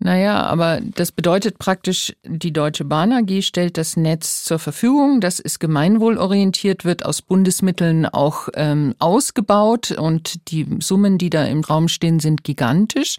Naja, 0.00 0.44
aber 0.44 0.80
das 0.94 1.10
bedeutet 1.10 1.58
praktisch, 1.58 2.14
die 2.24 2.52
Deutsche 2.52 2.84
Bahn 2.84 3.12
AG 3.12 3.42
stellt 3.42 3.76
das 3.76 3.96
Netz 3.96 4.44
zur 4.44 4.60
Verfügung. 4.60 5.20
Das 5.20 5.40
ist 5.40 5.58
gemeinwohlorientiert, 5.58 6.84
wird 6.84 7.04
aus 7.04 7.20
Bundesmitteln 7.20 8.06
auch 8.06 8.48
ähm, 8.54 8.94
ausgebaut 9.00 9.90
und 9.90 10.52
die 10.52 10.68
Summen, 10.78 11.18
die 11.18 11.30
da 11.30 11.44
im 11.46 11.62
Raum 11.62 11.88
stehen, 11.88 12.20
sind 12.20 12.44
gigantisch. 12.44 13.16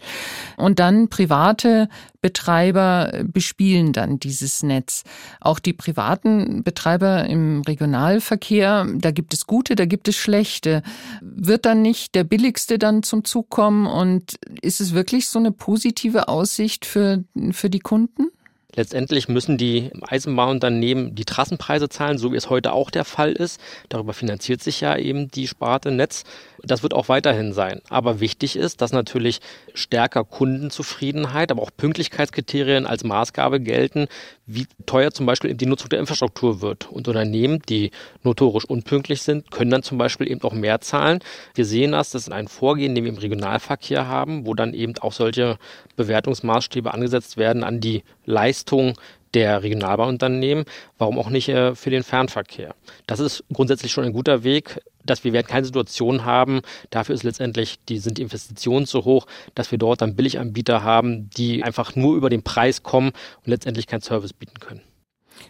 Und 0.56 0.78
dann 0.78 1.08
private 1.08 1.88
Betreiber 2.22 3.12
bespielen 3.24 3.92
dann 3.92 4.18
dieses 4.18 4.62
Netz. 4.62 5.04
Auch 5.40 5.58
die 5.58 5.72
privaten 5.72 6.62
Betreiber 6.62 7.24
im 7.24 7.62
Regionalverkehr, 7.62 8.86
da 8.94 9.10
gibt 9.10 9.32
es 9.32 9.46
gute, 9.46 9.74
da 9.74 9.86
gibt 9.86 10.06
es 10.08 10.16
schlechte. 10.16 10.82
Wird 11.22 11.64
dann 11.64 11.80
nicht 11.80 12.14
der 12.14 12.24
billigste 12.24 12.78
dann 12.78 13.02
zum 13.02 13.24
Zug 13.24 13.48
kommen 13.48 13.86
und 13.86 14.38
ist 14.60 14.80
es 14.82 14.92
wirklich 14.92 15.28
so 15.28 15.38
eine 15.38 15.50
positive 15.50 16.28
Aussicht 16.28 16.69
für, 16.84 17.24
für 17.52 17.70
die 17.70 17.80
Kunden? 17.80 18.28
Letztendlich 18.74 19.28
müssen 19.28 19.58
die 19.58 19.90
Eisenbahnunternehmen 20.02 21.14
die 21.14 21.24
Trassenpreise 21.24 21.88
zahlen, 21.88 22.18
so 22.18 22.32
wie 22.32 22.36
es 22.36 22.50
heute 22.50 22.72
auch 22.72 22.90
der 22.90 23.04
Fall 23.04 23.32
ist. 23.32 23.60
Darüber 23.88 24.12
finanziert 24.12 24.62
sich 24.62 24.80
ja 24.80 24.96
eben 24.96 25.30
die 25.30 25.48
Sparte 25.48 25.90
Netz. 25.90 26.24
Das 26.62 26.82
wird 26.82 26.94
auch 26.94 27.08
weiterhin 27.08 27.52
sein. 27.52 27.80
Aber 27.88 28.20
wichtig 28.20 28.56
ist, 28.56 28.82
dass 28.82 28.92
natürlich 28.92 29.40
stärker 29.74 30.24
Kundenzufriedenheit, 30.24 31.50
aber 31.50 31.62
auch 31.62 31.70
Pünktlichkeitskriterien 31.76 32.86
als 32.86 33.02
Maßgabe 33.02 33.60
gelten, 33.60 34.08
wie 34.46 34.66
teuer 34.84 35.10
zum 35.10 35.26
Beispiel 35.26 35.54
die 35.54 35.66
Nutzung 35.66 35.88
der 35.88 36.00
Infrastruktur 36.00 36.60
wird. 36.60 36.90
Und 36.90 37.08
Unternehmen, 37.08 37.62
die 37.68 37.92
notorisch 38.22 38.64
unpünktlich 38.64 39.22
sind, 39.22 39.50
können 39.50 39.70
dann 39.70 39.82
zum 39.82 39.96
Beispiel 39.96 40.30
eben 40.30 40.42
auch 40.42 40.52
mehr 40.52 40.80
zahlen. 40.80 41.20
Wir 41.54 41.64
sehen 41.64 41.92
das, 41.92 42.10
das 42.10 42.22
ist 42.22 42.32
ein 42.32 42.48
Vorgehen, 42.48 42.94
den 42.94 43.04
wir 43.04 43.12
im 43.12 43.18
Regionalverkehr 43.18 44.06
haben, 44.06 44.46
wo 44.46 44.54
dann 44.54 44.74
eben 44.74 44.94
auch 45.00 45.12
solche 45.12 45.58
Bewertungsmaßstäbe 45.96 46.92
angesetzt 46.92 47.36
werden 47.36 47.64
an 47.64 47.80
die 47.80 48.02
Leistung 48.30 48.98
der 49.34 49.62
Regionalbahnunternehmen, 49.62 50.64
warum 50.98 51.18
auch 51.18 51.30
nicht 51.30 51.48
äh, 51.48 51.74
für 51.74 51.90
den 51.90 52.02
Fernverkehr. 52.02 52.74
Das 53.06 53.20
ist 53.20 53.44
grundsätzlich 53.52 53.92
schon 53.92 54.04
ein 54.04 54.12
guter 54.12 54.42
Weg, 54.42 54.80
dass 55.04 55.24
wir 55.24 55.32
werden 55.32 55.46
keine 55.46 55.66
Situation 55.66 56.24
haben, 56.24 56.60
dafür 56.90 57.14
ist 57.14 57.22
letztendlich, 57.22 57.78
die 57.88 57.98
sind 57.98 58.18
die 58.18 58.22
Investitionen 58.22 58.86
so 58.86 59.04
hoch, 59.04 59.26
dass 59.54 59.70
wir 59.70 59.78
dort 59.78 60.02
dann 60.02 60.16
Billiganbieter 60.16 60.82
haben, 60.82 61.30
die 61.30 61.62
einfach 61.62 61.96
nur 61.96 62.16
über 62.16 62.28
den 62.28 62.42
Preis 62.42 62.82
kommen 62.82 63.08
und 63.08 63.46
letztendlich 63.46 63.86
keinen 63.86 64.02
Service 64.02 64.32
bieten 64.32 64.58
können. 64.60 64.82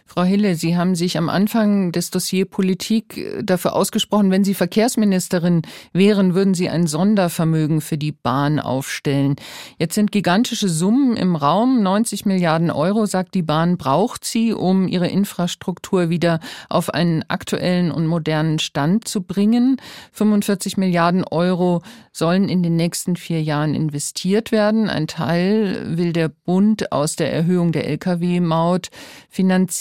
Frau 0.05 0.23
Hille, 0.23 0.55
Sie 0.55 0.77
haben 0.77 0.95
sich 0.95 1.17
am 1.17 1.29
Anfang 1.29 1.91
des 1.91 2.11
Dossier 2.11 2.45
Politik 2.45 3.17
äh, 3.17 3.43
dafür 3.43 3.75
ausgesprochen, 3.75 4.31
wenn 4.31 4.43
Sie 4.43 4.53
Verkehrsministerin 4.53 5.61
wären, 5.93 6.33
würden 6.33 6.53
Sie 6.53 6.69
ein 6.69 6.87
Sondervermögen 6.87 7.81
für 7.81 7.97
die 7.97 8.11
Bahn 8.11 8.59
aufstellen. 8.59 9.35
Jetzt 9.77 9.95
sind 9.95 10.11
gigantische 10.11 10.69
Summen 10.69 11.15
im 11.17 11.35
Raum. 11.35 11.81
90 11.83 12.25
Milliarden 12.25 12.71
Euro, 12.71 13.05
sagt 13.05 13.35
die 13.35 13.41
Bahn, 13.41 13.77
braucht 13.77 14.25
sie, 14.25 14.53
um 14.53 14.87
ihre 14.87 15.07
Infrastruktur 15.07 16.09
wieder 16.09 16.39
auf 16.69 16.93
einen 16.93 17.23
aktuellen 17.27 17.91
und 17.91 18.07
modernen 18.07 18.59
Stand 18.59 19.07
zu 19.07 19.21
bringen. 19.21 19.77
45 20.11 20.77
Milliarden 20.77 21.23
Euro 21.23 21.81
sollen 22.11 22.49
in 22.49 22.63
den 22.63 22.75
nächsten 22.75 23.15
vier 23.15 23.41
Jahren 23.41 23.73
investiert 23.73 24.51
werden. 24.51 24.89
Ein 24.89 25.07
Teil 25.07 25.97
will 25.97 26.13
der 26.13 26.29
Bund 26.29 26.91
aus 26.91 27.15
der 27.15 27.33
Erhöhung 27.33 27.71
der 27.71 27.87
Lkw-Maut 27.87 28.89
finanzieren. 29.29 29.80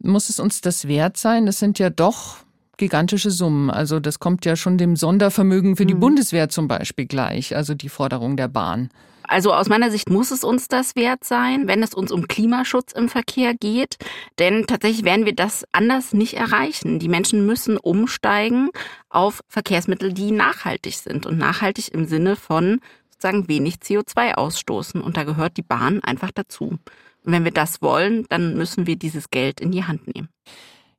Muss 0.00 0.28
es 0.28 0.38
uns 0.38 0.60
das 0.60 0.86
wert 0.86 1.16
sein? 1.16 1.46
Das 1.46 1.58
sind 1.58 1.78
ja 1.78 1.90
doch 1.90 2.36
gigantische 2.76 3.30
Summen. 3.30 3.70
Also 3.70 4.00
das 4.00 4.20
kommt 4.20 4.44
ja 4.44 4.56
schon 4.56 4.78
dem 4.78 4.96
Sondervermögen 4.96 5.76
für 5.76 5.86
die 5.86 5.94
mhm. 5.94 6.00
Bundeswehr 6.00 6.48
zum 6.48 6.68
Beispiel 6.68 7.06
gleich, 7.06 7.54
also 7.54 7.74
die 7.74 7.88
Forderung 7.88 8.36
der 8.36 8.48
Bahn. 8.48 8.88
Also 9.24 9.52
aus 9.52 9.68
meiner 9.68 9.90
Sicht 9.90 10.08
muss 10.08 10.30
es 10.30 10.42
uns 10.42 10.68
das 10.68 10.96
wert 10.96 11.22
sein, 11.22 11.68
wenn 11.68 11.82
es 11.82 11.92
uns 11.92 12.10
um 12.10 12.28
Klimaschutz 12.28 12.92
im 12.92 13.10
Verkehr 13.10 13.52
geht. 13.52 13.96
Denn 14.38 14.66
tatsächlich 14.66 15.04
werden 15.04 15.26
wir 15.26 15.34
das 15.34 15.64
anders 15.72 16.14
nicht 16.14 16.34
erreichen. 16.34 16.98
Die 16.98 17.10
Menschen 17.10 17.44
müssen 17.44 17.76
umsteigen 17.76 18.70
auf 19.10 19.42
Verkehrsmittel, 19.48 20.14
die 20.14 20.30
nachhaltig 20.30 20.96
sind 20.96 21.26
und 21.26 21.36
nachhaltig 21.36 21.92
im 21.92 22.06
Sinne 22.06 22.36
von 22.36 22.80
sozusagen 23.10 23.48
wenig 23.48 23.76
CO2 23.76 24.34
ausstoßen. 24.34 25.02
Und 25.02 25.18
da 25.18 25.24
gehört 25.24 25.58
die 25.58 25.62
Bahn 25.62 26.02
einfach 26.02 26.30
dazu. 26.30 26.78
Und 27.24 27.32
wenn 27.32 27.44
wir 27.44 27.52
das 27.52 27.82
wollen, 27.82 28.26
dann 28.28 28.56
müssen 28.56 28.86
wir 28.86 28.96
dieses 28.96 29.30
Geld 29.30 29.60
in 29.60 29.70
die 29.70 29.84
Hand 29.84 30.12
nehmen. 30.14 30.28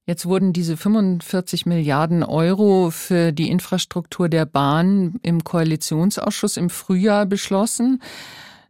Jetzt 0.06 0.26
wurden 0.26 0.54
diese 0.54 0.76
45 0.76 1.68
Milliarden 1.68 2.24
Euro 2.24 2.90
für 2.90 3.32
die 3.32 3.50
Infrastruktur 3.50 4.28
der 4.28 4.48
Bahn 4.48 5.20
im 5.22 5.44
Koalitionsausschuss 5.44 6.58
im 6.58 6.72
Frühjahr 6.72 7.28
beschlossen. 7.28 8.02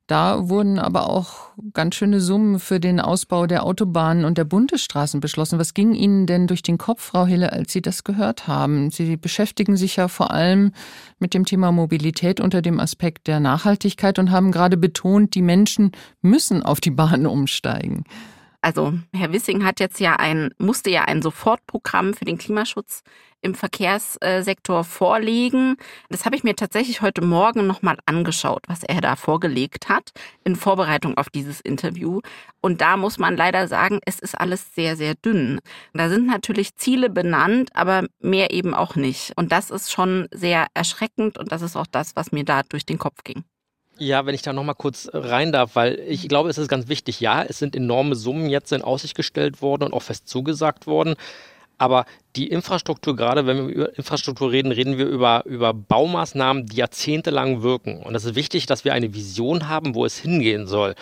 Da 0.10 0.50
wurden 0.50 0.80
aber 0.80 1.08
auch 1.08 1.52
ganz 1.72 1.94
schöne 1.94 2.20
Summen 2.20 2.60
für 2.60 2.80
den 2.80 3.00
Ausbau 3.00 3.46
der 3.46 3.64
Autobahnen 3.64 4.26
und 4.26 4.40
der 4.40 4.44
Bundesstraßen 4.44 5.20
beschlossen. 5.20 5.60
Was 5.60 5.76
ging 5.76 5.94
Ihnen 5.94 6.26
denn 6.26 6.48
durch 6.48 6.64
den 6.64 6.80
Kopf, 6.80 7.04
Frau 7.04 7.28
Hille, 7.28 7.54
als 7.54 7.72
Sie 7.72 7.84
das 7.84 8.04
gehört 8.04 8.48
haben? 8.48 8.90
Sie 8.90 9.18
beschäftigen 9.18 9.78
sich 9.78 9.98
ja 9.98 10.08
vor 10.08 10.32
allem 10.32 10.72
mit 11.20 11.36
dem 11.36 11.46
Thema 11.46 11.72
Mobilität 11.72 12.40
unter 12.40 12.64
dem 12.64 12.80
Aspekt 12.80 13.28
der 13.28 13.40
Nachhaltigkeit 13.40 14.18
und 14.18 14.32
haben 14.32 14.52
gerade 14.52 14.78
betont, 14.78 15.36
die 15.36 15.44
Menschen 15.44 15.92
müssen 16.24 16.64
auf 16.64 16.82
die 16.82 16.90
Bahn 16.90 17.28
umsteigen. 17.28 18.04
Also 18.62 18.94
Herr 19.14 19.32
Wissing 19.32 19.64
hat 19.64 19.80
jetzt 19.80 20.00
ja 20.00 20.16
ein, 20.16 20.50
musste 20.58 20.90
ja 20.90 21.04
ein 21.04 21.22
Sofortprogramm 21.22 22.16
für 22.16 22.26
den 22.26 22.40
Klimaschutz 22.40 23.04
im 23.42 23.56
Verkehrssektor 23.56 24.84
vorlegen. 24.84 25.78
Das 26.10 26.26
habe 26.26 26.36
ich 26.36 26.44
mir 26.44 26.56
tatsächlich 26.56 27.02
heute 27.02 27.22
Morgen 27.24 27.68
nochmal 27.68 27.98
angeschaut, 28.06 28.64
was 28.68 28.84
er 28.84 29.02
da 29.02 29.16
vorgelegt 29.16 29.90
hat 29.90 30.12
in 30.44 30.56
Vorbereitung 30.56 31.18
auf 31.18 31.30
dieses 31.30 31.62
Interview. 31.62 32.22
Und 32.62 32.82
da 32.82 32.98
muss 32.98 33.18
man 33.18 33.38
leider 33.38 33.68
sagen, 33.68 34.00
es 34.06 34.20
ist 34.20 34.40
alles 34.40 34.74
sehr, 34.76 34.96
sehr 34.96 35.16
dünn. 35.16 35.60
Da 35.94 36.10
sind 36.10 36.28
natürlich 36.28 36.76
Ziele 36.76 37.10
benannt, 37.10 37.70
aber 37.74 38.06
mehr 38.20 38.52
eben 38.52 38.74
auch 38.74 38.96
nicht. 38.96 39.34
Und 39.36 39.52
das 39.52 39.72
ist 39.72 39.92
schon 39.92 40.28
sehr 40.32 40.68
erschreckend 40.74 41.38
und 41.38 41.52
das 41.52 41.62
ist 41.62 41.76
auch 41.76 41.88
das, 41.88 42.16
was 42.16 42.32
mir 42.32 42.44
da 42.44 42.64
durch 42.64 42.86
den 42.86 42.98
Kopf 42.98 43.24
ging. 43.24 43.44
Ja, 44.02 44.26
wenn 44.26 44.34
ich 44.34 44.42
da 44.42 44.54
nochmal 44.54 44.76
kurz 44.76 45.10
rein 45.12 45.52
darf, 45.52 45.76
weil 45.76 46.00
ich 46.08 46.30
glaube, 46.30 46.50
es 46.50 46.58
ist 46.58 46.70
ganz 46.70 46.88
wichtig. 46.88 47.20
Ja, 47.20 47.44
es 47.44 47.60
sind 47.60 47.76
enorme 47.76 48.16
Summen 48.16 48.50
jetzt 48.50 48.72
in 48.72 48.82
Aussicht 48.82 49.14
gestellt 49.14 49.62
worden 49.62 49.84
und 49.84 49.94
auch 49.94 50.04
fest 50.04 50.30
zugesagt 50.30 50.88
worden. 50.88 51.16
Aber 51.80 52.06
die 52.36 52.48
Infrastruktur, 52.50 53.16
gerade 53.16 53.48
wenn 53.48 53.68
wir 53.68 53.74
über 53.74 53.98
Infrastruktur 53.98 54.52
reden, 54.52 54.72
reden 54.72 54.98
wir 54.98 55.08
über, 55.08 55.44
über 55.46 55.74
Baumaßnahmen, 55.74 56.68
die 56.68 56.76
jahrzehntelang 56.76 57.64
wirken. 57.64 58.04
Und 58.04 58.14
es 58.14 58.26
ist 58.26 58.36
wichtig, 58.36 58.68
dass 58.68 58.86
wir 58.86 58.94
eine 58.94 59.16
Vision 59.16 59.68
haben, 59.68 59.96
wo 59.96 60.06
es 60.06 60.18
hingehen 60.18 60.68
soll. 60.68 60.94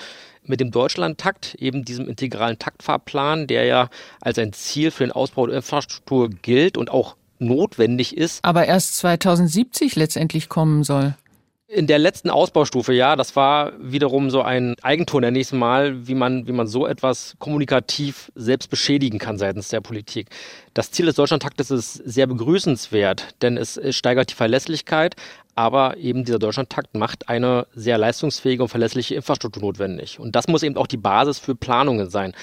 Mit 0.43 0.61
dem 0.61 0.71
Deutschlandtakt, 0.71 1.55
eben 1.55 1.83
diesem 1.83 2.07
integralen 2.07 2.59
Taktfahrplan, 2.59 3.47
der 3.47 3.65
ja 3.65 3.89
als 4.21 4.37
ein 4.37 4.53
Ziel 4.53 4.91
für 4.91 5.03
den 5.03 5.11
Ausbau 5.11 5.47
der 5.47 5.57
Infrastruktur 5.57 6.29
gilt 6.29 6.77
und 6.77 6.91
auch 6.91 7.17
notwendig 7.39 8.15
ist. 8.15 8.45
Aber 8.45 8.65
erst 8.65 8.97
2070 8.97 9.95
letztendlich 9.95 10.47
kommen 10.47 10.83
soll. 10.83 11.15
In 11.69 11.85
der 11.85 11.99
letzten 11.99 12.29
Ausbaustufe, 12.29 12.93
ja, 12.93 13.17
das 13.17 13.35
war 13.35 13.73
wiederum 13.77 14.29
so 14.29 14.41
ein 14.41 14.77
Eigentor 14.83 15.19
der 15.19 15.31
nächsten 15.31 15.57
Mal, 15.57 16.07
wie 16.07 16.15
man, 16.15 16.47
wie 16.47 16.53
man 16.53 16.65
so 16.65 16.87
etwas 16.87 17.35
kommunikativ 17.39 18.31
selbst 18.35 18.69
beschädigen 18.69 19.19
kann 19.19 19.37
seitens 19.37 19.67
der 19.67 19.81
Politik. 19.81 20.29
Das 20.73 20.91
Ziel 20.91 21.07
des 21.07 21.15
Deutschlandtaktes 21.15 21.69
ist 21.69 21.95
sehr 21.95 22.25
begrüßenswert, 22.25 23.41
denn 23.41 23.57
es, 23.57 23.75
es 23.75 23.97
steigert 23.97 24.29
die 24.31 24.35
Verlässlichkeit, 24.35 25.17
aber 25.55 25.97
eben 25.97 26.23
dieser 26.23 26.39
Deutschlandtakt 26.39 26.95
macht 26.95 27.27
eine 27.27 27.67
sehr 27.73 27.97
leistungsfähige 27.97 28.63
und 28.63 28.69
verlässliche 28.69 29.15
Infrastruktur 29.15 29.61
notwendig. 29.61 30.21
Und 30.21 30.37
das 30.37 30.47
muss 30.47 30.63
eben 30.63 30.77
auch 30.77 30.87
die 30.87 30.95
Basis 30.95 31.37
für 31.37 31.53
Planungen 31.53 32.09
sein 32.09 32.33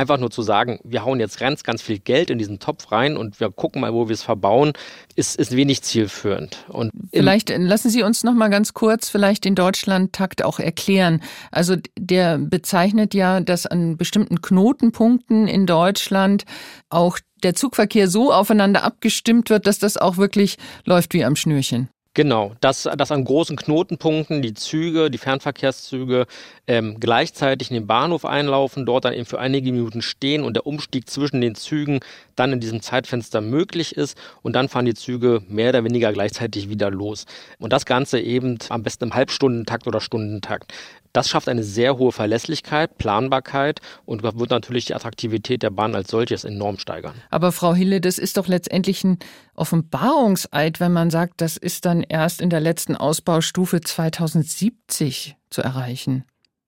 einfach 0.00 0.18
nur 0.18 0.30
zu 0.30 0.42
sagen, 0.42 0.80
wir 0.82 1.04
hauen 1.04 1.20
jetzt 1.20 1.38
ganz, 1.38 1.62
ganz 1.62 1.82
viel 1.82 1.98
Geld 1.98 2.30
in 2.30 2.38
diesen 2.38 2.58
Topf 2.58 2.90
rein 2.90 3.16
und 3.16 3.38
wir 3.38 3.50
gucken 3.50 3.82
mal, 3.82 3.92
wo 3.92 4.08
wir 4.08 4.14
es 4.14 4.22
verbauen, 4.22 4.72
ist, 5.14 5.36
ist 5.38 5.54
wenig 5.54 5.82
zielführend. 5.82 6.64
Und 6.68 6.90
vielleicht 7.12 7.50
lassen 7.50 7.90
Sie 7.90 8.02
uns 8.02 8.24
noch 8.24 8.34
mal 8.34 8.48
ganz 8.48 8.72
kurz 8.72 9.10
vielleicht 9.10 9.44
den 9.44 9.54
Deutschlandtakt 9.54 10.42
auch 10.42 10.58
erklären. 10.58 11.22
Also 11.50 11.76
der 11.98 12.38
bezeichnet 12.38 13.14
ja, 13.14 13.40
dass 13.40 13.66
an 13.66 13.96
bestimmten 13.96 14.40
Knotenpunkten 14.40 15.46
in 15.46 15.66
Deutschland 15.66 16.44
auch 16.88 17.18
der 17.42 17.54
Zugverkehr 17.54 18.08
so 18.08 18.32
aufeinander 18.32 18.82
abgestimmt 18.84 19.50
wird, 19.50 19.66
dass 19.66 19.78
das 19.78 19.96
auch 19.96 20.16
wirklich 20.16 20.56
läuft 20.84 21.14
wie 21.14 21.24
am 21.24 21.36
Schnürchen. 21.36 21.88
Genau, 22.12 22.56
dass, 22.60 22.88
dass 22.96 23.12
an 23.12 23.24
großen 23.24 23.54
Knotenpunkten 23.54 24.42
die 24.42 24.54
Züge, 24.54 25.12
die 25.12 25.18
Fernverkehrszüge 25.18 26.26
ähm, 26.66 26.98
gleichzeitig 26.98 27.70
in 27.70 27.74
den 27.74 27.86
Bahnhof 27.86 28.24
einlaufen, 28.24 28.84
dort 28.84 29.04
dann 29.04 29.12
eben 29.12 29.26
für 29.26 29.38
einige 29.38 29.70
Minuten 29.70 30.02
stehen 30.02 30.42
und 30.42 30.54
der 30.54 30.66
Umstieg 30.66 31.08
zwischen 31.08 31.40
den 31.40 31.54
Zügen 31.54 32.00
dann 32.34 32.52
in 32.52 32.58
diesem 32.58 32.82
Zeitfenster 32.82 33.40
möglich 33.40 33.96
ist 33.96 34.18
und 34.42 34.54
dann 34.54 34.68
fahren 34.68 34.86
die 34.86 34.94
Züge 34.94 35.42
mehr 35.48 35.68
oder 35.68 35.84
weniger 35.84 36.12
gleichzeitig 36.12 36.68
wieder 36.68 36.90
los. 36.90 37.26
Und 37.60 37.72
das 37.72 37.86
Ganze 37.86 38.18
eben 38.18 38.58
am 38.70 38.82
besten 38.82 39.04
im 39.04 39.14
Halbstundentakt 39.14 39.86
oder 39.86 40.00
Stundentakt. 40.00 40.72
Das 41.12 41.28
schafft 41.28 41.48
eine 41.48 41.62
sehr 41.64 41.98
hohe 41.98 42.12
Verlässlichkeit, 42.12 42.98
Planbarkeit 42.98 43.80
und 44.04 44.22
wird 44.22 44.50
natürlich 44.50 44.84
die 44.84 44.94
Attraktivität 44.94 45.62
der 45.62 45.70
Bahn 45.70 45.94
als 45.94 46.10
solches 46.10 46.44
enorm 46.44 46.78
steigern. 46.78 47.14
Aber 47.30 47.50
Frau 47.52 47.74
Hille, 47.74 48.00
das 48.00 48.18
ist 48.18 48.36
doch 48.36 48.46
letztendlich 48.46 49.02
ein 49.02 49.18
Offenbarungseid, 49.54 50.78
wenn 50.78 50.92
man 50.92 51.10
sagt, 51.10 51.40
das 51.40 51.56
ist 51.56 51.84
dann 51.84 52.02
erst 52.02 52.40
in 52.40 52.50
der 52.50 52.60
letzten 52.60 52.96
Ausbaustufe 52.96 53.80
2070 53.80 55.36
zu 55.50 55.62
erreichen. 55.62 56.24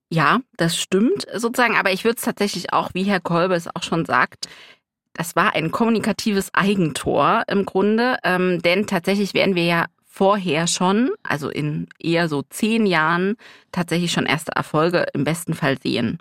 Ja, 0.09 0.41
das 0.57 0.77
stimmt 0.77 1.25
sozusagen, 1.33 1.75
aber 1.75 1.91
ich 1.91 2.03
würde 2.03 2.17
es 2.17 2.23
tatsächlich 2.23 2.73
auch, 2.73 2.91
wie 2.93 3.03
Herr 3.03 3.19
Kolbe 3.19 3.55
es 3.55 3.73
auch 3.73 3.81
schon 3.81 4.05
sagt, 4.05 4.47
das 5.13 5.35
war 5.35 5.55
ein 5.55 5.71
kommunikatives 5.71 6.53
Eigentor 6.53 7.43
im 7.47 7.65
Grunde, 7.65 8.17
ähm, 8.23 8.61
denn 8.61 8.87
tatsächlich 8.87 9.33
werden 9.33 9.55
wir 9.55 9.65
ja 9.65 9.85
vorher 10.13 10.67
schon, 10.67 11.09
also 11.23 11.49
in 11.49 11.87
eher 11.97 12.29
so 12.29 12.43
zehn 12.43 12.85
Jahren, 12.85 13.35
tatsächlich 13.71 14.11
schon 14.11 14.27
erste 14.27 14.51
Erfolge 14.51 15.07
im 15.13 15.23
besten 15.23 15.55
Fall 15.55 15.79
sehen. 15.81 16.19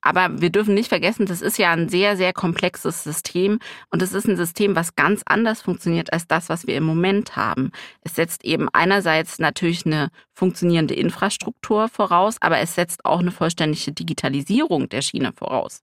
Aber 0.00 0.40
wir 0.40 0.48
dürfen 0.48 0.72
nicht 0.72 0.88
vergessen, 0.88 1.26
das 1.26 1.42
ist 1.42 1.58
ja 1.58 1.70
ein 1.72 1.90
sehr, 1.90 2.16
sehr 2.16 2.32
komplexes 2.32 3.04
System 3.04 3.58
und 3.90 4.00
es 4.00 4.14
ist 4.14 4.26
ein 4.26 4.38
System, 4.38 4.76
was 4.76 4.96
ganz 4.96 5.22
anders 5.26 5.60
funktioniert 5.60 6.10
als 6.12 6.26
das, 6.26 6.48
was 6.48 6.66
wir 6.66 6.76
im 6.76 6.84
Moment 6.84 7.36
haben. 7.36 7.70
Es 8.00 8.14
setzt 8.14 8.44
eben 8.44 8.68
einerseits 8.72 9.38
natürlich 9.38 9.84
eine 9.84 10.08
funktionierende 10.32 10.94
Infrastruktur 10.94 11.88
voraus, 11.88 12.36
aber 12.40 12.60
es 12.60 12.74
setzt 12.74 13.04
auch 13.04 13.20
eine 13.20 13.30
vollständige 13.30 13.92
Digitalisierung 13.92 14.88
der 14.88 15.02
Schiene 15.02 15.32
voraus. 15.34 15.82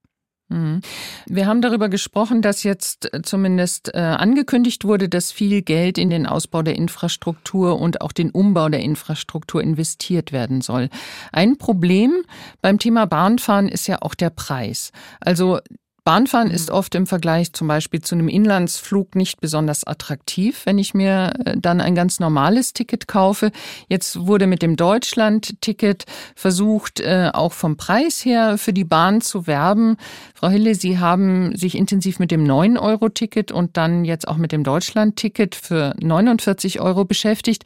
Mhm. 0.51 0.81
Wir 1.27 1.47
haben 1.47 1.61
darüber 1.61 1.87
gesprochen, 1.87 2.41
dass 2.41 2.63
jetzt 2.63 3.13
äh, 3.13 3.21
zumindest 3.21 3.93
äh, 3.93 3.99
angekündigt 3.99 4.83
wurde, 4.83 5.07
dass 5.07 5.31
viel 5.31 5.61
Geld 5.61 5.97
in 5.97 6.09
den 6.09 6.27
Ausbau 6.27 6.61
der 6.61 6.75
Infrastruktur 6.75 7.79
und 7.79 8.01
auch 8.01 8.11
den 8.11 8.31
Umbau 8.31 8.67
der 8.67 8.81
Infrastruktur 8.81 9.63
investiert 9.63 10.31
werden 10.31 10.61
soll. 10.61 10.89
Ein 11.31 11.57
Problem 11.57 12.13
beim 12.61 12.79
Thema 12.79 13.07
Bahnfahren 13.07 13.69
ist 13.69 13.87
ja 13.87 13.99
auch 14.01 14.13
der 14.13 14.29
Preis. 14.29 14.91
Also 15.21 15.59
Bahnfahren 16.03 16.47
mhm. 16.47 16.53
ist 16.53 16.71
oft 16.71 16.95
im 16.95 17.05
Vergleich 17.05 17.53
zum 17.53 17.67
Beispiel 17.67 18.01
zu 18.01 18.15
einem 18.15 18.27
Inlandsflug 18.27 19.15
nicht 19.15 19.39
besonders 19.39 19.85
attraktiv, 19.85 20.65
wenn 20.65 20.79
ich 20.79 20.93
mir 20.93 21.33
äh, 21.45 21.55
dann 21.57 21.79
ein 21.79 21.93
ganz 21.93 22.19
normales 22.19 22.73
Ticket 22.73 23.07
kaufe. 23.07 23.51
Jetzt 23.87 24.25
wurde 24.25 24.47
mit 24.47 24.63
dem 24.63 24.75
Deutschland-Ticket 24.75 26.05
versucht, 26.35 26.99
äh, 27.01 27.29
auch 27.33 27.53
vom 27.53 27.77
Preis 27.77 28.25
her 28.25 28.57
für 28.57 28.73
die 28.73 28.83
Bahn 28.83 29.21
zu 29.21 29.45
werben. 29.45 29.97
Frau 30.33 30.49
Hille, 30.49 30.73
Sie 30.73 30.97
haben 30.97 31.55
sich 31.55 31.75
intensiv 31.75 32.17
mit 32.17 32.31
dem 32.31 32.45
9-Euro-Ticket 32.45 33.51
und 33.51 33.77
dann 33.77 34.03
jetzt 34.03 34.27
auch 34.27 34.37
mit 34.37 34.51
dem 34.51 34.63
Deutschland-Ticket 34.63 35.53
für 35.53 35.93
49 35.99 36.79
Euro 36.79 37.05
beschäftigt. 37.05 37.63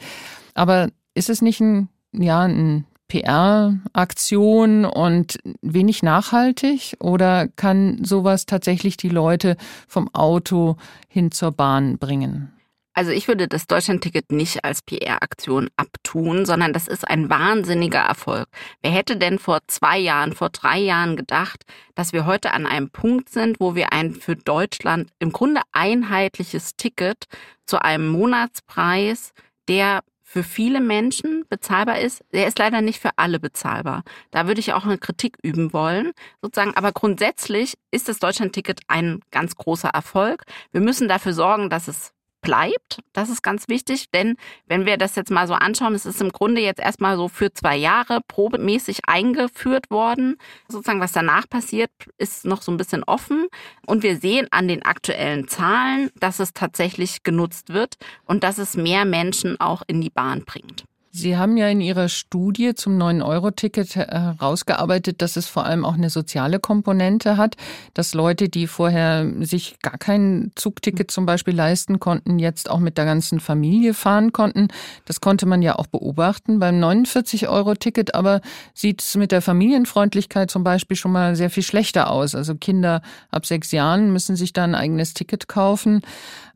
Aber 0.54 0.90
ist 1.14 1.30
es 1.30 1.42
nicht 1.42 1.62
ein, 1.62 1.88
ja, 2.12 2.42
ein 2.42 2.86
PR-Aktion 3.08 4.86
und 4.86 5.38
wenig 5.62 6.04
nachhaltig? 6.04 6.96
Oder 7.00 7.48
kann 7.56 8.04
sowas 8.04 8.46
tatsächlich 8.46 8.98
die 8.98 9.10
Leute 9.10 9.58
vom 9.88 10.14
Auto 10.14 10.78
hin 11.08 11.32
zur 11.32 11.52
Bahn 11.52 11.98
bringen? 11.98 12.52
Also 12.98 13.12
ich 13.12 13.28
würde 13.28 13.50
das 13.50 13.68
Deutschlandticket 13.68 14.32
nicht 14.32 14.64
als 14.64 14.82
PR-Aktion 14.82 15.70
abtun, 15.76 16.46
sondern 16.46 16.72
das 16.72 16.88
ist 16.88 17.06
ein 17.06 17.30
wahnsinniger 17.30 18.00
Erfolg. 18.00 18.48
Wer 18.82 18.92
hätte 18.92 19.18
denn 19.18 19.38
vor 19.38 19.60
zwei 19.68 20.00
Jahren, 20.00 20.32
vor 20.32 20.50
drei 20.50 20.80
Jahren 20.80 21.18
gedacht, 21.18 21.66
dass 21.94 22.14
wir 22.14 22.26
heute 22.26 22.54
an 22.54 22.66
einem 22.66 22.90
Punkt 22.90 23.28
sind, 23.28 23.60
wo 23.60 23.76
wir 23.76 23.92
ein 23.92 24.14
für 24.14 24.38
Deutschland 24.38 25.12
im 25.20 25.34
Grunde 25.34 25.60
einheitliches 25.74 26.78
Ticket 26.78 27.26
zu 27.66 27.82
einem 27.82 28.08
Monatspreis, 28.08 29.34
der 29.68 30.02
für 30.36 30.44
viele 30.44 30.82
Menschen 30.82 31.46
bezahlbar 31.48 32.00
ist. 32.00 32.22
Der 32.34 32.46
ist 32.46 32.60
leider 32.60 32.82
nicht 32.82 33.00
für 33.00 33.12
alle 33.16 33.40
bezahlbar. 33.40 34.04
Da 34.32 34.48
würde 34.48 34.60
ich 34.60 34.74
auch 34.74 34.84
eine 34.84 34.98
Kritik 34.98 35.38
üben 35.44 35.72
wollen, 35.72 36.12
sozusagen. 36.42 36.76
Aber 36.76 36.92
grundsätzlich 36.92 37.76
ist 37.90 38.10
das 38.10 38.20
Deutschlandticket 38.20 38.82
ein 38.90 39.22
ganz 39.32 39.56
großer 39.56 39.88
Erfolg. 39.88 40.44
Wir 40.74 40.82
müssen 40.82 41.08
dafür 41.08 41.32
sorgen, 41.32 41.70
dass 41.70 41.88
es 41.88 42.12
bleibt. 42.46 43.00
Das 43.12 43.30
ist 43.30 43.42
ganz 43.42 43.68
wichtig, 43.68 44.10
denn 44.12 44.36
wenn 44.68 44.86
wir 44.86 44.98
das 44.98 45.16
jetzt 45.16 45.32
mal 45.32 45.48
so 45.48 45.56
anschauen, 45.56 45.96
es 45.96 46.06
ist 46.06 46.22
im 46.22 46.32
Grunde 46.32 46.62
jetzt 46.62 46.80
erstmal 46.80 47.18
so 47.18 47.28
für 47.28 47.52
zwei 47.52 47.76
Jahre 47.76 48.22
probemäßig 48.28 49.00
eingeführt 49.08 49.90
worden. 49.90 50.38
Sozusagen, 50.70 51.02
was 51.02 51.12
danach 51.12 51.50
passiert, 51.50 51.92
ist 52.18 52.46
noch 52.46 52.62
so 52.62 52.72
ein 52.72 52.78
bisschen 52.78 53.04
offen. 53.04 53.48
Und 53.86 54.04
wir 54.04 54.18
sehen 54.18 54.48
an 54.52 54.68
den 54.68 54.86
aktuellen 54.86 55.48
Zahlen, 55.48 56.12
dass 56.20 56.40
es 56.40 56.54
tatsächlich 56.54 57.24
genutzt 57.24 57.74
wird 57.74 57.96
und 58.26 58.44
dass 58.44 58.60
es 58.60 58.78
mehr 58.78 59.04
Menschen 59.04 59.60
auch 59.60 59.82
in 59.88 60.00
die 60.00 60.12
Bahn 60.12 60.46
bringt. 60.46 60.86
Sie 61.18 61.38
haben 61.38 61.56
ja 61.56 61.70
in 61.70 61.80
Ihrer 61.80 62.10
Studie 62.10 62.76
zum 62.76 63.02
9-Euro-Ticket 63.02 63.96
herausgearbeitet, 63.96 65.22
dass 65.22 65.38
es 65.38 65.48
vor 65.48 65.64
allem 65.64 65.86
auch 65.86 65.94
eine 65.94 66.10
soziale 66.10 66.60
Komponente 66.60 67.38
hat, 67.38 67.56
dass 67.94 68.14
Leute, 68.14 68.50
die 68.50 68.68
vorher 68.68 69.26
sich 69.40 69.80
gar 69.82 69.98
kein 69.98 70.52
Zugticket 70.56 71.12
zum 71.12 71.26
Beispiel 71.26 71.56
leisten 71.56 72.02
konnten, 72.02 72.38
jetzt 72.38 72.70
auch 72.70 72.80
mit 72.80 72.98
der 72.98 73.06
ganzen 73.06 73.40
Familie 73.40 73.94
fahren 73.94 74.34
konnten. 74.34 74.68
Das 75.06 75.22
konnte 75.22 75.46
man 75.46 75.62
ja 75.62 75.78
auch 75.78 75.88
beobachten. 75.88 76.60
Beim 76.60 76.84
49-Euro-Ticket 76.84 78.14
aber 78.14 78.42
sieht 78.74 79.02
es 79.02 79.16
mit 79.16 79.32
der 79.32 79.42
Familienfreundlichkeit 79.42 80.52
zum 80.52 80.66
Beispiel 80.66 80.98
schon 80.98 81.14
mal 81.14 81.38
sehr 81.38 81.50
viel 81.50 81.64
schlechter 81.64 82.12
aus. 82.12 82.36
Also 82.36 82.56
Kinder 82.56 83.02
ab 83.32 83.46
sechs 83.46 83.72
Jahren 83.72 84.12
müssen 84.12 84.36
sich 84.36 84.52
da 84.52 84.66
ein 84.66 84.76
eigenes 84.76 85.14
Ticket 85.14 85.48
kaufen. 85.48 86.02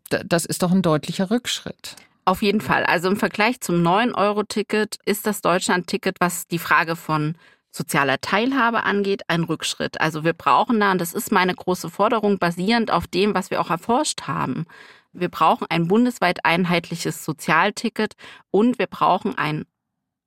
Das 0.09 0.43
ist 0.43 0.63
doch 0.63 0.73
ein 0.73 0.81
deutlicher 0.81 1.31
Rückschritt. 1.31 1.95
Auf 2.29 2.43
jeden 2.43 2.61
Fall. 2.61 2.83
Also 2.83 3.09
im 3.09 3.17
Vergleich 3.17 3.59
zum 3.59 3.77
9-Euro-Ticket 3.77 4.97
ist 5.03 5.25
das 5.25 5.41
Deutschland-Ticket, 5.41 6.17
was 6.19 6.45
die 6.45 6.59
Frage 6.59 6.95
von 6.95 7.33
sozialer 7.71 8.21
Teilhabe 8.21 8.83
angeht, 8.83 9.23
ein 9.27 9.45
Rückschritt. 9.45 9.99
Also 9.99 10.23
wir 10.23 10.33
brauchen 10.33 10.79
da, 10.79 10.91
und 10.91 11.01
das 11.01 11.15
ist 11.15 11.31
meine 11.31 11.55
große 11.55 11.89
Forderung, 11.89 12.37
basierend 12.37 12.91
auf 12.91 13.07
dem, 13.07 13.33
was 13.33 13.49
wir 13.49 13.59
auch 13.59 13.71
erforscht 13.71 14.27
haben, 14.27 14.67
Wir 15.11 15.29
brauchen 15.29 15.65
ein 15.71 15.87
bundesweit 15.87 16.45
einheitliches 16.45 17.25
Sozialticket 17.25 18.13
und 18.51 18.77
wir 18.77 18.85
brauchen 18.85 19.35
ein 19.35 19.65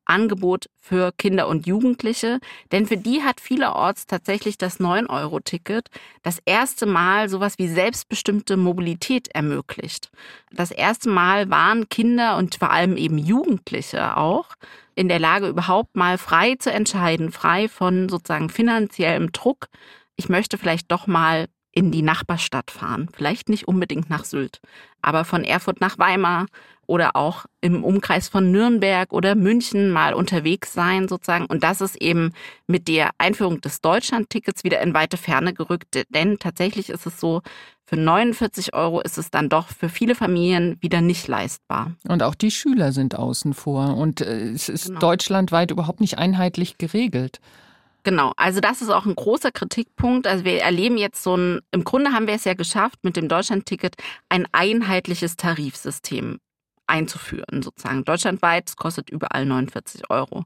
Angebot 0.05 0.69
für 0.79 1.13
Kinder 1.13 1.49
und 1.49 1.67
Jugendliche, 1.67 2.41
denn 2.73 2.87
für 2.87 2.97
die 2.97 3.23
hat 3.23 3.41
vielerorts 3.41 4.07
tatsächlich 4.07 4.59
das 4.59 4.81
9-Euro-Ticket 4.81 5.89
das 6.23 6.39
erste 6.45 6.87
Mal 6.87 7.29
sowas 7.29 7.55
wie 7.59 7.69
selbstbestimmte 7.69 8.57
Mobilität 8.57 9.29
ermöglicht. 9.29 10.11
Das 10.51 10.71
erste 10.71 11.09
Mal 11.09 11.51
waren 11.51 11.89
Kinder 11.89 12.37
und 12.37 12.57
vor 12.57 12.71
allem 12.71 12.97
eben 12.97 13.19
Jugendliche 13.19 14.17
auch 14.17 14.51
in 14.95 15.09
der 15.09 15.19
Lage, 15.19 15.49
überhaupt 15.49 15.97
mal 15.97 16.19
frei 16.19 16.57
zu 16.57 16.71
entscheiden, 16.71 17.33
frei 17.33 17.69
von 17.69 18.09
sozusagen 18.09 18.51
finanziellem 18.51 19.33
Druck. 19.33 19.69
Ich 20.17 20.29
möchte 20.29 20.59
vielleicht 20.59 20.91
doch 20.93 21.07
mal 21.07 21.47
in 21.73 21.91
die 21.91 22.03
Nachbarstadt 22.03 22.71
fahren. 22.71 23.09
Vielleicht 23.13 23.49
nicht 23.49 23.67
unbedingt 23.67 24.11
nach 24.11 24.25
Sylt, 24.25 24.61
aber 25.01 25.25
von 25.25 25.43
Erfurt 25.43 25.81
nach 25.81 25.99
Weimar 25.99 26.47
oder 26.93 27.17
auch 27.17 27.47
im 27.63 27.85
Umkreis 27.85 28.29
von 28.29 28.53
Nürnberg 28.53 29.15
oder 29.15 29.35
München 29.35 29.91
mal 29.91 30.13
unterwegs 30.13 30.75
sein 30.75 31.09
sozusagen. 31.09 31.47
Und 31.47 31.63
das 31.63 31.81
ist 31.81 31.97
eben 31.97 32.35
mit 32.67 32.87
der 32.87 33.13
Einführung 33.17 33.63
des 33.63 33.81
Deutschlandtickets 33.81 34.63
wieder 34.63 34.83
in 34.83 34.93
weite 34.93 35.17
Ferne 35.17 35.55
gerückt. 35.55 36.05
Denn 36.11 36.39
tatsächlich 36.39 36.91
ist 36.91 37.07
es 37.07 37.19
so, 37.19 37.41
für 37.87 37.97
49 37.97 38.75
Euro 38.75 39.01
ist 39.01 39.17
es 39.17 39.31
dann 39.31 39.49
doch 39.49 39.69
für 39.69 39.89
viele 39.89 40.15
Familien 40.15 40.77
wieder 40.83 41.01
nicht 41.01 41.29
leistbar. 41.29 41.93
Und 42.07 42.23
auch 42.23 42.35
die 42.35 42.51
Schüler 42.51 42.93
sind 42.93 43.19
außen 43.19 43.55
vor. 43.55 43.97
Und 43.97 44.21
äh, 44.21 44.51
es 44.51 44.69
ist 44.69 44.89
genau. 44.89 45.01
deutschlandweit 45.01 45.71
überhaupt 45.71 46.03
nicht 46.03 46.19
einheitlich 46.19 46.77
geregelt. 46.77 47.41
Genau, 48.03 48.35
also 48.37 48.61
das 48.61 48.83
ist 48.83 48.91
auch 48.91 49.07
ein 49.07 49.15
großer 49.15 49.51
Kritikpunkt. 49.51 50.27
Also 50.27 50.45
wir 50.45 50.61
erleben 50.61 50.99
jetzt 50.99 51.23
so 51.23 51.39
ein, 51.39 51.61
im 51.71 51.85
Grunde 51.85 52.13
haben 52.13 52.27
wir 52.27 52.35
es 52.35 52.45
ja 52.45 52.53
geschafft, 52.53 52.99
mit 53.03 53.17
dem 53.17 53.29
Deutschlandticket 53.29 53.97
ein 54.29 54.47
einheitliches 54.53 55.37
Tarifsystem 55.37 56.39
einzuführen, 56.87 57.63
sozusagen 57.63 58.05
deutschlandweit. 58.05 58.69
Es 58.69 58.77
kostet 58.77 59.11
überall 59.11 59.47
49 59.47 60.11
Euro. 60.11 60.45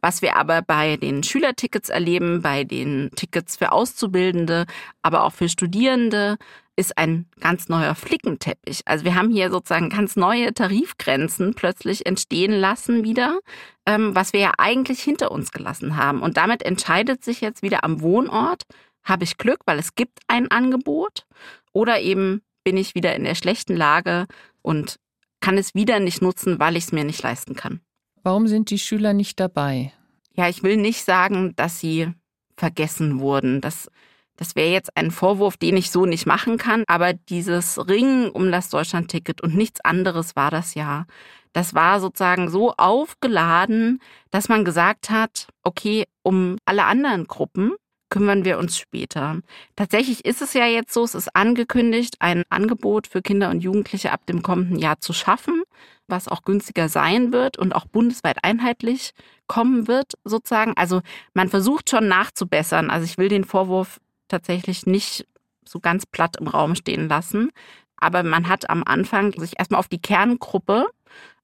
Was 0.00 0.22
wir 0.22 0.36
aber 0.36 0.62
bei 0.62 0.96
den 0.96 1.22
Schülertickets 1.22 1.88
erleben, 1.88 2.42
bei 2.42 2.64
den 2.64 3.10
Tickets 3.16 3.56
für 3.56 3.72
Auszubildende, 3.72 4.66
aber 5.02 5.24
auch 5.24 5.32
für 5.32 5.48
Studierende, 5.48 6.36
ist 6.76 6.98
ein 6.98 7.26
ganz 7.40 7.68
neuer 7.68 7.94
Flickenteppich. 7.94 8.82
Also 8.84 9.04
wir 9.06 9.14
haben 9.14 9.30
hier 9.30 9.50
sozusagen 9.50 9.88
ganz 9.88 10.14
neue 10.14 10.52
Tarifgrenzen 10.52 11.54
plötzlich 11.54 12.04
entstehen 12.04 12.52
lassen 12.52 13.02
wieder, 13.02 13.40
ähm, 13.86 14.14
was 14.14 14.34
wir 14.34 14.40
ja 14.40 14.52
eigentlich 14.58 15.00
hinter 15.02 15.32
uns 15.32 15.52
gelassen 15.52 15.96
haben. 15.96 16.20
Und 16.20 16.36
damit 16.36 16.62
entscheidet 16.62 17.24
sich 17.24 17.40
jetzt 17.40 17.62
wieder 17.62 17.82
am 17.82 18.02
Wohnort, 18.02 18.64
habe 19.02 19.24
ich 19.24 19.38
Glück, 19.38 19.60
weil 19.64 19.78
es 19.78 19.94
gibt 19.94 20.20
ein 20.28 20.50
Angebot, 20.50 21.26
oder 21.72 22.00
eben 22.00 22.42
bin 22.62 22.76
ich 22.76 22.94
wieder 22.94 23.14
in 23.16 23.24
der 23.24 23.34
schlechten 23.34 23.76
Lage 23.76 24.26
und 24.62 24.96
kann 25.40 25.58
es 25.58 25.74
wieder 25.74 26.00
nicht 26.00 26.22
nutzen, 26.22 26.58
weil 26.58 26.76
ich 26.76 26.84
es 26.84 26.92
mir 26.92 27.04
nicht 27.04 27.22
leisten 27.22 27.54
kann. 27.54 27.80
Warum 28.22 28.46
sind 28.48 28.70
die 28.70 28.78
Schüler 28.78 29.12
nicht 29.12 29.38
dabei? 29.38 29.92
Ja, 30.34 30.48
ich 30.48 30.62
will 30.62 30.76
nicht 30.76 31.04
sagen, 31.04 31.54
dass 31.56 31.80
sie 31.80 32.12
vergessen 32.56 33.20
wurden. 33.20 33.60
Das, 33.60 33.88
das 34.36 34.56
wäre 34.56 34.70
jetzt 34.70 34.96
ein 34.96 35.10
Vorwurf, 35.10 35.56
den 35.56 35.76
ich 35.76 35.90
so 35.90 36.06
nicht 36.06 36.26
machen 36.26 36.58
kann. 36.58 36.84
Aber 36.88 37.12
dieses 37.12 37.78
Ringen 37.88 38.28
um 38.30 38.50
das 38.50 38.68
Deutschlandticket 38.68 39.40
und 39.40 39.54
nichts 39.54 39.80
anderes 39.82 40.36
war 40.36 40.50
das 40.50 40.74
ja. 40.74 41.06
Das 41.52 41.74
war 41.74 42.00
sozusagen 42.00 42.50
so 42.50 42.74
aufgeladen, 42.76 44.00
dass 44.30 44.48
man 44.48 44.64
gesagt 44.64 45.08
hat, 45.08 45.48
okay, 45.62 46.04
um 46.22 46.58
alle 46.66 46.84
anderen 46.84 47.26
Gruppen 47.26 47.72
kümmern 48.08 48.44
wir 48.44 48.58
uns 48.58 48.78
später. 48.78 49.40
Tatsächlich 49.74 50.24
ist 50.24 50.42
es 50.42 50.52
ja 50.54 50.66
jetzt 50.66 50.92
so, 50.92 51.04
es 51.04 51.14
ist 51.14 51.34
angekündigt, 51.34 52.16
ein 52.20 52.44
Angebot 52.50 53.06
für 53.06 53.22
Kinder 53.22 53.50
und 53.50 53.60
Jugendliche 53.60 54.12
ab 54.12 54.26
dem 54.26 54.42
kommenden 54.42 54.78
Jahr 54.78 55.00
zu 55.00 55.12
schaffen, 55.12 55.62
was 56.06 56.28
auch 56.28 56.42
günstiger 56.42 56.88
sein 56.88 57.32
wird 57.32 57.58
und 57.58 57.74
auch 57.74 57.86
bundesweit 57.86 58.44
einheitlich 58.44 59.12
kommen 59.48 59.88
wird, 59.88 60.14
sozusagen. 60.24 60.74
Also 60.76 61.02
man 61.34 61.48
versucht 61.48 61.90
schon 61.90 62.08
nachzubessern. 62.08 62.90
Also 62.90 63.04
ich 63.04 63.18
will 63.18 63.28
den 63.28 63.44
Vorwurf 63.44 64.00
tatsächlich 64.28 64.86
nicht 64.86 65.26
so 65.64 65.80
ganz 65.80 66.06
platt 66.06 66.36
im 66.36 66.48
Raum 66.48 66.76
stehen 66.76 67.08
lassen. 67.08 67.50
Aber 67.96 68.22
man 68.22 68.48
hat 68.48 68.70
am 68.70 68.84
Anfang 68.84 69.32
sich 69.38 69.58
erstmal 69.58 69.80
auf 69.80 69.88
die 69.88 70.00
Kerngruppe, 70.00 70.86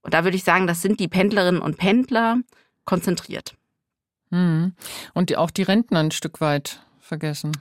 und 0.02 0.14
da 0.14 0.24
würde 0.24 0.36
ich 0.36 0.44
sagen, 0.44 0.66
das 0.66 0.82
sind 0.82 1.00
die 1.00 1.08
Pendlerinnen 1.08 1.60
und 1.62 1.76
Pendler, 1.78 2.38
konzentriert. 2.84 3.54
Mhm. 4.32 4.72
Und 5.14 5.36
auch 5.36 5.50
die 5.50 5.62
Rentner 5.62 6.00
ein 6.00 6.10
Stück 6.10 6.40
weit 6.40 6.80
vergessen. 7.00 7.52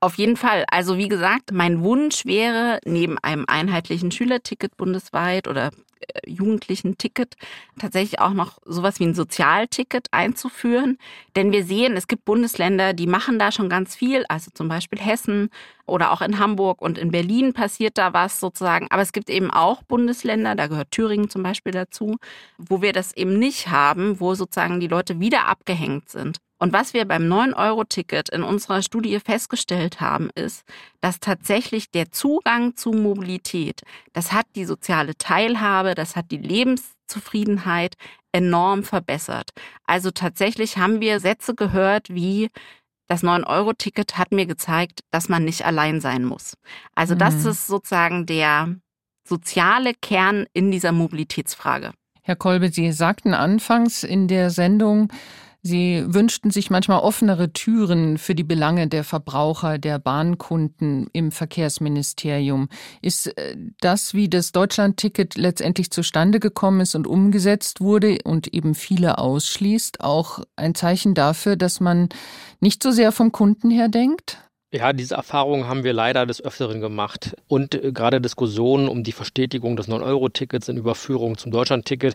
Auf 0.00 0.16
jeden 0.16 0.36
Fall. 0.36 0.64
Also 0.70 0.98
wie 0.98 1.08
gesagt, 1.08 1.52
mein 1.52 1.82
Wunsch 1.82 2.26
wäre, 2.26 2.80
neben 2.84 3.16
einem 3.18 3.44
einheitlichen 3.48 4.10
Schülerticket 4.10 4.76
bundesweit 4.76 5.48
oder 5.48 5.70
äh, 6.00 6.30
jugendlichen 6.30 6.98
Ticket 6.98 7.36
tatsächlich 7.78 8.20
auch 8.20 8.32
noch 8.32 8.58
sowas 8.64 9.00
wie 9.00 9.04
ein 9.04 9.14
Sozialticket 9.14 10.08
einzuführen. 10.12 10.98
Denn 11.36 11.52
wir 11.52 11.64
sehen, 11.64 11.96
es 11.96 12.08
gibt 12.08 12.24
Bundesländer, 12.24 12.92
die 12.92 13.06
machen 13.06 13.38
da 13.38 13.52
schon 13.52 13.68
ganz 13.68 13.96
viel, 13.96 14.24
also 14.28 14.50
zum 14.52 14.68
Beispiel 14.68 15.00
Hessen 15.00 15.50
oder 15.86 16.12
auch 16.12 16.20
in 16.20 16.38
Hamburg 16.38 16.82
und 16.82 16.98
in 16.98 17.10
Berlin 17.10 17.52
passiert 17.52 17.98
da 17.98 18.12
was 18.12 18.40
sozusagen. 18.40 18.86
Aber 18.90 19.02
es 19.02 19.12
gibt 19.12 19.30
eben 19.30 19.50
auch 19.50 19.82
Bundesländer, 19.82 20.54
da 20.54 20.66
gehört 20.66 20.90
Thüringen 20.90 21.30
zum 21.30 21.42
Beispiel 21.42 21.72
dazu, 21.72 22.16
wo 22.58 22.82
wir 22.82 22.92
das 22.92 23.16
eben 23.16 23.38
nicht 23.38 23.68
haben, 23.68 24.20
wo 24.20 24.34
sozusagen 24.34 24.80
die 24.80 24.88
Leute 24.88 25.20
wieder 25.20 25.46
abgehängt 25.46 26.08
sind. 26.08 26.38
Und 26.58 26.72
was 26.72 26.94
wir 26.94 27.04
beim 27.04 27.24
9-Euro-Ticket 27.24 28.30
in 28.30 28.42
unserer 28.42 28.82
Studie 28.82 29.20
festgestellt 29.20 30.00
haben, 30.00 30.30
ist, 30.34 30.64
dass 31.00 31.20
tatsächlich 31.20 31.90
der 31.90 32.10
Zugang 32.10 32.76
zu 32.76 32.92
Mobilität, 32.92 33.82
das 34.14 34.32
hat 34.32 34.46
die 34.54 34.64
soziale 34.64 35.16
Teilhabe, 35.16 35.94
das 35.94 36.16
hat 36.16 36.30
die 36.30 36.38
Lebenszufriedenheit 36.38 37.96
enorm 38.32 38.84
verbessert. 38.84 39.50
Also 39.84 40.10
tatsächlich 40.10 40.78
haben 40.78 41.00
wir 41.00 41.20
Sätze 41.20 41.54
gehört 41.54 42.08
wie, 42.08 42.48
das 43.06 43.22
9-Euro-Ticket 43.22 44.18
hat 44.18 44.32
mir 44.32 44.46
gezeigt, 44.46 45.00
dass 45.10 45.28
man 45.28 45.44
nicht 45.44 45.64
allein 45.64 46.00
sein 46.00 46.24
muss. 46.24 46.54
Also 46.94 47.14
das 47.14 47.34
mhm. 47.44 47.50
ist 47.50 47.66
sozusagen 47.66 48.26
der 48.26 48.74
soziale 49.24 49.92
Kern 49.94 50.46
in 50.52 50.70
dieser 50.70 50.92
Mobilitätsfrage. 50.92 51.92
Herr 52.22 52.36
Kolbe, 52.36 52.70
Sie 52.72 52.90
sagten 52.90 53.34
anfangs 53.34 54.02
in 54.02 54.26
der 54.26 54.50
Sendung, 54.50 55.12
Sie 55.66 56.04
wünschten 56.06 56.52
sich 56.52 56.70
manchmal 56.70 57.00
offenere 57.00 57.52
Türen 57.52 58.18
für 58.18 58.36
die 58.36 58.44
Belange 58.44 58.86
der 58.86 59.02
Verbraucher, 59.02 59.78
der 59.78 59.98
Bahnkunden 59.98 61.08
im 61.12 61.32
Verkehrsministerium. 61.32 62.68
Ist 63.02 63.36
äh, 63.36 63.56
das, 63.80 64.14
wie 64.14 64.28
das 64.28 64.52
Deutschlandticket 64.52 65.36
letztendlich 65.36 65.90
zustande 65.90 66.38
gekommen 66.38 66.80
ist 66.80 66.94
und 66.94 67.08
umgesetzt 67.08 67.80
wurde 67.80 68.18
und 68.22 68.54
eben 68.54 68.76
viele 68.76 69.18
ausschließt, 69.18 70.02
auch 70.02 70.44
ein 70.54 70.76
Zeichen 70.76 71.14
dafür, 71.14 71.56
dass 71.56 71.80
man 71.80 72.10
nicht 72.60 72.82
so 72.82 72.92
sehr 72.92 73.10
vom 73.10 73.32
Kunden 73.32 73.70
her 73.70 73.88
denkt? 73.88 74.38
Ja, 74.72 74.92
diese 74.92 75.14
Erfahrung 75.14 75.66
haben 75.66 75.84
wir 75.84 75.92
leider 75.92 76.26
des 76.26 76.44
Öfteren 76.44 76.80
gemacht. 76.80 77.36
Und 77.48 77.74
äh, 77.74 77.90
gerade 77.90 78.20
Diskussionen 78.20 78.86
um 78.86 79.02
die 79.02 79.12
Verstetigung 79.12 79.74
des 79.74 79.88
9-Euro-Tickets 79.88 80.68
in 80.68 80.76
Überführung 80.76 81.38
zum 81.38 81.50
Deutschlandticket 81.50 82.14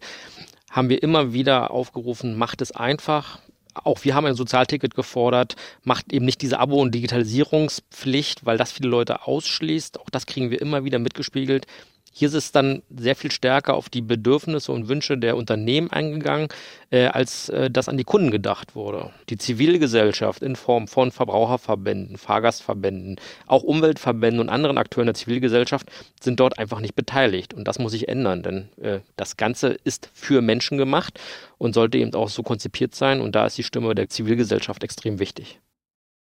haben 0.71 0.89
wir 0.89 1.03
immer 1.03 1.33
wieder 1.33 1.69
aufgerufen, 1.69 2.37
macht 2.37 2.61
es 2.61 2.71
einfach. 2.71 3.39
Auch 3.73 4.03
wir 4.03 4.15
haben 4.15 4.25
ein 4.25 4.35
Sozialticket 4.35 4.95
gefordert, 4.95 5.55
macht 5.83 6.11
eben 6.11 6.25
nicht 6.25 6.41
diese 6.41 6.59
Abo- 6.59 6.81
und 6.81 6.95
Digitalisierungspflicht, 6.95 8.45
weil 8.45 8.57
das 8.57 8.71
viele 8.71 8.89
Leute 8.89 9.27
ausschließt. 9.27 9.99
Auch 9.99 10.09
das 10.09 10.25
kriegen 10.25 10.49
wir 10.49 10.59
immer 10.61 10.83
wieder 10.83 10.99
mitgespiegelt. 10.99 11.67
Hier 12.13 12.27
ist 12.27 12.33
es 12.33 12.51
dann 12.51 12.83
sehr 12.93 13.15
viel 13.15 13.31
stärker 13.31 13.73
auf 13.73 13.89
die 13.89 14.01
Bedürfnisse 14.01 14.73
und 14.73 14.89
Wünsche 14.89 15.17
der 15.17 15.37
Unternehmen 15.37 15.89
eingegangen, 15.89 16.49
äh, 16.89 17.05
als 17.05 17.47
äh, 17.49 17.71
das 17.71 17.87
an 17.87 17.97
die 17.97 18.03
Kunden 18.03 18.31
gedacht 18.31 18.75
wurde. 18.75 19.11
Die 19.29 19.37
Zivilgesellschaft 19.37 20.43
in 20.43 20.57
Form 20.57 20.89
von 20.89 21.11
Verbraucherverbänden, 21.11 22.17
Fahrgastverbänden, 22.17 23.15
auch 23.47 23.63
Umweltverbänden 23.63 24.41
und 24.41 24.49
anderen 24.49 24.77
Akteuren 24.77 25.07
der 25.07 25.15
Zivilgesellschaft 25.15 25.89
sind 26.19 26.39
dort 26.41 26.59
einfach 26.59 26.81
nicht 26.81 26.95
beteiligt. 26.95 27.53
Und 27.53 27.65
das 27.65 27.79
muss 27.79 27.93
sich 27.93 28.09
ändern, 28.09 28.43
denn 28.43 28.69
äh, 28.81 28.99
das 29.15 29.37
Ganze 29.37 29.77
ist 29.85 30.09
für 30.13 30.41
Menschen 30.41 30.77
gemacht 30.77 31.17
und 31.57 31.73
sollte 31.73 31.97
eben 31.97 32.13
auch 32.13 32.29
so 32.29 32.43
konzipiert 32.43 32.93
sein. 32.93 33.21
Und 33.21 33.35
da 33.35 33.45
ist 33.45 33.57
die 33.57 33.63
Stimme 33.63 33.95
der 33.95 34.09
Zivilgesellschaft 34.09 34.83
extrem 34.83 35.19
wichtig. 35.19 35.61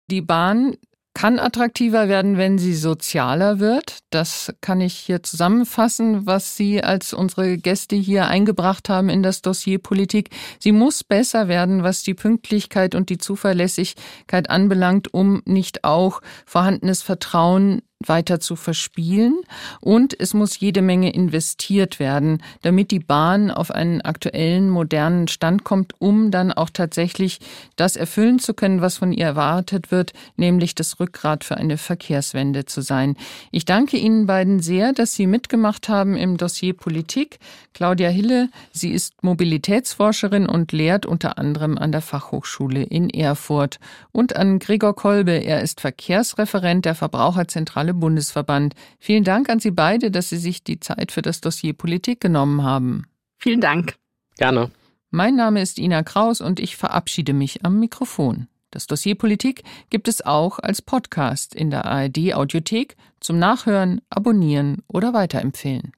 Die 0.09 0.21
Bahn 0.21 0.75
kann 1.17 1.39
attraktiver 1.39 2.09
werden, 2.09 2.37
wenn 2.37 2.59
sie 2.59 2.75
sozialer 2.75 3.59
wird. 3.59 4.01
Das 4.11 4.53
kann 4.61 4.81
ich 4.81 4.93
hier 4.93 5.23
zusammenfassen, 5.23 6.27
was 6.27 6.55
Sie 6.55 6.83
als 6.83 7.11
unsere 7.11 7.57
Gäste 7.57 7.95
hier 7.95 8.27
eingebracht 8.27 8.87
haben 8.87 9.09
in 9.09 9.23
das 9.23 9.41
Dossier 9.41 9.79
Politik. 9.79 10.29
Sie 10.59 10.71
muss 10.71 11.03
besser 11.03 11.47
werden, 11.47 11.81
was 11.81 12.03
die 12.03 12.13
Pünktlichkeit 12.13 12.93
und 12.93 13.09
die 13.09 13.17
Zuverlässigkeit 13.17 14.51
anbelangt, 14.51 15.11
um 15.11 15.41
nicht 15.45 15.83
auch 15.83 16.21
vorhandenes 16.45 17.01
Vertrauen 17.01 17.81
weiter 18.05 18.39
zu 18.39 18.55
verspielen 18.55 19.41
und 19.81 20.19
es 20.19 20.33
muss 20.33 20.59
jede 20.59 20.81
Menge 20.81 21.11
investiert 21.13 21.99
werden, 21.99 22.43
damit 22.61 22.91
die 22.91 22.99
Bahn 22.99 23.49
auf 23.49 23.71
einen 23.71 24.01
aktuellen, 24.01 24.69
modernen 24.69 25.27
Stand 25.27 25.63
kommt, 25.63 25.93
um 25.99 26.29
dann 26.29 26.51
auch 26.51 26.69
tatsächlich 26.69 27.39
das 27.75 27.95
erfüllen 27.95 28.39
zu 28.39 28.53
können, 28.53 28.81
was 28.81 28.97
von 28.97 29.11
ihr 29.11 29.25
erwartet 29.25 29.91
wird, 29.91 30.13
nämlich 30.35 30.75
das 30.75 30.99
Rückgrat 30.99 31.43
für 31.43 31.57
eine 31.57 31.77
Verkehrswende 31.77 32.65
zu 32.65 32.81
sein. 32.81 33.15
Ich 33.51 33.65
danke 33.65 33.97
Ihnen 33.97 34.27
beiden 34.27 34.59
sehr, 34.59 34.93
dass 34.93 35.13
Sie 35.13 35.25
mitgemacht 35.25 35.89
haben 35.89 36.15
im 36.15 36.37
Dossier 36.37 36.73
Politik. 36.73 37.39
Claudia 37.73 38.09
Hille, 38.09 38.49
sie 38.71 38.91
ist 38.91 39.23
Mobilitätsforscherin 39.23 40.47
und 40.47 40.71
lehrt 40.71 41.05
unter 41.05 41.37
anderem 41.37 41.77
an 41.77 41.91
der 41.91 42.01
Fachhochschule 42.01 42.81
in 42.81 43.09
Erfurt 43.09 43.79
und 44.11 44.35
an 44.35 44.57
Gregor 44.57 44.95
Kolbe, 44.95 45.31
er 45.31 45.61
ist 45.61 45.81
Verkehrsreferent 45.81 46.85
der 46.85 46.95
Verbraucherzentrale 46.95 47.86
Soziale 47.87 47.93
Bundesverband. 47.93 48.75
Vielen 48.99 49.23
Dank 49.23 49.49
an 49.49 49.59
Sie 49.59 49.71
beide, 49.71 50.11
dass 50.11 50.29
Sie 50.29 50.37
sich 50.37 50.63
die 50.63 50.79
Zeit 50.79 51.11
für 51.11 51.21
das 51.21 51.39
Dossier 51.39 51.73
Politik 51.73 52.19
genommen 52.19 52.63
haben. 52.63 53.05
Vielen 53.37 53.61
Dank. 53.61 53.95
Gerne. 54.37 54.71
Mein 55.09 55.35
Name 55.35 55.61
ist 55.61 55.79
Ina 55.79 56.03
Kraus 56.03 56.41
und 56.41 56.59
ich 56.59 56.75
verabschiede 56.75 57.33
mich 57.33 57.63
am 57.63 57.79
Mikrofon. 57.79 58.47
Das 58.71 58.87
Dossier 58.87 59.15
Politik 59.15 59.63
gibt 59.89 60.09
es 60.09 60.25
auch 60.25 60.59
als 60.59 60.81
Podcast 60.81 61.55
in 61.55 61.69
der 61.69 61.85
ARD 61.85 62.33
Audiothek 62.33 62.97
zum 63.21 63.39
Nachhören, 63.39 64.01
Abonnieren 64.09 64.83
oder 64.87 65.13
Weiterempfehlen. 65.13 65.93